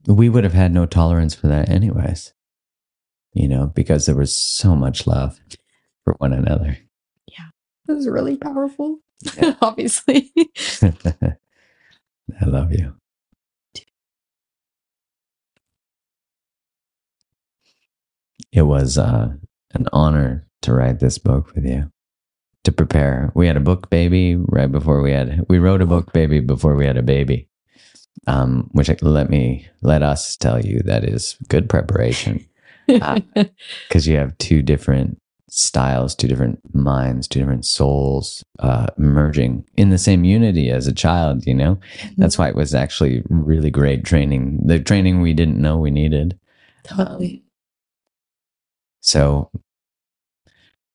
we 0.07 0.29
would 0.29 0.45
have 0.45 0.53
had 0.53 0.73
no 0.73 0.85
tolerance 0.85 1.35
for 1.35 1.47
that 1.49 1.71
anyways. 1.71 2.35
You 3.35 3.49
know, 3.49 3.67
because 3.67 4.07
there 4.07 4.15
was 4.15 4.35
so 4.35 4.77
much 4.77 5.07
love 5.07 5.41
for 6.05 6.15
one 6.19 6.33
another. 6.33 6.79
Yeah. 7.27 7.49
It 7.89 7.93
was 7.93 8.09
really 8.09 8.37
powerful. 8.37 8.99
Yeah. 9.37 9.55
Obviously, 9.63 10.33
I 10.83 12.45
love 12.47 12.73
you. 12.73 12.95
It 18.53 18.63
was 18.63 18.99
uh, 18.99 19.33
an 19.73 19.89
honor 19.93 20.47
to 20.63 20.73
write 20.73 21.01
this 21.01 21.19
book 21.19 21.55
with 21.55 21.65
you. 21.67 21.91
To 22.65 22.73
prepare, 22.73 23.31
we 23.35 23.47
had 23.47 23.57
a 23.57 23.61
book 23.61 23.91
baby 23.91 24.37
right 24.37 24.71
before 24.71 25.03
we 25.03 25.11
had. 25.11 25.45
We 25.49 25.59
wrote 25.59 25.83
a 25.83 25.87
book 25.87 26.13
baby 26.13 26.41
before 26.41 26.77
we 26.77 26.87
had 26.87 26.97
a 26.97 27.03
baby, 27.03 27.49
um, 28.27 28.71
which 28.73 28.89
let 29.03 29.29
me 29.29 29.69
let 29.83 30.03
us 30.03 30.37
tell 30.37 30.65
you 30.65 30.81
that 30.85 31.05
is 31.05 31.37
good 31.49 31.69
preparation 31.69 32.47
because 32.87 34.07
you 34.07 34.17
have 34.17 34.37
two 34.39 34.63
different 34.63 35.19
styles, 35.49 36.17
two 36.17 36.27
different 36.27 36.59
minds, 36.75 37.29
two 37.29 37.39
different 37.39 37.65
souls 37.65 38.43
uh, 38.59 38.89
merging 38.97 39.65
in 39.77 39.91
the 39.91 39.99
same 39.99 40.25
unity 40.25 40.69
as 40.69 40.87
a 40.87 40.93
child. 40.93 41.47
You 41.47 41.55
know, 41.55 41.79
that's 42.17 42.37
why 42.37 42.49
it 42.49 42.57
was 42.57 42.75
actually 42.75 43.23
really 43.29 43.71
great 43.71 44.05
training. 44.05 44.61
The 44.67 44.81
training 44.81 45.21
we 45.21 45.33
didn't 45.33 45.61
know 45.61 45.79
we 45.79 45.91
needed. 45.91 46.39
totally. 46.83 47.45
So, 49.01 49.51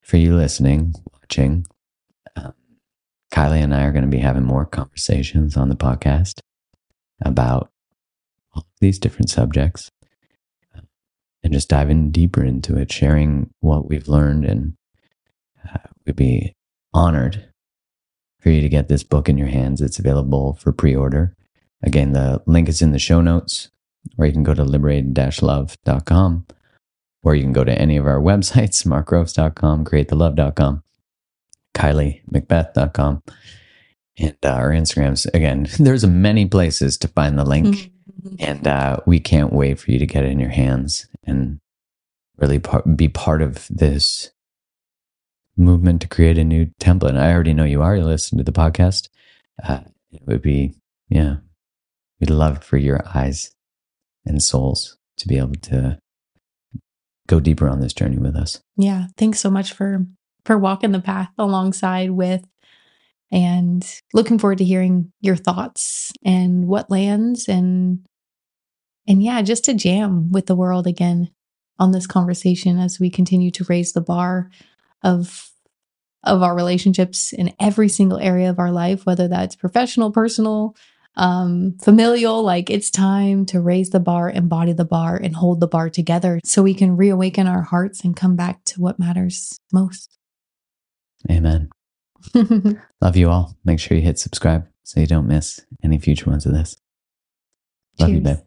for 0.01 0.17
you 0.17 0.35
listening, 0.35 0.95
watching, 1.13 1.67
um, 2.35 2.53
Kylie 3.31 3.63
and 3.63 3.73
I 3.73 3.83
are 3.83 3.91
going 3.91 4.03
to 4.03 4.09
be 4.09 4.17
having 4.17 4.43
more 4.43 4.65
conversations 4.65 5.55
on 5.55 5.69
the 5.69 5.75
podcast 5.75 6.39
about 7.21 7.69
all 8.53 8.65
these 8.79 8.97
different 8.97 9.29
subjects 9.29 9.91
uh, 9.98 9.98
and 11.43 11.53
just 11.53 11.69
diving 11.69 12.11
deeper 12.11 12.43
into 12.43 12.77
it, 12.77 12.91
sharing 12.91 13.49
what 13.59 13.87
we've 13.87 14.07
learned. 14.07 14.45
And 14.45 14.73
uh, 15.67 15.79
we'd 16.05 16.15
be 16.15 16.55
honored 16.93 17.49
for 18.39 18.49
you 18.49 18.61
to 18.61 18.69
get 18.69 18.87
this 18.87 19.03
book 19.03 19.29
in 19.29 19.37
your 19.37 19.47
hands. 19.47 19.81
It's 19.81 19.99
available 19.99 20.55
for 20.55 20.71
pre 20.71 20.95
order. 20.95 21.35
Again, 21.81 22.13
the 22.13 22.41
link 22.45 22.67
is 22.67 22.81
in 22.81 22.91
the 22.91 22.99
show 22.99 23.21
notes, 23.21 23.69
or 24.17 24.25
you 24.25 24.33
can 24.33 24.43
go 24.43 24.53
to 24.53 24.63
liberated 24.63 25.17
love.com 25.41 26.45
or 27.23 27.35
you 27.35 27.43
can 27.43 27.53
go 27.53 27.63
to 27.63 27.77
any 27.77 27.97
of 27.97 28.05
our 28.05 28.19
websites, 28.19 28.85
markgroves.com, 28.85 29.85
createthelove.com, 29.85 30.83
kyliemacbeth.com, 31.75 33.23
and 34.17 34.37
uh, 34.43 34.49
our 34.49 34.71
Instagrams. 34.71 35.27
Again, 35.33 35.67
there's 35.79 36.05
many 36.05 36.45
places 36.45 36.97
to 36.99 37.07
find 37.07 37.37
the 37.37 37.45
link, 37.45 37.91
and 38.39 38.67
uh, 38.67 38.97
we 39.05 39.19
can't 39.19 39.53
wait 39.53 39.79
for 39.79 39.91
you 39.91 39.99
to 39.99 40.05
get 40.05 40.23
it 40.23 40.31
in 40.31 40.39
your 40.39 40.49
hands 40.49 41.07
and 41.23 41.59
really 42.37 42.59
par- 42.59 42.83
be 42.83 43.07
part 43.07 43.41
of 43.41 43.67
this 43.69 44.31
movement 45.57 46.01
to 46.01 46.07
create 46.07 46.37
a 46.37 46.43
new 46.43 46.67
template. 46.79 47.09
And 47.09 47.19
I 47.19 47.33
already 47.33 47.53
know 47.53 47.65
you 47.65 47.81
are. 47.81 47.95
You 47.95 48.03
listen 48.03 48.37
to 48.37 48.43
the 48.43 48.51
podcast. 48.51 49.09
Uh, 49.61 49.81
it 50.11 50.21
would 50.25 50.41
be, 50.41 50.73
yeah, 51.09 51.37
we'd 52.19 52.29
love 52.29 52.63
for 52.63 52.77
your 52.77 53.03
eyes 53.13 53.53
and 54.25 54.41
souls 54.41 54.97
to 55.17 55.27
be 55.27 55.37
able 55.37 55.55
to 55.55 55.99
go 57.27 57.39
deeper 57.39 57.69
on 57.69 57.81
this 57.81 57.93
journey 57.93 58.17
with 58.17 58.35
us. 58.35 58.61
Yeah. 58.77 59.07
Thanks 59.17 59.39
so 59.39 59.49
much 59.49 59.73
for 59.73 60.05
for 60.45 60.57
walking 60.57 60.93
the 60.93 61.01
path 61.01 61.29
alongside 61.37 62.11
with 62.11 62.43
and 63.31 63.99
looking 64.13 64.39
forward 64.39 64.57
to 64.57 64.63
hearing 64.63 65.11
your 65.21 65.35
thoughts 65.35 66.11
and 66.23 66.67
what 66.67 66.89
lands 66.89 67.47
and 67.47 67.99
and 69.07 69.23
yeah, 69.23 69.41
just 69.41 69.65
to 69.65 69.73
jam 69.73 70.31
with 70.31 70.45
the 70.45 70.55
world 70.55 70.85
again 70.85 71.31
on 71.79 71.91
this 71.91 72.05
conversation 72.05 72.77
as 72.77 72.99
we 72.99 73.09
continue 73.09 73.49
to 73.51 73.65
raise 73.65 73.93
the 73.93 74.01
bar 74.01 74.49
of 75.03 75.49
of 76.23 76.43
our 76.43 76.55
relationships 76.55 77.31
in 77.31 77.53
every 77.59 77.87
single 77.87 78.17
area 78.17 78.49
of 78.49 78.59
our 78.59 78.71
life, 78.71 79.05
whether 79.05 79.27
that's 79.27 79.55
professional, 79.55 80.11
personal, 80.11 80.75
um, 81.15 81.77
familial, 81.81 82.43
like 82.43 82.69
it's 82.69 82.89
time 82.89 83.45
to 83.47 83.61
raise 83.61 83.89
the 83.91 83.99
bar, 83.99 84.29
embody 84.29 84.73
the 84.73 84.85
bar, 84.85 85.15
and 85.15 85.35
hold 85.35 85.59
the 85.59 85.67
bar 85.67 85.89
together 85.89 86.39
so 86.43 86.61
we 86.61 86.73
can 86.73 86.97
reawaken 86.97 87.47
our 87.47 87.61
hearts 87.61 88.03
and 88.03 88.15
come 88.15 88.35
back 88.35 88.63
to 88.65 88.81
what 88.81 88.99
matters 88.99 89.57
most. 89.71 90.17
Amen. 91.29 91.69
Love 93.01 93.15
you 93.15 93.29
all. 93.29 93.55
Make 93.63 93.79
sure 93.79 93.97
you 93.97 94.03
hit 94.03 94.19
subscribe 94.19 94.67
so 94.83 94.99
you 94.99 95.07
don't 95.07 95.27
miss 95.27 95.61
any 95.83 95.97
future 95.99 96.29
ones 96.29 96.45
of 96.45 96.53
this. 96.53 96.77
Love 97.99 98.09
you, 98.09 98.21
Cheers. 98.21 98.37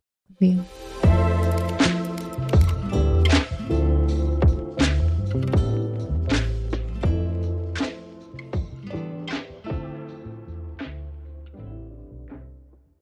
babe. 0.40 0.56
Love 0.56 0.66
you. 0.66 1.01